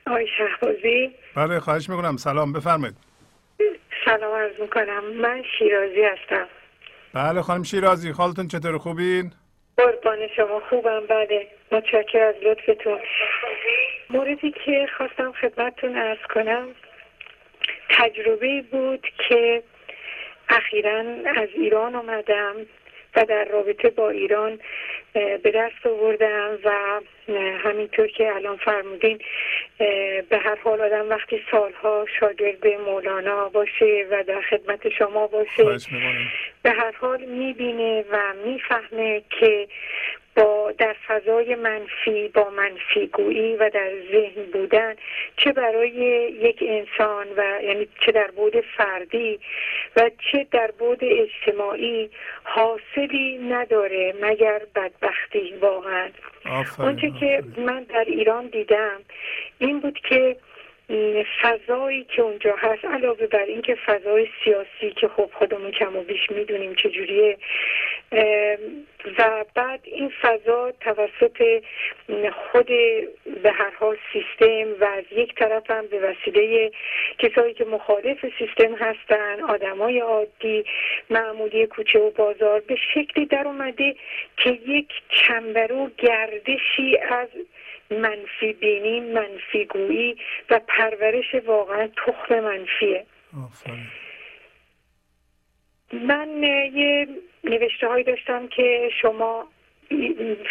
[0.08, 1.16] آقای شهبازی.
[1.36, 2.18] بله خواهش می‌کنم.
[2.18, 2.96] سلام بفرمایید.
[4.06, 5.04] سلام عرض می‌کنم.
[5.04, 6.48] من شیرازی هستم.
[7.14, 9.32] بله خانم شیرازی حالتون چطور؟ خوبین؟
[9.78, 11.06] قربان شما خوبم.
[11.10, 13.00] بله متشکر از لطفتون.
[14.10, 16.68] موردی که خواستم خدمتتون ارز کنم
[17.90, 19.64] تجربه بود که
[20.50, 21.00] اخیرا
[21.36, 22.56] از ایران آمدم
[23.16, 24.60] و در رابطه با ایران
[25.44, 27.00] به دست آوردم و
[27.64, 29.20] همینطور که الان فرمودین
[30.30, 35.90] به هر حال آدم وقتی سالها شاگرد مولانا باشه و در خدمت شما باشه
[36.64, 39.68] به هر حال می‌بینه و می‌فهمه که
[40.38, 44.96] با در فضای منفی با منفی گویی و در ذهن بودن
[45.38, 45.94] چه برای
[46.42, 49.40] یک انسان و یعنی چه در بود فردی
[49.96, 52.10] و چه در بود اجتماعی
[52.44, 56.10] حاصلی نداره مگر بدبختی واقعا.
[56.80, 59.00] اونچه که من در ایران دیدم
[59.60, 60.36] این بود که
[61.42, 66.32] فضایی که اونجا هست علاوه بر اینکه فضای سیاسی که خب خودمون کم و بیش
[66.32, 67.38] می‌دونیم چجوریه
[69.18, 71.64] و بعد این فضا توسط
[72.52, 72.68] خود
[73.44, 76.72] به هر حال سیستم و از یک طرف هم به وسیله
[77.20, 80.66] کسایی که مخالف سیستم هستن آدمای عادی
[81.10, 83.96] معمولی کوچه و بازار به شکلی در اومده
[84.38, 87.28] که یک چنبرو گردشی از
[87.92, 90.18] منفی بینی منفی گویی
[90.50, 93.06] و پرورش واقعا تخم منفیه.
[95.94, 96.44] من
[96.74, 97.08] یه
[97.44, 99.48] نوشته هایی داشتم که شما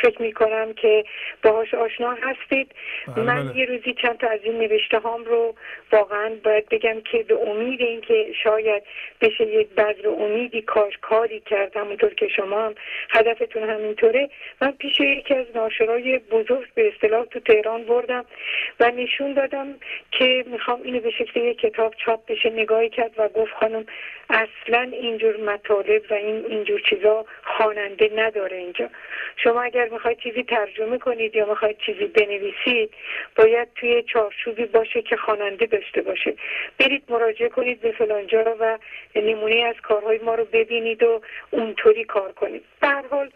[0.03, 1.05] فکر می کنم که
[1.43, 2.73] باهاش آشنا هستید.
[3.17, 3.59] بله من بله.
[3.59, 5.55] یه روزی چند تا از این نوشته هام رو
[5.93, 8.83] واقعا باید بگم که به امید اینکه شاید
[9.21, 12.75] بشه یک بذر امیدی کاش کاری کرد همونطور که شما هم
[13.11, 14.31] هدفتون همینطوره.
[14.61, 18.25] من پیش یکی از ناشرای بزرگ به اصطلاح تو تهران بردم
[18.81, 19.75] و نشون دادم
[20.11, 23.87] که می‌خوام اینو به شکل یک کتاب چاپ بشه نگاهی کرد و گفت خانم
[24.31, 28.89] اصلا اینجور مطالب و این اینجور چیزا خواننده نداره اینجا.
[29.37, 32.91] شما اگر می‌خواید چیزی ترجمه کنید یا می‌خواید چیزی بنویسید
[33.37, 36.35] باید توی چارچوبی باشه که خواننده داشته باشه.
[36.79, 38.79] برید مراجعه کنید به فلانجا و
[39.15, 41.21] نمونه از کارهای ما رو ببینید و
[41.51, 42.63] اونطوری کار کنید.
[42.81, 43.31] به حال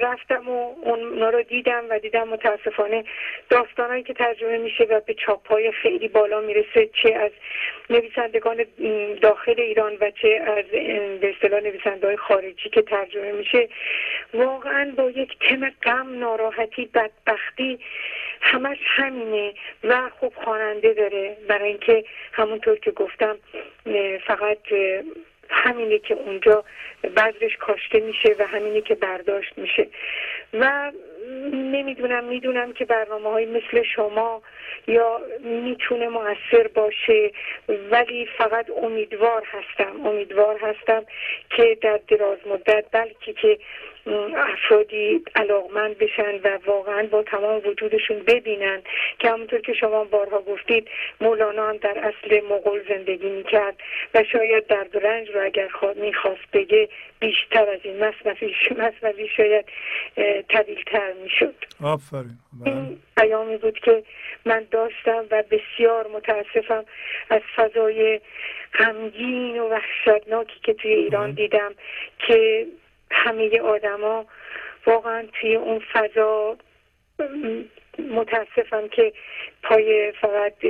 [0.00, 3.04] رفتم و اونا رو دیدم و دیدم متاسفانه
[3.50, 7.30] داستانهایی که ترجمه میشه و به چاپ های خیلی بالا می‌رسه چه از
[7.90, 8.64] نویسندگان
[9.22, 10.64] داخل ایران و چه از
[11.20, 13.68] به اصطلاح نویسنده های خارجی که ترجمه میشه.
[14.34, 17.78] واقعا با یک تم غم ناراحتی بدبختی
[18.40, 21.36] همش همینه و خوب خواننده داره.
[21.48, 23.36] برای اینکه همونطور که گفتم
[24.26, 24.58] فقط
[25.50, 26.64] همینه که اونجا
[27.16, 29.88] بذرش کاشته میشه و همینه که برداشت میشه.
[30.52, 30.92] و
[31.52, 34.42] نمی‌دونم می‌دونم که برنامه های مثل شما
[34.86, 37.30] یا می‌تونه موثر باشه
[37.90, 41.04] ولی فقط امیدوار هستم امیدوار هستم
[41.50, 43.58] که در دراز مدت بلکه که
[44.36, 48.82] افرادی علاقمند بشن و واقعا با تمام وجودشون ببینن.
[49.18, 50.88] که همونطور که شما بارها گفتید
[51.20, 53.76] مولانا هم در اصل مغول زندگی می‌کرد
[54.14, 56.88] و شاید درد و رنج رو اگر می‌خواست بگه
[57.20, 59.64] بیشتر از این مصنفی شاید
[60.48, 61.54] طویلتر می‌شد.
[61.84, 62.38] آفرین.
[62.66, 64.02] این پیامی بود که
[64.44, 66.84] من داشتم و بسیار متاسفم
[67.30, 68.20] از فضای
[68.78, 71.74] غمگین و وحشتناکی که توی ایران دیدم
[72.18, 72.66] که
[73.12, 74.26] همه آدما
[74.86, 76.56] واقعا توی اون فضا
[77.98, 79.12] متاسفم که
[79.62, 80.64] پای فقط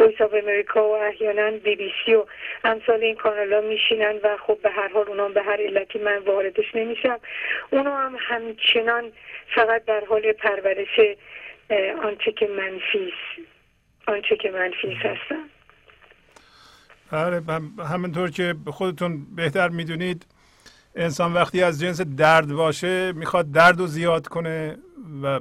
[0.00, 2.24] Voice of America و احیانا بی بی سی و
[2.64, 6.18] امثال این کانال ها میشینن و خب به هر حال اونا به هر علتی من
[6.18, 7.20] واردش نمیشم.
[7.70, 9.12] اونا هم همچنان
[9.54, 11.00] فقط در حال پرورش
[12.02, 13.46] آنچه که منفیس
[14.06, 15.44] آنچه که منفیس هستن.
[17.12, 17.40] بله
[17.92, 20.26] همینطور که خودتون بهتر می‌دونید
[20.94, 24.78] انسان وقتی از جنس درد باشه می‌خواد درد رو زیاد کنه
[25.22, 25.40] و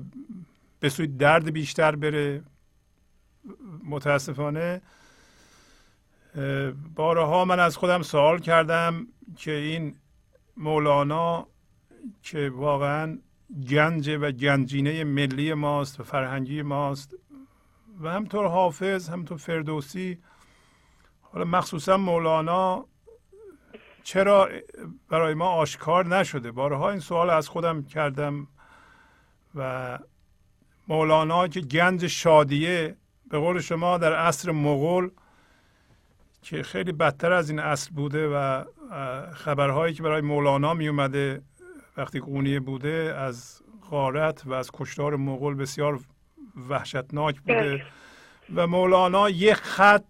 [0.80, 2.44] به سوی درد بیشتر بره.
[3.84, 4.82] متاسفانه
[6.96, 9.08] بارها من از خودم سوال کردم
[9.38, 9.96] که این
[10.58, 11.48] مولانا
[12.24, 13.18] که واقعا
[13.70, 17.16] گنج و گنجینه ملی ماست و فرهنگی ماست
[18.02, 20.18] و همطور حافظ همطور فردوسی
[21.22, 22.86] حالا مخصوصا مولانا
[24.10, 24.50] چرا
[25.10, 28.48] برای ما آشکار نشده بارها این سوال از خودم کردم
[29.56, 30.00] و
[30.88, 32.96] مولانا که گنج شادیه
[33.30, 35.10] به قول شما در عصر مغول
[36.42, 38.64] که خیلی بدتر از این اصل بوده و
[39.34, 41.42] خبرهایی که برای مولانا می اومده
[41.98, 46.00] وقتی قونیه بوده از غارت و از کشتار مغول بسیار
[46.70, 47.86] وحشتناک بوده بله.
[48.56, 50.04] و مولانا یک خط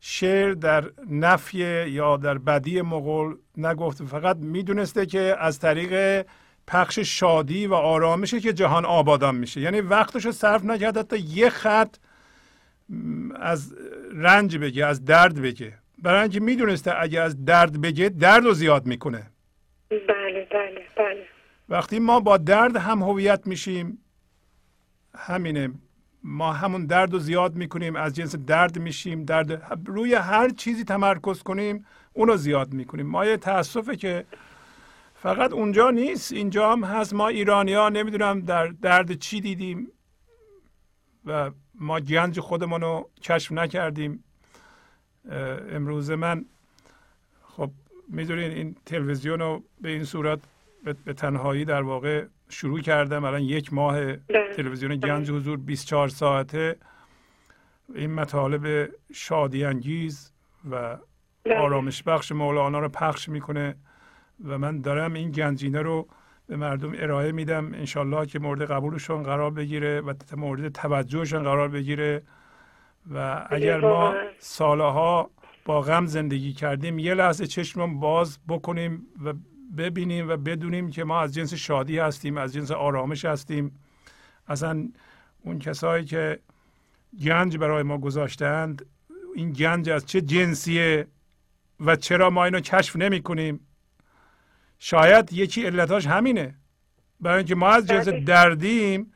[0.00, 1.58] شعر در نفی
[1.88, 4.04] یا در بدی مغول نگفته.
[4.04, 6.26] فقط می‌دونسته که از طریق
[6.66, 9.60] پخش شادی و آرامشه که جهان آبادان میشه.
[9.60, 11.96] یعنی وقتش رو صرف نکرد حتی یه خط
[13.40, 13.74] از
[14.12, 15.74] رنج بگه از درد بگه.
[16.02, 19.30] برای اینکه می‌دونسته اگه از درد بگه درد رو زیاد می‌کنه.
[19.90, 21.26] بله بله بله.
[21.68, 23.98] وقتی ما با درد هم هویت میشیم
[25.14, 25.70] همینه.
[26.22, 31.42] ما همون درد رو زیاد می‌کنیم از جنس درد میشیم درد روی هر چیزی تمرکز
[31.42, 33.06] کنیم اون رو زیاد می‌کنیم.
[33.06, 34.24] ما یه تاسفه که
[35.14, 37.14] فقط اونجا نیست اینجا هم هست.
[37.14, 39.88] ما ایرانی ها نمی‌دونم در درد چی دیدیم
[41.26, 44.24] و ما گنج خودمون رو کشف نکردیم.
[45.70, 46.44] امروز من
[47.42, 47.70] خب
[48.08, 50.38] می‌دونین این تلویزیون رو به این صورت
[51.04, 53.24] به تنهایی در واقع شروع کردم.
[53.24, 54.54] الان یک ماه بله.
[54.56, 56.76] تلویزیون گنج حضور 24 ساعته.
[57.94, 60.32] این مطالب شادی انگیز
[60.70, 60.96] و
[61.44, 61.58] بله.
[61.58, 63.76] آرامش بخش مولانا رو پخش می‌کنه
[64.44, 66.08] و من دارم این گنجینه رو
[66.46, 67.74] به مردم ارائه میدم.
[67.74, 72.22] انشالله که مورد قبولشون قرار بگیره و مورد توجهشون قرار بگیره.
[73.14, 75.30] و اگر ما سالها
[75.64, 79.32] با غم زندگی کردیم یه لحظه چشمم باز بکنیم و
[79.76, 83.78] ببینیم و بدونیم که ما از جنس شادی هستیم از جنس آرامش هستیم.
[84.48, 84.88] اصلا
[85.42, 86.40] اون کسایی که
[87.22, 88.86] گنج برای ما گذاشتند
[89.34, 91.06] این گنج از چه جنسیه
[91.80, 93.60] و چرا ما اینو کشف نمی کنیم؟
[94.78, 96.54] شاید یکی علتاش همینه.
[97.20, 98.20] برای اینکه ما از جنس بله.
[98.20, 99.12] دردیم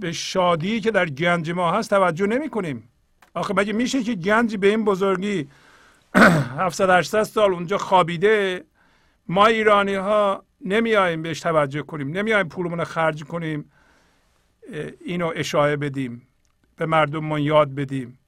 [0.00, 2.88] به شادی که در گنج ما هست توجه نمی کنیم.
[3.34, 5.48] آخه مگه میشه که گنج به این بزرگی
[6.14, 8.64] 700 800 سال اونجا خوابیده؟
[9.32, 13.70] ما ایرانی ها نمیایم بهش توجه کنیم نمیایم پولمون خرج کنیم
[15.04, 16.28] اینو اشاعه بدیم
[16.76, 18.18] به مردممون یاد بدیم.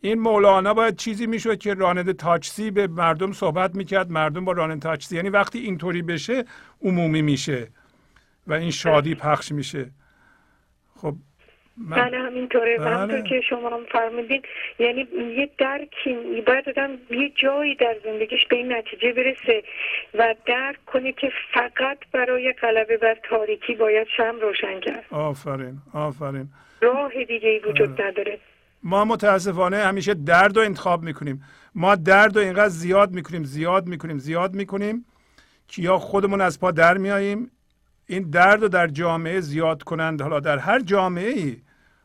[0.00, 4.80] این مولانا باید چیزی می‌شد که راننده تاکسی به مردم صحبت می‌کرد مردم با راننده
[4.80, 6.44] تاکسی یعنی وقتی اینطوری بشه
[6.82, 7.68] عمومی میشه
[8.46, 9.90] و این شادی پخش میشه.
[10.96, 11.16] خب
[11.76, 12.14] من...
[12.14, 12.78] همینطوره.
[12.78, 12.88] بله.
[12.88, 14.42] همونطور که شما هم فرمودین
[14.78, 16.14] یعنی یه درکی
[16.46, 19.62] باید آدم یه جایی در زندگیش به این نتیجه برسه
[20.14, 25.04] و درک کنه که فقط برای غلبه بر تاریکی باید شم روشن کرد.
[25.10, 26.48] آفرین آفرین.
[26.80, 28.38] راه دیگه ای وجود نداره.
[28.82, 31.42] ما متاسفانه همیشه درد رو انتخاب می‌کنیم.
[31.74, 35.04] ما درد رو اینقدر زیاد می‌کنیم زیاد می‌کنیم زیاد می‌کنیم
[35.68, 37.50] که یا خودمون از پا در میاییم
[38.06, 40.22] این درد رو در جامعه زیاد کنند.
[40.22, 41.56] حالا در هر جامعه ای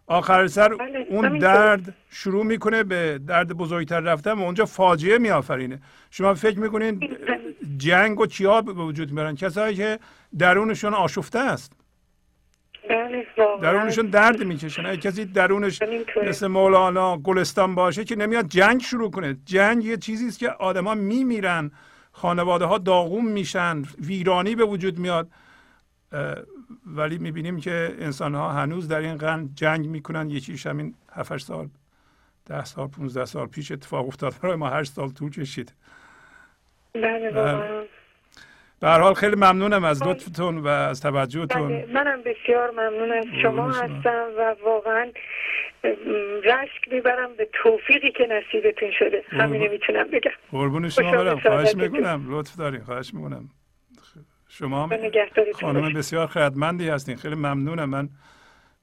[0.07, 5.79] آخر سر بله، اون درد شروع می‌کنه به درد بزرگتر رفتن و اونجا فاجعه میآفرینه.
[6.11, 7.17] شما فکر می‌کنین
[7.77, 9.99] جنگ و چیا به وجود میارن کسایی که
[10.37, 11.73] درونشون آشفته است.
[12.89, 13.25] بله،
[13.61, 14.85] درونشون درد می‌کشن.
[14.85, 15.79] اگه کسی درونش
[16.27, 19.37] مثل مولانا گلستان باشه که نمیاد جنگ شروع کنه.
[19.45, 21.71] جنگ یه چیزی است که آدما میمیرن.
[22.11, 23.83] خانواده ها داغوم میشن.
[23.99, 25.29] ویرانی به وجود میاد.
[26.85, 30.29] ولی می‌بینیم که انسان ها هنوز در این قرن جنگ می‌کنن.
[30.29, 31.67] یکیش همین 7 سال
[32.45, 34.33] ده سال 15 سال پیش اتفاق افتاد.
[34.43, 35.73] برای ما 8 سال طول کشید.
[36.93, 37.31] بله
[38.81, 41.67] به هر حال خیلی ممنونم از لطفتون و از توجهتون.
[41.67, 45.11] بله منم بسیار ممنون از شما هستم و واقعا
[46.43, 49.23] رشک می‌برم به توفیقی که نصیبتون شده.
[49.29, 50.31] همینه می‌تونم بگم.
[50.51, 51.39] قربون شما برم.
[51.39, 52.25] خواهش می‌کنم.
[52.29, 52.81] لطف دارین.
[52.81, 53.49] خواهش می‌کنم.
[54.59, 54.89] شما
[55.53, 57.15] خانم بسیار خدمندی هستین.
[57.15, 57.89] خیلی ممنونم.
[57.89, 58.09] من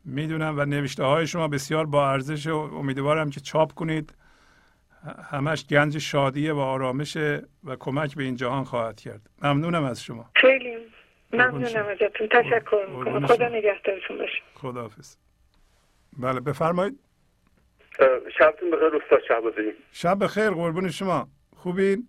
[0.05, 4.15] می‌دونم و نوشته های شما بسیار با ارزش و امیدوارم که چاپ کنید.
[5.31, 9.21] همش گنج شادیه و آرامشه و کمک به این جهان خواهد کرد.
[9.43, 10.31] ممنونم از شما.
[10.35, 10.77] خیلی
[11.33, 12.29] ممنونم ازتون.
[12.29, 13.27] تشکر می‌کنم.
[13.27, 14.43] خدا نگهدارتون باشه.
[14.55, 15.17] خداحافظ.
[16.19, 16.99] بله بفرمایید.
[18.39, 21.29] شبتون بخیر استاد شهبازی شب بخیر قربون شما.
[21.57, 22.09] خوبین؟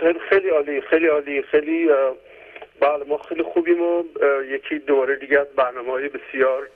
[0.00, 1.88] خیلی خیلی عالی خیلی عالی خیلی
[2.80, 4.04] بله ما خیلی خوبیم و
[4.48, 6.68] یکی دوره دیگه از برنامه های بسیار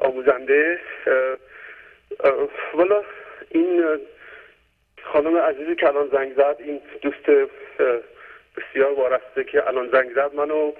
[0.00, 0.80] آموزنده
[2.74, 3.02] والا
[3.50, 3.98] این
[5.12, 7.50] خانم عزیزی که الان زنگ زد این دوست
[8.56, 10.72] بسیار وارسته که الان زنگ زد منو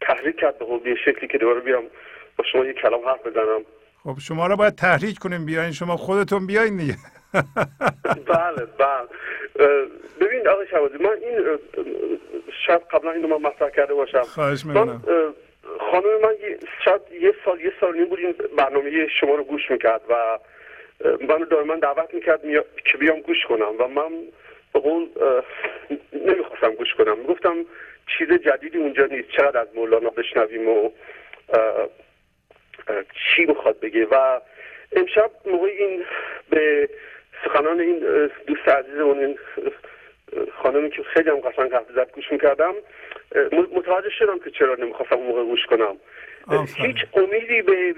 [0.00, 1.84] تحریک کرد به قول شکلی که دوباره بیام
[2.38, 3.64] با شما یک کلام حرف بزنم.
[4.02, 6.94] خب شما رو باید تحریک کنیم بیاین شما خودتون بیاین دیگه.
[8.26, 9.08] بله بله.
[10.20, 11.58] ببین آقای شوازی من این
[12.66, 14.22] شاید قبلا اینو من مطرح کرده باشم.
[14.22, 15.02] خواهش می‌کنم.
[15.90, 16.34] خانم من
[16.84, 20.38] شاید یه سال یه سال نیم بود این برنامه شما رو گوش می‌کرد و
[21.20, 22.40] منو دائما دعوت می‌کرد
[22.92, 24.10] که بیام گوش کنم و من
[24.72, 25.08] به قول
[26.12, 27.22] نمی‌خواستم گوش کنم.
[27.22, 27.64] گفتم
[28.18, 29.28] چیز جدیدی اونجا نیست.
[29.28, 30.90] چقدر از مولانا بشنویم و
[33.36, 34.40] چی می‌خواد بگه؟ و
[34.96, 36.04] امشب موقع این
[36.50, 36.88] به
[37.44, 37.98] سخنان این
[38.46, 39.38] دوست عزیزمون این
[40.62, 42.74] خانمی که خیلی هم قشنگ حرف زد گوش می‌کردم.
[43.72, 45.96] متوجه شدم که چرا نمی‌خواستم اون موقع گوش کنم.
[46.76, 47.94] هیچ امیدی به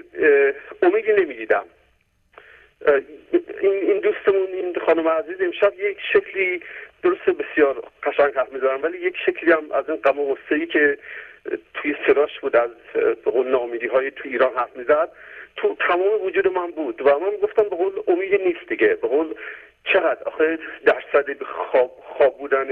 [0.81, 1.65] امیدی نمی‌دیدم.
[3.61, 6.61] این دوستمون این خانم عزیز امشب یک شکلی
[7.03, 10.97] درست بسیار قشنگ حرف می‌زنم ولی یک شکلی هم از این غم و که
[11.73, 15.09] توی سراش بود از به قول نامیدی های تو ایران حرف می‌زد.
[15.57, 18.87] تو تمام وجود من بود و من گفتم به قول امید نیست دیگه.
[18.87, 19.33] به قول
[19.83, 22.67] چقدر؟ آخه درصد خواب, خواب بودن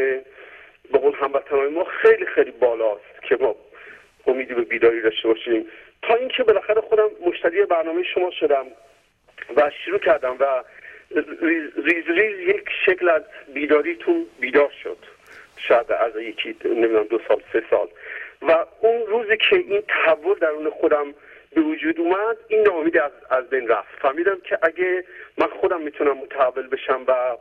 [0.91, 3.55] به قول هموطنهای ما خیلی خیلی بالاست که ما
[4.27, 5.65] امیدی به بیداری داشته باشیم.
[6.01, 8.65] تا اینکه بالاخره خودم مشتری برنامه شما شدم
[9.55, 10.63] و شروع کردم و
[11.77, 13.21] ریز ریز یک شکل از
[13.53, 14.97] بیداریتون بیدار شد.
[15.57, 17.87] شاید از یکی نمی‌دونم دو سال سه سال.
[18.41, 21.13] و اون روزی که این تحول درون خودم
[21.55, 23.99] به وجود اومد این ناامیدی از, از بین رفت.
[24.01, 25.03] فهمیدم که اگه
[25.37, 27.37] من خودم می‌تونم متحول بشم و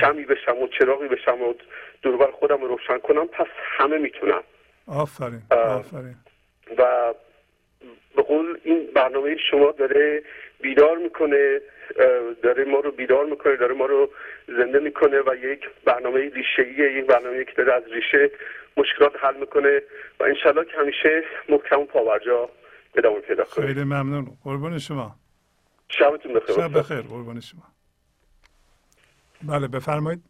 [0.00, 1.54] شمی بشم و چراغی بشم و
[2.02, 3.46] دوربر خودم رو روشن کنم پس
[3.78, 4.42] همه می‌تونم
[4.88, 6.14] آفرین آفرین.
[6.78, 7.14] و
[8.16, 10.22] به قول این برنامه شما داره
[10.60, 11.60] بیدار می‌کنه
[12.42, 14.10] داره ما رو بیدار می‌کنه داره ما رو
[14.48, 18.30] زنده می‌کنه و یک برنامه ریشه یک برنامه که داره از ریشه
[18.76, 19.82] مشکلات حل می‌کنه
[20.20, 22.50] و انشالله که همیشه محکم و پاورجا
[22.94, 23.66] ادامه پیدا کنه.
[23.66, 24.38] خیلی ممنون.
[24.44, 25.16] قربان شما.
[25.88, 26.56] شبتون بخیر.
[26.56, 27.00] شب بخیر.
[27.00, 27.62] قربان شما.
[29.42, 30.24] بله بفرمایید.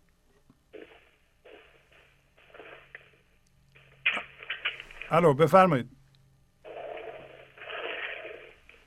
[5.10, 5.90] الو بفرمایید.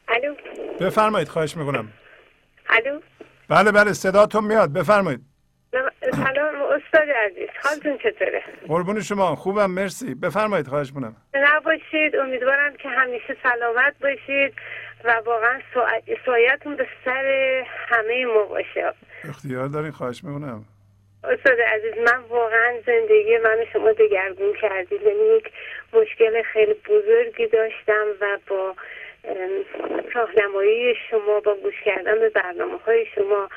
[0.08, 0.36] الو.
[0.80, 1.94] بفرمایید خواهش می‌کنم.
[2.70, 3.00] الو.
[3.50, 4.74] بله بله صداتون میاد.
[4.74, 5.29] بفرمایید.
[6.80, 10.16] استاد عزیز حالتون چطوره؟ قربون شما خوبم مرسی.
[10.16, 14.54] بفرمایید خواهش می‌کنم نباشید امیدوارم که همیشه سلامت باشید
[15.04, 15.60] و واقعا
[16.26, 17.26] سایتون به سر
[17.88, 18.94] همه ما باشه.
[19.30, 20.66] اختیار دارین خواهش می‌کنم
[21.24, 25.02] استاد عزیز من واقعا زندگی من شما دگرگون کردید.
[25.02, 25.52] یعنی یک
[25.94, 28.76] مشکل خیلی بزرگی داشتم و با
[30.14, 33.50] راهنمایی شما با گوش کردن به برنامه های شما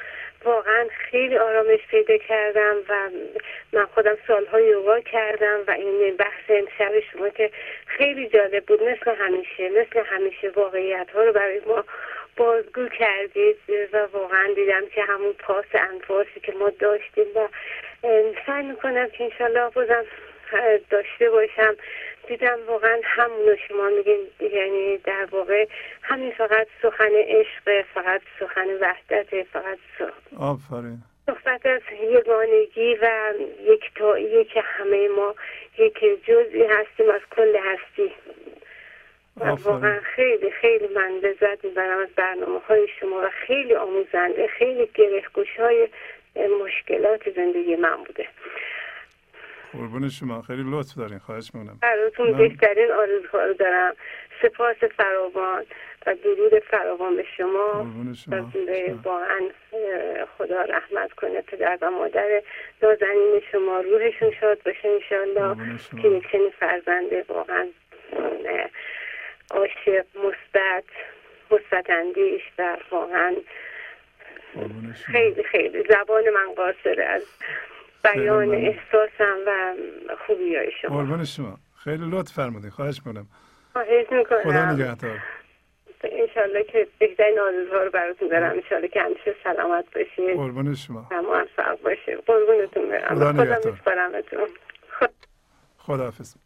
[0.44, 3.10] واقعا خیلی آرامش پیدا کردم و
[3.72, 7.50] من خودم سالها یوگا کردم و این بحث امشب شما که
[7.86, 8.82] خیلی جالب بود.
[8.82, 11.84] مثل همیشه مثل همیشه واقعیت ها رو برای ما
[12.36, 13.56] بازگو کردید
[13.92, 17.48] و واقعا دیدم که همون پاس انفاسی که ما داشتیم و
[18.46, 20.04] سعی می‌کنم که انشالله بازم
[20.90, 21.76] داشته باشم.
[22.28, 25.66] دیدم واقعا همونو شما میگین یعنی در واقع
[26.02, 29.78] همین فقط سخن عشق فقط سخن وحدت فقط
[30.38, 30.98] آفرین.
[31.26, 33.32] صحبت از یگانگی و
[33.62, 35.34] یک تایی که همه ما
[35.78, 38.12] یک جزئی هستیم از کل هستی.
[39.36, 44.90] و واقعا خیلی خیلی من لذت می‌برم از برنامه های شما و خیلی آموزنده خیلی
[44.94, 45.88] گرهگوش های
[46.64, 48.26] مشکلات زندگی من بوده.
[49.72, 50.42] قربون شما.
[50.42, 51.18] خیلی لطف دارین.
[51.18, 51.78] خواهش می‌کنم.
[51.82, 53.94] براتون بهترین آرزوها رو دارم.
[54.42, 55.64] سپاس فراوان
[56.06, 57.86] و درود فراوان به شما.
[59.04, 59.40] واقعا
[60.38, 62.42] خدا رحمت کنه پدر و مادر
[62.82, 63.80] نازنین شما.
[63.80, 67.68] روحشون شاد باشه انشالله که چنین فرزنده واقعا
[69.50, 70.84] عاشق مثبت
[71.50, 73.36] مثبت اندیش و واقعا
[75.12, 77.04] خیلی خیلی زبان من قاصره.
[77.04, 77.26] از
[78.04, 79.74] بیان احساسم و
[80.26, 81.58] خوبی های شما قربان شما.
[81.84, 82.70] خیلی لطف فرمودین.
[82.70, 83.26] خواهش می‌کنم.
[83.72, 84.42] خواهش می‌کنم.
[84.42, 85.18] خدا نگهدار.
[86.04, 88.50] انشالله که بهترین آرزوها رو براتون دارم.
[88.50, 91.08] انشالله که همیشه سلامت باشید قربان شما.
[91.10, 93.16] موفق باشید قربونتون برم.
[93.16, 93.78] خدا نگهدار.
[94.98, 95.08] خدا
[95.78, 96.36] خداحافظ.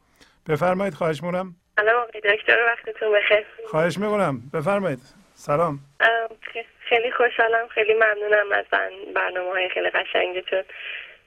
[0.48, 0.94] بفرمایید.
[0.94, 1.54] خواهش می‌کنم.
[1.76, 2.58] سلام آقای دکتر.
[2.66, 3.46] وقتتون بخیر.
[3.66, 4.40] خواهش می‌کنم.
[4.54, 5.00] بفرمایید.
[5.34, 5.78] سلام.
[6.88, 7.68] خیلی خوشحالم.
[7.68, 8.64] خیلی ممنونم از
[9.14, 10.62] برنامه های خیلی قشنگتون.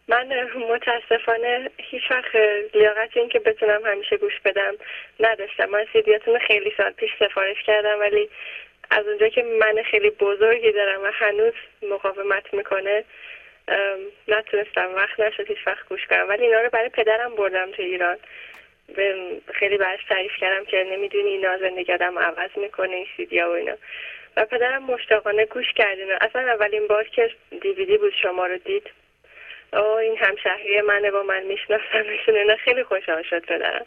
[0.10, 2.36] من متاسفانه هیچ وقت
[2.74, 4.76] لیاقت این که بتونم همیشه گوش بدم
[5.20, 5.66] نداشتم.
[5.66, 8.30] من سیدیاتون خیلی سال پیش سفارش کردم ولی
[8.92, 13.04] از اونجا که من خیلی بزرگی دارم و هنوز مقاومت می‌کنه
[14.28, 14.96] نتونستم.
[14.96, 16.30] وقت نشد هیچ وقت گوش کنم.
[16.30, 18.18] ولی اینا رو برای پدرم بردم تو ایران.
[19.54, 23.76] خیلی برش تعریف کردم که نمی‌دونی اینا زندگی آدم عوض می‌کنه این سیدیا و اینا.
[24.38, 27.32] و پدرم مشتاقانه گوش کردین اصلا اولین بار که
[27.62, 28.90] دیویدی بود شما رو دید.
[29.74, 33.86] آه این همشهری منه با من میشناسمشون اینا خیلی خوشحال شد پدرم.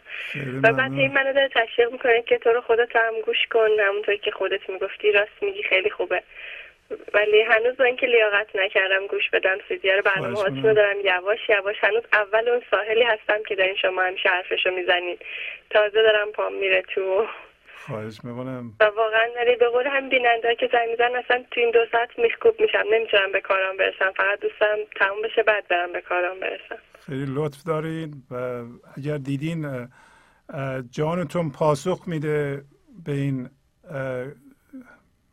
[0.63, 3.69] و بعد این منو داره تشویق می‌کنه که تو رو خودت هم گوش کن.
[3.79, 6.23] همونطور که خودت می‌گفتی راست میگی خیلی خوبه.
[7.13, 10.99] ولی هنوز با اینکه لیاقت نکردم گوش بدم سیدیا رو برنامه رو دارم.
[11.03, 15.25] یواش یواش هنوز اول اون ساحلی هستم که دارین شما همیشه حرفشو می‌زنید
[15.69, 17.27] تازه دارم پام میره تو
[17.87, 18.73] خواهش می‌کنم.
[18.79, 22.09] و واقعا ولی به قول هم بیننده که زنگ میزن اصلا تو این دو ساعت
[22.17, 22.83] میشکوب میشم.
[22.93, 24.11] نمی‌تونم به کارم برسم.
[24.17, 26.81] فقط دوستم تموم بشه بعد برم به کارم برسم.
[27.05, 28.63] خیلی لطف دارین و
[28.97, 29.87] اگر دیدین
[30.91, 32.63] جانتون پاسخ میده
[33.05, 33.49] به این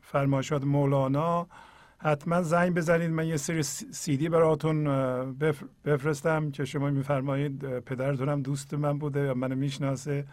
[0.02, 1.46] فرمایشات مولانا
[2.02, 4.84] حتما زنگ بزنید من یه سری سیدی براتون
[5.84, 10.24] بفرستم که شما میفرمایید پدرتونم دوست من بوده یا منو می‌شناسه.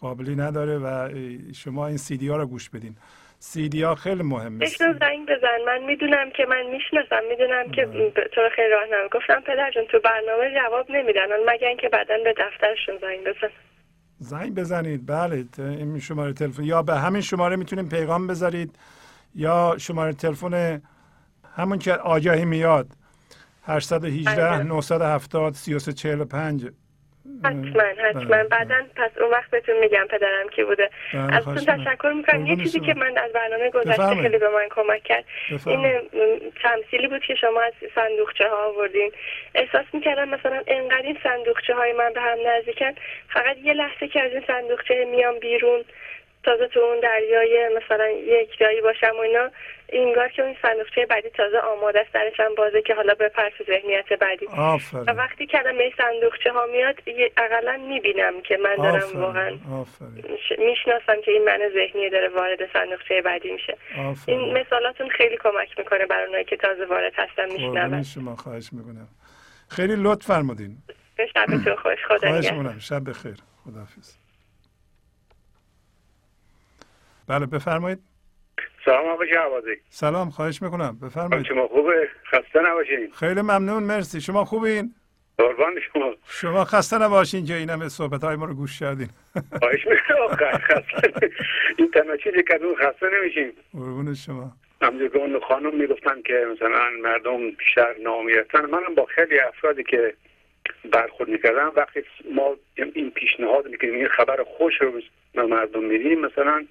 [0.00, 1.08] قابلی نداره و
[1.54, 2.96] شما این سیدی ها رو گوش بدین.
[3.38, 4.66] سیدی ها خیلی مهمه.
[4.66, 5.58] زنگ بزن.
[5.66, 7.20] من می‌دونم که من می‌شناسم.
[7.28, 11.26] می‌دونم که تو رو خیلی راه گفتم پدر جون تو برنامه جواب نمیدن.
[11.46, 13.52] مگر اینکه بعدا به دفترشون زنگ بزن.
[14.18, 15.06] زنگ بزنید.
[15.06, 15.44] بله.
[15.58, 18.78] این شماره تلفن یا به همین شماره می‌تونیم پیغام بذارید.
[19.34, 20.82] یا شماره تلفن
[21.56, 22.86] همون که آگاهی میاد.
[23.66, 26.68] 818 970 3345
[27.44, 28.24] حتما حتما.
[28.24, 28.44] بله.
[28.44, 30.90] بعدا پس اون وقت بهتون میگم پدرم کی بوده.
[31.12, 32.46] بله، ازتون تشکر می‌کنم.
[32.46, 35.24] یه چیزی که من از برنامه گذشته خیلی به من کمک کرد
[35.66, 36.00] این
[36.62, 39.12] تمثیلی بود که شما از صندوقچه ها آوردین.
[39.54, 42.92] احساس می‌کردم مثلا انقدر این صندوقچه های من به هم نزدیکن
[43.32, 45.84] فقط یه لحظه که از این صندوقچه میام بیرون.
[46.44, 49.50] تازه تو اون دریای مثلا یک جایی باشم و اینا
[49.92, 54.12] اینگار که اون صندوقچه بعدی تازه آماده است درشم بازه که حالا به تو ذهنیت
[54.12, 54.46] بعدی.
[54.46, 55.02] آفرین.
[55.02, 56.94] و وقتی کلمه صندوقچه ها میاد
[57.36, 59.20] اقلا می‌بینم که من دارم آفرین.
[59.20, 59.50] واقعا
[60.58, 63.76] می‌شناسم که این من ذهنی داره وارد صندوقچه بعدی میشه.
[63.98, 64.40] آفرین.
[64.40, 68.02] این مثالاتون خیلی کمک می‌کنه برای اونایی که تازه وارد هستن میشنون.
[68.02, 69.08] شما خواهش می‌کنم.
[69.68, 70.76] خیلی لطف فرمودین.
[71.34, 71.98] شبتون خوش.
[72.08, 73.34] خدا خواهش شب بخیر.
[73.64, 74.17] خداحافظ.
[77.28, 77.98] بله بفرمایید.
[78.84, 80.98] سلام آقای جوازی سلام خواهش می‌کنم.
[81.02, 81.46] بفرمایید.
[81.46, 83.10] شما خوبه؟ خسته نباشین.
[83.12, 84.20] خیلی ممنون مرسی.
[84.20, 84.94] شما خوبین؟
[85.38, 86.14] قربان شما.
[86.26, 89.08] شما خسته نباشین که این همه صحبت های ما رو گوش کردین.
[89.58, 89.86] خواهش
[90.40, 91.30] خسته
[91.76, 93.52] این تنها چیزی که اون خسته نمیشین.
[93.72, 94.52] قربون شما.
[94.82, 100.14] همجور که اون خانم می‌گفتن که مثلا مردم بیشتر نامیتن منم با خیلی افرادی که
[100.92, 102.00] برخورد می‌کردم وقتی
[102.34, 104.92] ما این پیشنهاد می‌کنیم این خبر خوش رو
[105.34, 106.66] به مردم میدیم مثلا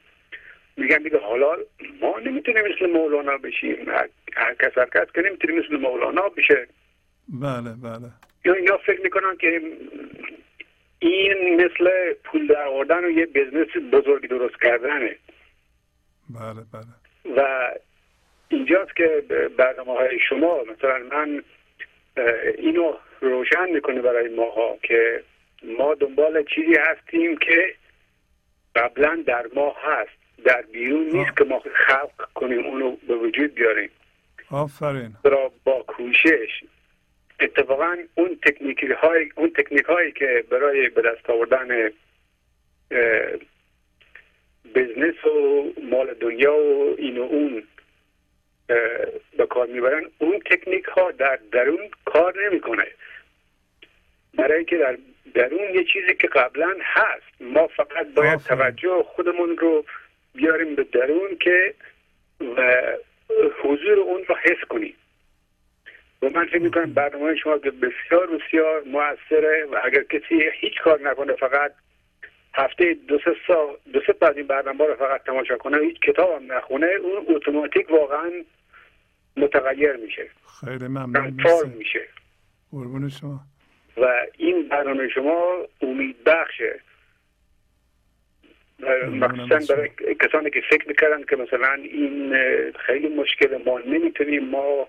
[0.77, 1.57] میگن دیگه حالا
[2.01, 3.89] ما نمی‌تونیم مثل مولانا بشیم.
[4.33, 6.67] هر کس هر کس که نمی‌تونیم مثل مولانا بشه.
[7.29, 8.09] بله بله.
[8.45, 9.61] یا اینا فکر می‌کنن که
[10.99, 15.15] این مثل پول در آوردن و یه بزنس بزرگی درست کردنه.
[16.29, 17.37] بله بله.
[17.37, 17.71] و
[18.49, 19.23] اینجاست که
[19.57, 21.43] برنامه های شما مثلا من
[22.57, 25.23] اینو روشن می‌کنه برای ماها که
[25.63, 27.75] ما دنبال چیزی هستیم که
[28.75, 30.16] قبلا در ما هست.
[30.45, 33.89] در بیرون نیست که ما خلق کنیم اونو به وجود بیاریم.
[34.51, 35.15] آفرین.
[35.23, 36.63] را با کوشش
[37.39, 41.89] اتفاقا اون تکنیک های اون تکنیک هایی که برای به دست آوردن
[44.75, 47.63] بزنس و مال دنیا و این و اون
[49.37, 52.87] به کار می‌برن اون تکنیک ها در درون کار نمی‌کنه.
[54.33, 54.97] برای که در
[55.33, 59.85] درون یه چیزی که قبلا هست ما فقط باید توجه خودمون رو
[60.37, 61.73] بیاریم به درون که
[62.57, 62.73] و
[63.63, 64.93] حضور اون رو حس کنیم.
[66.21, 71.01] و من فکر می‌کنم برنامه شما که بسیار بسیار موثره و اگر کسی هیچ کار
[71.01, 71.71] نکنه فقط
[72.53, 76.41] هفته دو سه سا دو سه از این برنامه رو فقط تماشا کنه هیچ کتاب
[76.41, 78.31] هم نخونه اون اتوماتیک واقعا
[79.37, 80.29] متغیر میشه.
[80.59, 81.43] خیلی ممنون.
[81.77, 82.07] میشه.
[82.71, 83.39] قربون شما.
[83.97, 84.07] و
[84.37, 86.79] این برنامه شما امید بخشه.
[89.11, 89.89] مخصوصا برای
[90.21, 92.35] کسانی که فکر می‌کردن که مثلا این
[92.73, 94.87] خیلی مشکل ما نمی‌تونیم ما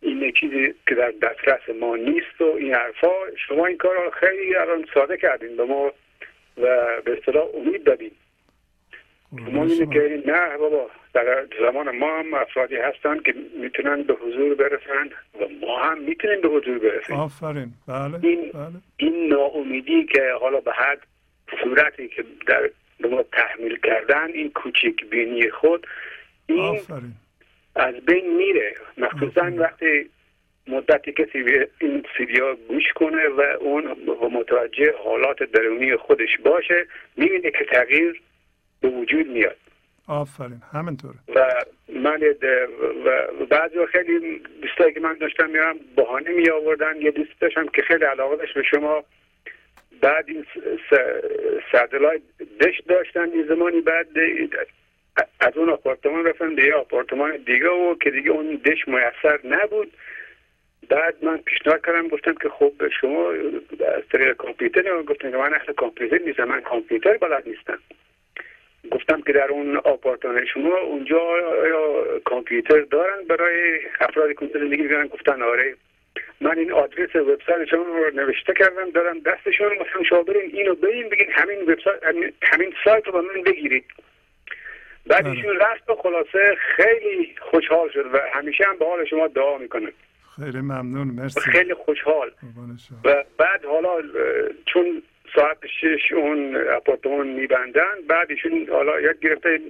[0.00, 3.12] این چیزی که در دسترس ما نیست و این حرفا
[3.48, 5.92] شما این کار رو خیلی الان ساده کردین به ما
[6.56, 8.10] و به اصطلاح امید دادین.
[9.32, 15.10] ما که نه بابا در زمان ما هم افرادی هستن که می‌تونن به حضور برسن
[15.40, 17.16] و ما هم می‌تونیم به حضور برسیم.
[17.16, 17.68] آفرین.
[17.88, 18.80] بله این, بله.
[18.96, 20.98] این ناامیدی که حالا به هر
[21.62, 25.86] صورتی که در به ما تحمیل کردن این کوچیک بینی خود
[26.46, 27.12] این آفرین.
[27.74, 28.74] از بین میره.
[28.98, 30.10] مخصوصا وقتی
[30.66, 31.38] مدتی کسی
[31.80, 33.84] این سیدیا گوش کنه و اون
[34.32, 36.86] متوجه حالات درونی خودش باشه
[37.16, 38.22] می‌بینه که تغییر
[38.80, 39.56] به وجود میاد.
[40.06, 40.62] آفرین.
[40.72, 41.14] همینطوره.
[41.34, 42.20] و من
[43.04, 47.82] و بعضی خیلی دوستایی که من داشتم میرم بهانه می آوردن یه دوست داشتم که
[47.82, 49.04] خیلی علاقه داشت به شما.
[50.00, 50.46] بعد این
[51.72, 52.20] سردلای
[52.60, 54.06] دشت داشتن یه زمانی بعد
[55.40, 59.92] از اون آپارتمان رفتن به یه آپارتمان دیگه و که دیگه اون دش میسر نبود.
[60.88, 63.30] بعد من پیشنهاد کردم گفتم که خب شما
[63.96, 67.78] از طریق کامپیوتر گفتم که من اهل کامپیوتر نیستم من کامپیوتر بلد نیستم.
[68.90, 71.20] گفتم که در اون آپارتمان شما اونجا
[71.68, 75.74] یا کامپیوتر دارن برای افرادی که زندگی گفتن آره.
[76.40, 81.08] من این آدرس وبسایت شما رو نوشته کردم دارم دستشون مثلا شما برین اینو برین
[81.08, 82.02] بگین همین وبسایت
[82.42, 83.84] همین سایت رو با من بگیرید.
[85.06, 85.30] بعد بله.
[85.30, 89.92] ایشون رفت و خلاصه خیلی خوشحال شد و همیشه هم به حال شما دعا می‌کنه.
[90.36, 91.40] خیلی ممنون مرسی.
[91.40, 92.30] خیلی خوشحال.
[93.04, 94.02] و بعد حالا
[94.66, 95.02] چون
[95.34, 99.60] ساعت شش اون اپارتمان میبندن بعدشون حالا یک گرفته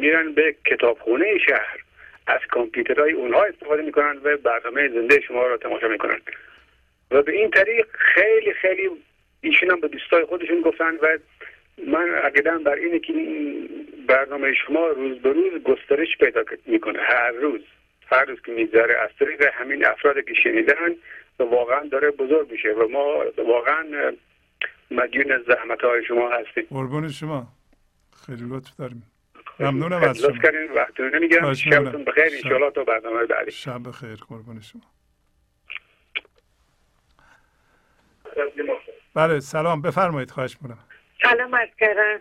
[0.00, 1.78] میرن به کتابخونه شهر.
[2.26, 6.20] از کامپیوترهای اونها استفاده می‌کنن و برنامه زنده شما رو تماشا می‌کنن.
[7.10, 8.90] و به این طریق خیلی خیلی
[9.40, 11.18] ایشون هم به دوستای خودشون گفتن و
[11.86, 13.68] من عقیدم بر اینه که این
[14.08, 16.98] برنامه شما روز به روز گسترش پیدا می‌کنه.
[17.02, 17.60] هر روز.
[18.06, 20.94] هر روز که می‌ذاره از طریق همین افرادی که شنیدن
[21.38, 23.84] واقعا داره بزرگ میشه و ما واقعا
[24.90, 26.66] مدیون زحمت های شما هستیم.
[26.70, 27.46] قربون شما.
[28.26, 29.02] خیلی لطف داریم.
[29.60, 30.38] ممنونم از شما.
[30.42, 31.54] کردین وقتتون نمیگم.
[31.54, 32.24] شبتون بخیر.
[32.24, 33.50] انشالله تا برنامه بعدی.
[33.50, 34.16] شب بخیر.
[34.28, 34.82] قربون شما.
[39.14, 39.82] بله سلام.
[39.82, 40.30] بفرمایید.
[40.30, 40.78] خواهش می‌کنم.
[41.22, 42.20] سلام از کردم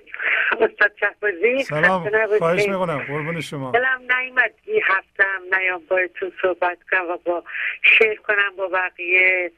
[0.52, 1.64] استاد شهبازی.
[1.64, 2.10] سلام.
[2.38, 3.00] خواهش می‌کنم.
[3.00, 3.72] قربون شما.
[3.72, 5.82] دلم نیمد این هفتم نیام
[6.16, 7.43] تو صحبت کنم و با
[7.82, 9.52] شیر کنم با بقیه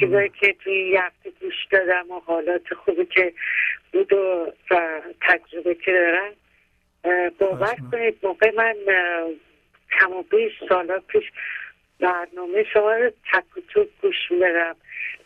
[0.00, 3.32] چیزایی که توی هفته گوش دادم و حالات خوبی که
[3.92, 4.52] بود و,
[5.20, 6.32] تجربه که دارن
[7.38, 8.74] باور کنید موقع من
[10.00, 11.24] کم و بیش سالا پیش
[12.00, 14.76] برنامه شما رو تک و توک گوش میدارم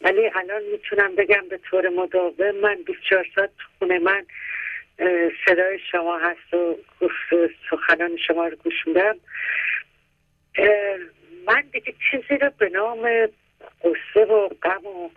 [0.01, 4.27] ولی الان می‌تونم بگم به طور مداوم من 24 ساعت خونه من
[5.47, 6.79] صدای شما هست و
[7.71, 9.17] سخنان شما رو گوش میدم.
[11.47, 13.29] من دیگه چیزی رو به نام
[13.85, 15.11] قصه و غم و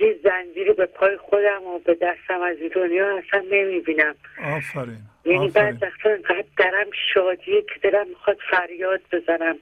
[0.00, 4.14] یه زنجیری به پای خودم و به دستم از دنیا اصلا نمی‌بینم.
[4.56, 9.58] آفرین یعنی بعد وقتا اینقدر درم شادیه که دلم می‌خواد فریاد بزنم.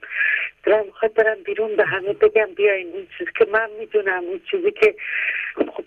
[0.63, 2.87] دلم می‌خواد برم بیرون به همه بگم بیاین.
[2.93, 4.95] این چیزی که من می‌دونم اون چیزی که
[5.57, 5.85] خب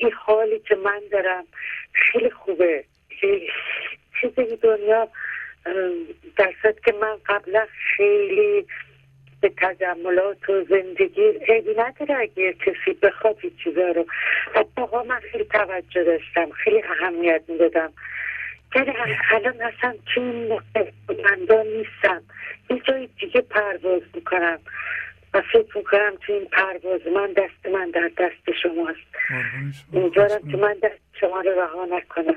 [0.00, 1.44] این حالی که من دارم
[1.92, 2.84] خیلی خوبه.
[4.20, 5.08] چیزی دنیا
[6.36, 8.66] درصد که من قبلا خیلی
[9.40, 11.28] به تجملات و زندگی.
[11.48, 14.06] عیبی نداره اگه کسی بخواد این چیزا رو.
[14.54, 17.92] حتی من خیلی توجه داشتم خیلی اهمیت می‌دادم.
[18.74, 18.92] ولی
[19.30, 20.58] الان اصلا تو این
[21.76, 22.22] نیستم.
[22.70, 24.58] یه جای دیگه پرواز می‌کنم.
[25.34, 28.98] و فکر می‌کنم تو این پرواز من دست من در دست شماست.
[29.92, 32.36] امیدوارم که من دست شما رو رها نکنم.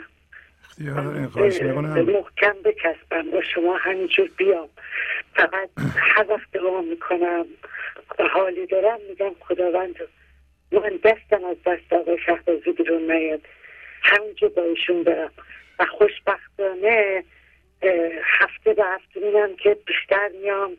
[2.04, 4.70] محکم بکسبم با شما همینجور بیام.
[5.36, 7.46] فقط هر وقت دعا می‌کنم
[8.34, 9.96] حالی دارم میگم خداوند
[10.72, 13.42] من دستم از دست آقای شهبازی بیرون نیاد.
[14.04, 15.32] همینجور با ایشون برم.
[15.80, 17.24] و خوشبختانه
[18.24, 20.78] هفته به هفته میدم که بیشتر میام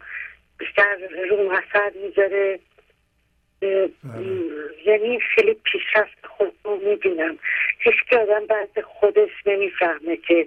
[0.58, 0.96] بیشتر
[1.30, 2.58] رو اثر می‌ذاره.
[3.60, 3.90] بله.
[4.86, 7.38] یعنی خیلی پیشرفت خود رو می‌بینم.
[7.78, 10.46] هیچ که آدم بعد خودش نمی‌فهمه که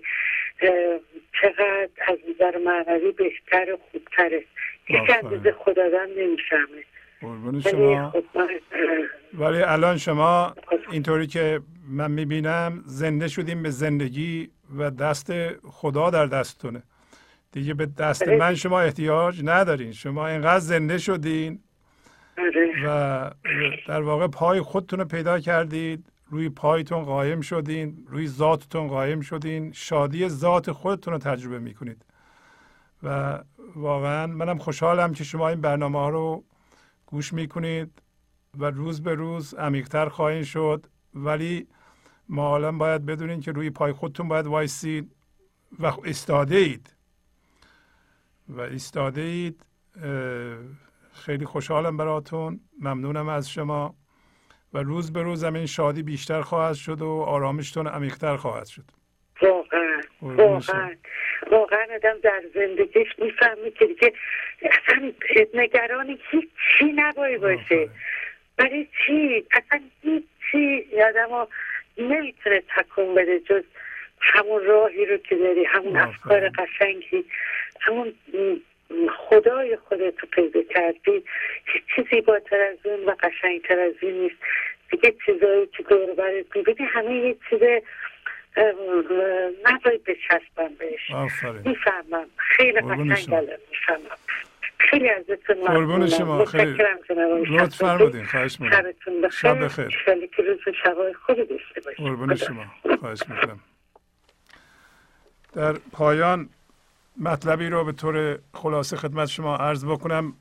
[1.41, 4.43] چقدر از نظر معنوی بهتر و خوبتره.
[4.85, 6.83] هیچ اندازه خود آدم نمی‌فهمه.
[7.61, 8.09] شما.
[8.09, 8.23] خب
[9.33, 10.55] ولی الان شما
[10.91, 16.83] اینطوری که من می‌بینم زنده شدیم به زندگی و دست خدا در دستتونه.
[17.51, 19.91] دیگه به دست من شما احتیاج ندارین.
[19.91, 21.59] شما اینقدر زنده شدین
[22.37, 22.73] آره.
[22.85, 23.29] و
[23.87, 26.05] در واقع پای خودتون رو پیدا کردید.
[26.29, 29.71] روی پایتون قایم شدین روی ذاتتون قایم شدین.
[29.71, 32.05] شادی ذات خودتون رو تجربه می‌کنید.
[33.03, 33.39] و
[33.75, 36.43] واقعا منم خوشحالم که شما این برنامه ها رو
[37.05, 38.01] گوش می‌کنید
[38.57, 40.85] و روز به روز عمیقتر خواهید شد.
[41.13, 41.67] ولی
[42.29, 45.15] ما حالا باید بدونین که روی پای خودتون باید وایسید
[45.79, 46.95] و استاده اید
[48.49, 49.65] و ایستاده اید
[51.11, 52.59] خیلی خوشحالم براتون.
[52.79, 53.95] ممنونم از شما.
[54.73, 58.83] و روز به روز این شادی بیشتر خواهد شد و آرامشتون عمیقتر خواهد شد.
[59.41, 60.95] واقعا واقعا.
[61.51, 64.13] واقعا آدم در زندگیش می‌فهمی که دیگه
[64.61, 65.11] اصلا
[65.53, 67.89] نگرانی هیچی نبایی باشه.
[68.57, 70.85] برای چی؟ اصلا هیچی.
[71.09, 71.47] آدم
[71.97, 73.63] نمی‌تونه تکون بده جز
[74.19, 77.25] همون راهی رو که داری همون افکار قشنگی
[77.79, 78.13] همون
[79.17, 81.23] خدای خودت رو پیدا کردی.
[81.65, 84.35] هیچ چیزی بالاتر از اون و قشنگتر از این نیست.
[84.91, 87.59] دیگه چیزایی که دور برت می‌بینی همه یه چیز
[89.65, 91.11] نباید بچسبم بهش.
[91.65, 92.25] می‌فهمم.
[92.37, 94.17] خیلی قشنگ می‌فهمم.
[94.77, 96.45] خیلی ازتون قربون شما.
[96.45, 96.77] خیلی
[97.49, 98.25] لطف فرمودین.
[98.25, 99.29] خواهش می‌کنم.
[99.31, 100.05] شب بخیر.
[100.35, 102.65] که روز شبای خوبی داشته باشید قربون شما.
[102.99, 103.59] خواهش می‌کنم.
[105.55, 106.49] در پایان
[107.19, 110.33] مطلبی رو به طور خلاصه خدمت شما عرض بکنم.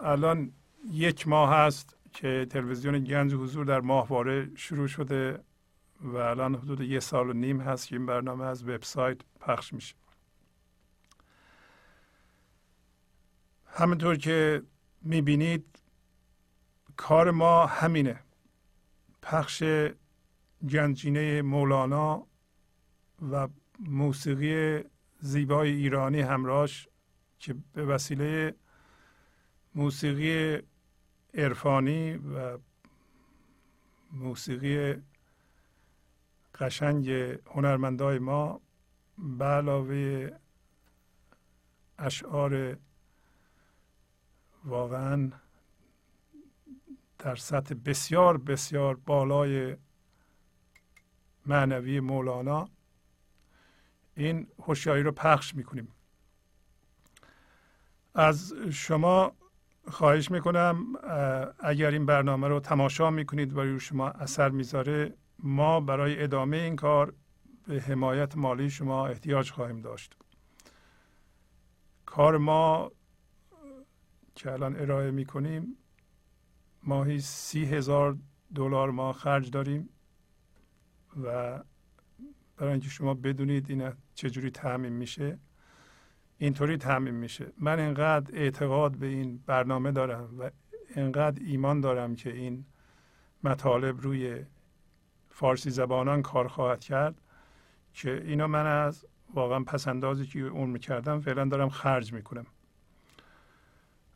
[0.00, 0.52] الان
[0.90, 5.40] یک ماه هست که تلویزیون گنج حضور در ماهواره شروع شده
[6.00, 9.94] و الان حدود یه سال و نیم هست که این برنامه از وبسایت پخش میشه.
[13.66, 14.62] همینطور که
[15.02, 15.64] می‌بینید
[16.96, 18.20] کار ما همینه.
[19.22, 19.64] پخش
[20.70, 22.26] گنجینه مولانا
[23.32, 24.84] و موسیقی
[25.20, 26.88] زیبای ایرانی همراهش
[27.38, 28.54] که به وسیله
[29.74, 30.62] موسیقی
[31.34, 32.58] عرفانی و
[34.12, 35.02] موسیقی
[36.54, 37.10] قشنگ
[37.46, 38.60] هنرمندای ما
[39.18, 40.30] به علاوه
[41.98, 42.76] اشعار
[44.64, 45.30] واقعا
[47.18, 49.76] در سطح بسیار بسیار بالای
[51.46, 52.68] معنوی مولانا
[54.16, 55.88] این هوشیاری رو پخش می‌کنیم.
[58.14, 59.32] از شما
[59.88, 60.92] خواهش می‌کنم
[61.58, 66.76] اگر این برنامه رو تماشا می‌کنید و روی شما اثر می‌ذاره ما برای ادامه این
[66.76, 67.14] کار
[67.66, 70.16] به حمایت مالی شما احتیاج خواهیم داشت.
[72.06, 72.92] کار ما
[74.34, 75.76] که الان ارائه می‌کنیم
[76.82, 78.16] ماهی سی هزار
[78.54, 79.88] دلار ما خرج داریم
[81.24, 81.60] و
[82.56, 85.38] برای اینکه شما بدونید این چجوری تعمین میشه
[86.38, 87.52] اینطوری تعمین میشه.
[87.58, 90.50] من انقدر اعتقاد به این برنامه دارم و
[90.94, 92.64] انقدر ایمان دارم که این
[93.44, 94.44] مطالب روی
[95.30, 97.20] فارسی زبانان کار خواهد کرد
[97.92, 102.46] که اینا من از واقعا پسندازی که اون می‌کردم فعلا دارم خرج می‌کنم.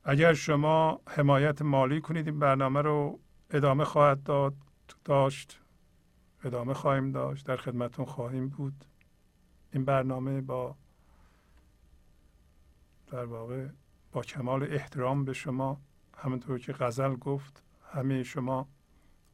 [0.04, 3.20] اگر شما حمایت مالی کنید این برنامه رو
[3.50, 4.54] ادامه خواهد داد
[5.04, 5.59] داشت.
[6.44, 7.46] ادامه خواهیم داشت.
[7.46, 8.84] در خدمتون خواهیم بود.
[9.72, 10.76] این برنامه با
[13.06, 13.68] در واقع
[14.12, 15.80] با کمال احترام به شما
[16.16, 17.62] همونطور که غزل گفت
[17.92, 18.68] همه شما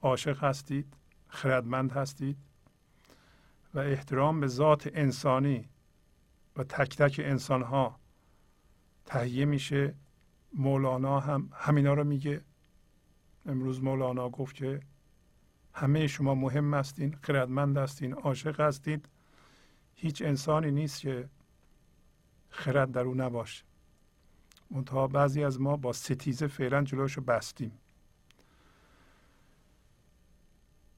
[0.03, 0.95] عاشق هستید
[1.29, 2.37] خردمند هستید
[3.75, 5.69] و احترام به ذات انسانی
[6.57, 8.01] و تک تک انسان ها
[9.05, 9.95] تهیه میشه.
[10.55, 12.45] مولانا هم همینا رو میگه.
[13.47, 14.81] امروز مولانا گفت که
[15.79, 19.09] همه شما مهم هستین خردمند هستین عاشق هستید.
[19.95, 21.29] هیچ انسانی نیست که
[22.49, 23.65] خرد در او نباشه.
[24.71, 27.73] منتها بعضی از ما با ستیزه فعلا جلوشو بستیم.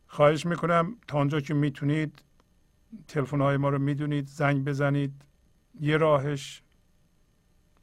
[0.06, 2.22] خواهش می‌کنم تا آنجا که می‌تونید
[3.08, 5.22] تلفن های ما رو می‌دونید زنگ بزنید.
[5.80, 6.62] یه راهش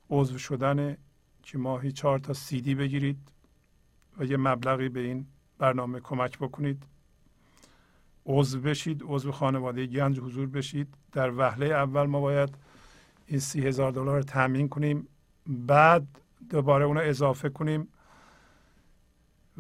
[0.09, 0.97] عضو شدن
[1.43, 3.31] که ماهی چهار تا سیدی بگیرید
[4.17, 5.27] و یه مبلغی به این
[5.57, 6.83] برنامه کمک بکنید.
[8.25, 10.87] عضو بشید عضو خانواده گنج حضور بشید.
[11.11, 12.55] در وهله اول ما باید
[13.25, 15.07] این سی هزار دلار تامین کنیم.
[15.47, 16.07] بعد
[16.49, 17.87] دوباره اونو اضافه کنیم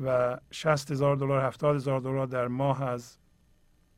[0.03, 3.17] و شست هزار دلار هفتاد هزار دلار در ماه از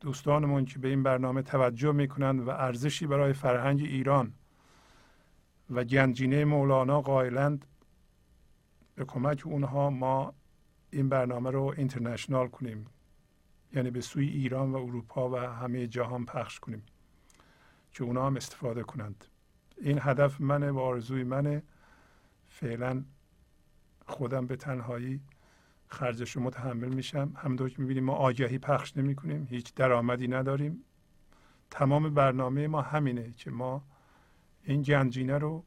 [0.00, 4.32] دوستانمون که به این برنامه توجه می‌کنند و ارزشی برای فرهنگ ایران
[5.70, 7.66] و گنجینه مولانا قائلند
[8.94, 10.34] به کمک اونها ما
[10.90, 12.86] این برنامه رو اینترنشنال کنیم.
[13.72, 16.82] یعنی به سوی ایران و اروپا و همه جهان پخش کنیم.
[17.92, 19.24] که اونا هم استفاده کنند.
[19.80, 21.62] این هدف منه و آرزوی منه.
[22.46, 23.04] فعلا
[24.06, 25.20] خودم به تنهایی
[25.88, 27.32] خرجش رو متحمل میشم.
[27.36, 30.84] همونطور که می‌بینیم ما آگهی پخش نمی کنیم هیچ درآمدی نداریم.
[31.70, 33.84] تمام برنامه ما همینه که ما
[34.62, 35.64] این گنجینه رو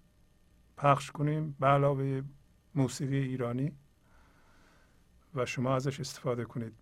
[0.78, 2.22] پخش کنیم به علاوه
[2.76, 3.72] موسیقی ایرانی.
[5.36, 6.74] و شما ازش استفاده کنید.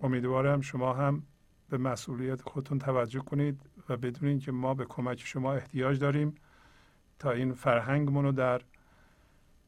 [0.00, 1.22] امیدوارم شما هم
[1.68, 6.34] به مسئولیت خودتون توجه کنید و بدونید که ما به کمک شما احتیاج داریم
[7.18, 8.60] تا این فرهنگمون رو در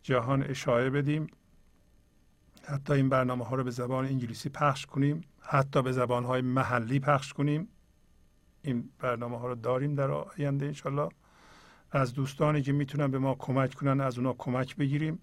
[0.02, 1.26] جهان اشاعه بدیم.
[2.64, 5.20] حتی این برنامه ها رو به زبان انگلیسی پخش کنیم.
[5.40, 7.68] حتی به زبان های محلی پخش کنیم.
[8.62, 11.08] این برنامه ها رو داریم در آینده انشالله
[11.90, 15.18] از دوستانی که می‌تونن به ما کمک کنن از اونا کمک بگیریم.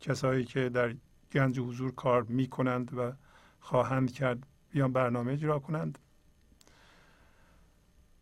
[0.00, 0.94] کسایی که در
[1.32, 3.12] گنج حضور کار می‌کنند و
[3.60, 5.98] خواهند کرد بیان برنامه اجرا کنند.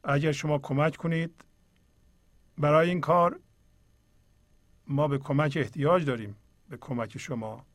[0.05, 1.45] اگر شما کمک کنید
[2.59, 3.41] برای این کار
[4.87, 6.37] ما به کمک احتیاج داریم
[6.69, 7.67] به کمک شما.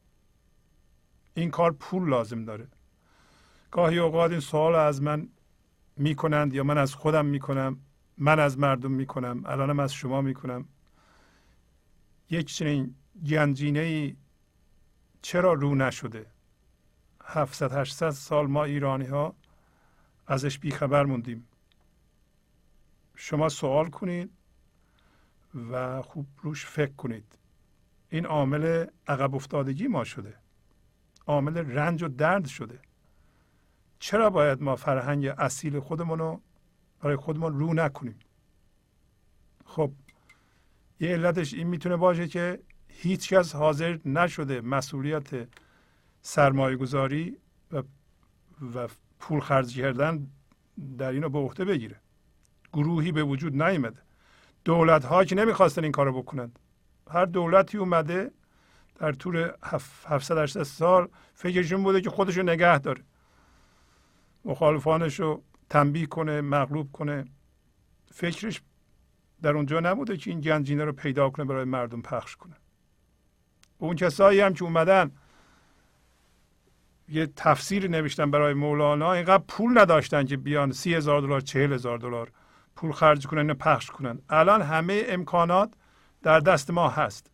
[1.33, 2.67] این کار پول لازم داره.
[3.71, 5.29] گاهی اوقات این سوال از من
[5.97, 7.79] می‌کنند یا من از خودم می‌کنم
[8.17, 10.65] من از مردم می‌کنم الانم از شما می‌کنم.
[12.29, 12.95] یک چنین
[13.29, 14.15] گنجینه ای
[15.21, 16.25] چرا رو نشده؟
[17.25, 19.35] 700 800 سال ما ایرانی ها
[20.27, 21.47] ازش بیخبر موندیم.
[23.15, 24.31] شما سوال کنید
[25.71, 27.37] و خوب روش فکر کنید.
[28.09, 30.33] این عامل عقب افتادگی ما شده.
[31.27, 32.79] عامل رنج و درد شده.
[33.99, 36.41] چرا باید ما فرهنگ اصیل خودمون رو
[37.01, 38.19] برای خودمون رو نکنیم؟
[39.65, 39.91] خب
[40.99, 42.59] یه علتش این می‌تونه باشه که
[43.03, 45.29] هیچ کس حاضر نشده مسئولیت
[46.21, 47.37] سرمایه گذاری
[47.71, 47.83] و,
[48.75, 48.87] و
[49.19, 50.27] پول خرج کردن
[50.97, 51.99] در اینو به عهده بگیره.
[52.73, 54.01] گروهی به وجود نیامده
[54.65, 56.59] دولت ها که نمی‌خواستن این کارو بکنند.
[57.11, 58.31] هر دولتی اومده
[58.99, 59.51] در طول
[60.05, 63.03] 700 800 سال فکرشون بوده که خودشو نگه داره.
[64.45, 67.25] مخالفانش رو تنبیه کنه مغلوب کنه.
[68.11, 68.61] فکرش
[69.41, 72.55] در اونجا نبوده که این گنجینه رو پیدا کنه برای مردم پخش کنه.
[73.81, 75.11] اون کسایی هم که اومدن
[77.07, 81.97] یه تفسیر نوشتن برای مولانا اینقدر پول نداشتن که بیان سی هزار دلار چهل هزار
[81.97, 82.31] دلار
[82.75, 84.19] پول خرج کنن و پخش کنن.
[84.29, 85.73] الان همه امکانات
[86.23, 87.31] در دست ما هست.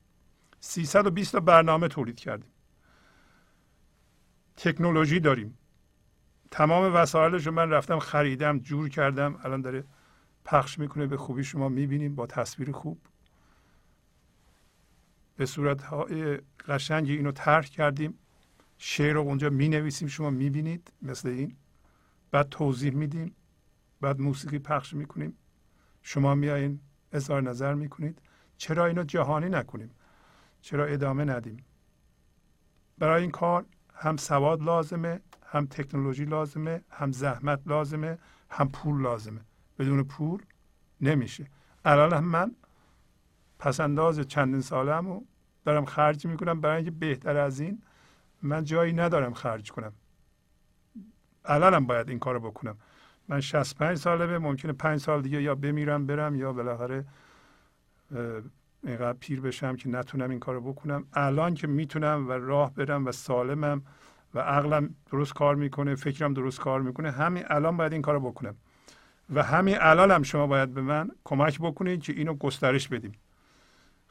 [0.60, 2.52] 320 تا برنامه تولید کردیم.
[4.58, 5.58] تکنولوژی داریم.
[6.52, 9.40] تمام وسایلش رو من رفتم خریدم جور کردم.
[9.44, 9.84] الان داره
[10.46, 13.02] پخش می‌کنه به خوبی شما می‌بینیم با تصویر خوب.
[15.38, 18.20] به صورت های قشنگی اینو طرح کردیم.
[18.78, 21.56] شعر رو اونجا می نویسیم شما می بینید مثل این.
[22.32, 23.36] بعد توضیح میدیم.
[24.02, 25.38] بعد موسیقی پخش می‌کنیم.
[26.02, 26.80] شما میایین
[27.12, 28.22] اظهار نظر می‌کنید.
[28.58, 29.92] چرا اینو جهانی نکنیم؟
[30.62, 31.66] چرا ادامه ندیم؟
[32.98, 38.18] برای این کار هم سواد لازمه هم تکنولوژی لازمه هم زحمت لازمه
[38.50, 39.42] هم پول لازمه.
[39.80, 40.44] بدون پول
[41.02, 41.48] نمیشه.
[41.86, 42.56] الان من
[43.60, 45.22] پسنداز چندین سالم
[45.66, 46.62] دارم خرج می‌کنم.
[46.62, 47.82] برای اینکه بهتر از این
[48.42, 49.94] من جایی ندارم خرج کنم.
[51.46, 52.78] الانم باید این کارو بکنم.
[53.28, 57.06] من 65 ساله به ممکنه 5 سال دیگه یا بمیرم برم یا بالاخره
[58.84, 61.06] اینقدر پیر بشم که نتونم این کارو بکنم.
[61.14, 63.82] الان که می‌تونم و راه برم و سالمم
[64.34, 68.56] و عقلم درست کار می‌کنه فکرم درست کار می‌کنه همین الان باید این کارو بکنم.
[69.30, 73.12] و همین الان هم شما باید به من کمک بکنید که اینو گسترش بدیم.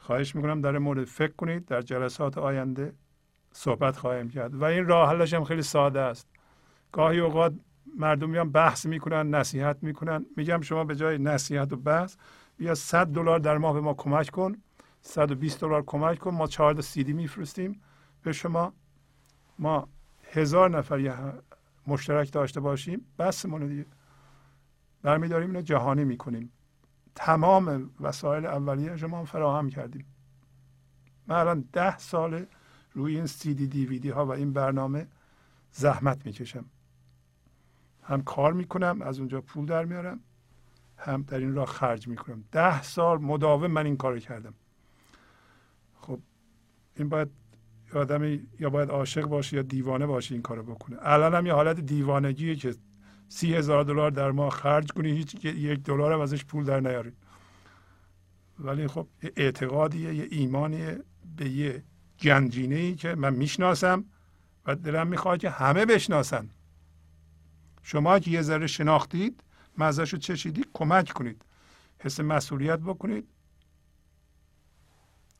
[0.07, 2.93] خواهش می‌کنم در مورد فکر کنید در جلسات آینده
[3.51, 4.55] صحبت خواهیم کرد.
[4.55, 6.27] و این راه حلش هم خیلی ساده است.
[6.91, 7.53] گاهی اوقات
[7.97, 10.25] مردم میان بحث می‌کنن نصیحت می‌کنن.
[10.37, 12.15] میگم شما به جای نصیحت و بحث
[12.57, 14.55] بیا 100 دلار در ماه به ما کمک کن.
[15.01, 16.31] 120 دلار کمک کن.
[16.31, 17.81] ما 14 سیدی میفرستیم
[18.23, 18.73] به شما.
[19.59, 19.87] ما
[20.31, 21.33] هزار نفر
[21.87, 23.05] مشترک داشته باشیم.
[23.19, 23.85] بسمونه دیگه
[25.01, 26.51] برمیداریم اینو جهانی می‌کنیم.
[27.17, 30.05] تمام وسایل اولیه شما فراهم کردیم.
[31.27, 32.45] من الان ده سال
[32.93, 35.07] روی این سی دی دی ویدی ها و این برنامه
[35.71, 36.65] زحمت می‌کشم.
[38.03, 40.19] هم کار می‌کنم از اونجا پول در میارم
[40.97, 42.43] هم در این راه خرج می‌کنم.
[42.51, 44.53] ده سال مداوم من این کار کردم.
[46.01, 46.19] خب
[46.95, 47.29] این باید
[47.93, 50.97] آدمی یا باید عاشق باشه یا دیوانه باشه این کارو بکنه.
[51.01, 52.75] الان هم یه حالت دیوانگیه که
[53.29, 57.11] سی هزار دلار در ماه خرج کنی هیچ یک دلار هم ازش پول در نیاری.
[58.59, 61.03] ولی خب یه اعتقادیه یه ایمانیه
[61.37, 61.83] به یه
[62.21, 64.05] گنجینه ای که من می‌شناسم
[64.65, 66.49] و دلم می‌خواد که همه بشناسن.
[67.83, 69.43] شما که یه ذره شناختید
[69.77, 71.41] مزهش رو چشیدید کمک کنید.
[71.99, 73.27] حس مسئولیت بکنید.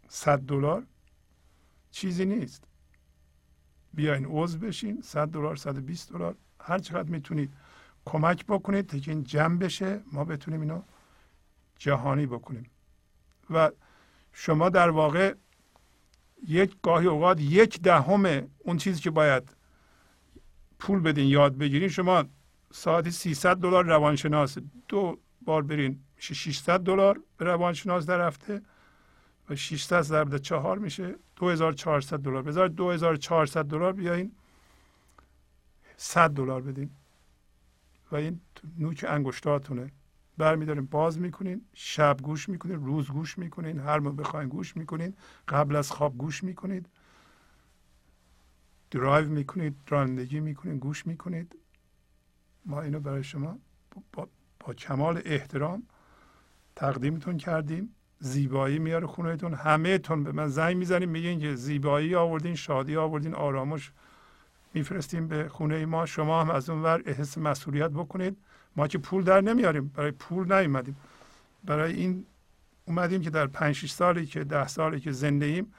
[0.08, 0.84] صد دلار
[1.92, 2.64] چیزی نیست.
[3.94, 7.54] بیاین عضو بشین صد دلار صد بیست دلار هر چقدر می‌تونید.
[8.08, 10.82] کمک بکنید تا که این جمع بشه ما بتونیم اینو
[11.80, 12.70] جهانی بکنیم.
[13.50, 13.72] و
[14.34, 15.34] شما در واقع
[16.48, 19.56] یک گاهی اوقات یک دهم اون چیزی که باید
[20.80, 21.90] پول بدین یاد بگیرین.
[21.90, 22.24] شما
[22.72, 28.62] ساعتی 300 دلار روانشناس دو بار برین میشه 600 دلار به روانشناس در هفته
[29.50, 32.42] و 600 ضرب چهار میشه 2400 دلار.
[32.42, 34.32] بذار 2400 دلار بیاین
[35.98, 36.90] 100 دلار بدین.
[38.12, 38.42] و این
[38.78, 39.92] نوک انگشتاتونه.
[40.38, 45.14] برمیداریم باز می‌کنین شب گوش می‌کنین روز گوش می‌کنین هر موقع بخواین گوش می‌کنین
[45.48, 46.90] قبل از خواب گوش می‌کنید.
[48.92, 51.56] درایو می‌کنید رانندگی می‌کنید گوش می‌کنید.
[52.66, 53.60] ما اینو برای شما
[54.14, 54.28] با,
[54.60, 55.84] با کمال احترام
[56.76, 57.94] تقدیمتون کردیم.
[58.20, 59.54] زیبایی میاره خونهتون.
[59.54, 63.92] همه تون به من زنگ می‌زنیم میگین که زیبایی آوردین شادی آوردین آرامش
[64.78, 66.06] میفرستیم به خونه ما.
[66.06, 68.38] شما هم از اون ور احس مسئولیت بکنید.
[68.76, 69.88] ما که پول در نمیاریم.
[69.88, 70.98] برای پول نیومدیم.
[71.64, 72.26] برای این
[72.86, 75.74] اومدیم که در پنج سالی که ده سالی که زنده ایم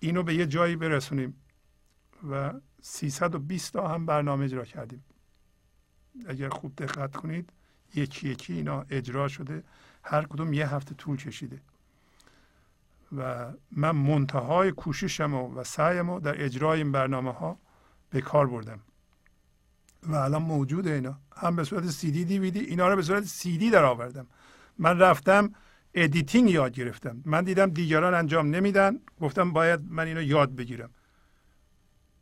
[0.00, 1.34] اینو به یه جایی برسونیم
[2.30, 5.04] و 320 تا هم برنامه اجرا کردیم.
[6.26, 7.50] اگر خوب دقت کنید
[7.94, 9.62] یکی یکی اینا اجرا شده.
[10.02, 11.60] هر کدوم یه هفته طول کشیده.
[13.16, 17.58] و من منتهای کوششم و سعیم در اجرای این برنامه ها
[18.10, 18.80] به کار بردم.
[20.02, 21.18] و الان موجوده اینا.
[21.36, 23.84] هم به صورت سی دی دی وی دی اینا رو به صورت سی دی در
[23.84, 24.26] آوردم
[24.78, 25.54] من رفتم
[25.94, 27.22] editing یاد گرفتم.
[27.24, 29.00] من دیدم دیگران انجام نمیدن.
[29.20, 30.90] گفتم باید من اینو یاد بگیرم.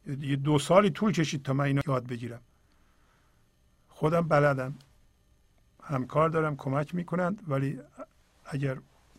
[0.07, 2.41] یه دو سالی طول کشید تا من اینو یاد بگیرم.
[3.89, 4.75] خودم بلدم.
[5.83, 7.81] همکار دارم کمک می‌کنند ولی
[8.44, 8.78] اگر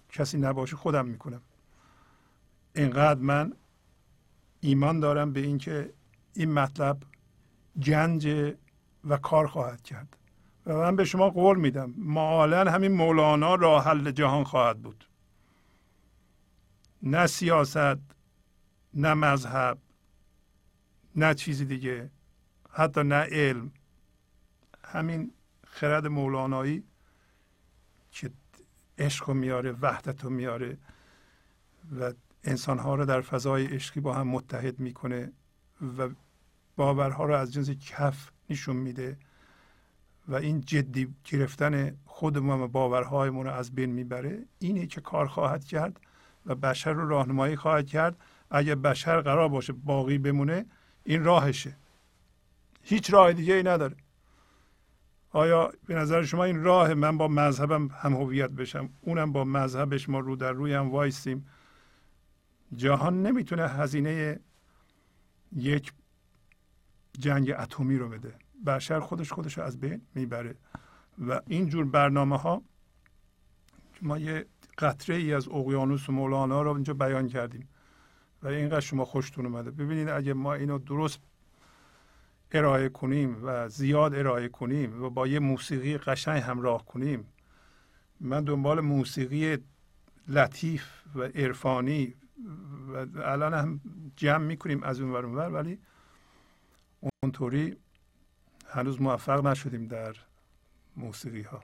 [0.09, 1.41] کسی نباشه خودم می‌کنم.
[2.75, 3.53] اینقدر من
[4.59, 5.93] ایمان دارم به اینکه
[6.33, 6.97] این مطلب
[7.83, 8.53] گنج
[9.09, 10.17] و کار خواهد کرد.
[10.65, 15.05] و من به شما قول میدم معالا همین مولانا راه حل جهان خواهد بود.
[17.03, 17.97] نه سیاست
[18.93, 19.77] نه مذهب
[21.15, 22.09] نه چیزی دیگه
[22.69, 23.71] حتی نه علم.
[24.83, 25.31] همین
[25.67, 26.83] خرد مولانایی
[28.11, 28.31] که
[28.97, 30.77] عشق میاره وحدت رو میاره
[31.99, 35.31] و انسانها رو در فضای عشقی با هم متحد می‌کنه.
[35.97, 36.09] و
[36.75, 39.17] باورها رو از جنس کف نشون میده
[40.27, 44.45] و این جدی گرفتن خودمون و باورهایمون رو از بین می‌بره.
[44.59, 45.99] اینه که کار خواهد کرد
[46.45, 48.17] و بشر رو راهنمایی خواهد کرد.
[48.51, 50.65] اگر بشر قرار باشه باقی بمونه
[51.03, 51.75] این راهشه.
[52.83, 53.95] هیچ راه دیگه ای نداره.
[55.31, 60.09] آیا به نظر شما این راه من با مذهبم هم هویت بشم؟ اونم با مذهبش
[60.09, 61.47] ما رو در روی هم وایسیم
[62.75, 64.39] جهان نمی‌تونه هزینه
[65.55, 65.93] یک
[67.19, 68.35] جنگ اتمی رو بده.
[68.65, 70.55] بشر خودش خودش رو از بین می‌بره.
[71.27, 72.61] و اینجور برنامه ها
[74.01, 74.45] ما یه
[74.77, 77.69] قطره ای از اقیانوس و مولانا رو اینجا بیان کردیم.
[78.43, 79.71] و اینقدر شما خوشتون اومده.
[79.71, 81.19] ببینید اگه ما اینو درست
[82.51, 87.27] ارائه کنیم و زیاد ارائه کنیم و با یه موسیقی قشنگ همراه کنیم
[88.19, 89.57] من دنبال موسیقی
[90.27, 92.15] لطیف و عرفانی
[92.93, 93.81] و الان هم
[94.15, 95.79] جمع می‌کنیم از اون ور ولی
[97.23, 97.77] اونطوری
[98.67, 100.15] هنوز موفق نشدیم در
[100.97, 101.61] موسیقی ها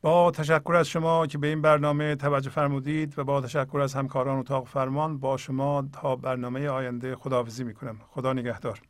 [0.00, 4.38] با تشکر از شما که به این برنامه توجه فرمودید و با تشکر از همکاران
[4.38, 8.00] اتاق فرمان با شما تا برنامه آینده خداحافظی می‌کنم.
[8.08, 8.80] خدا نگهدار.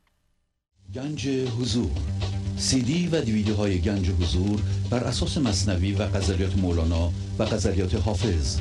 [0.95, 1.91] گنج حضور.
[2.57, 4.61] سی دی و دیویدیو های گنج حضور
[4.91, 8.61] بر اساس مصنوی و غزلیات مولانا و غزلیات حافظ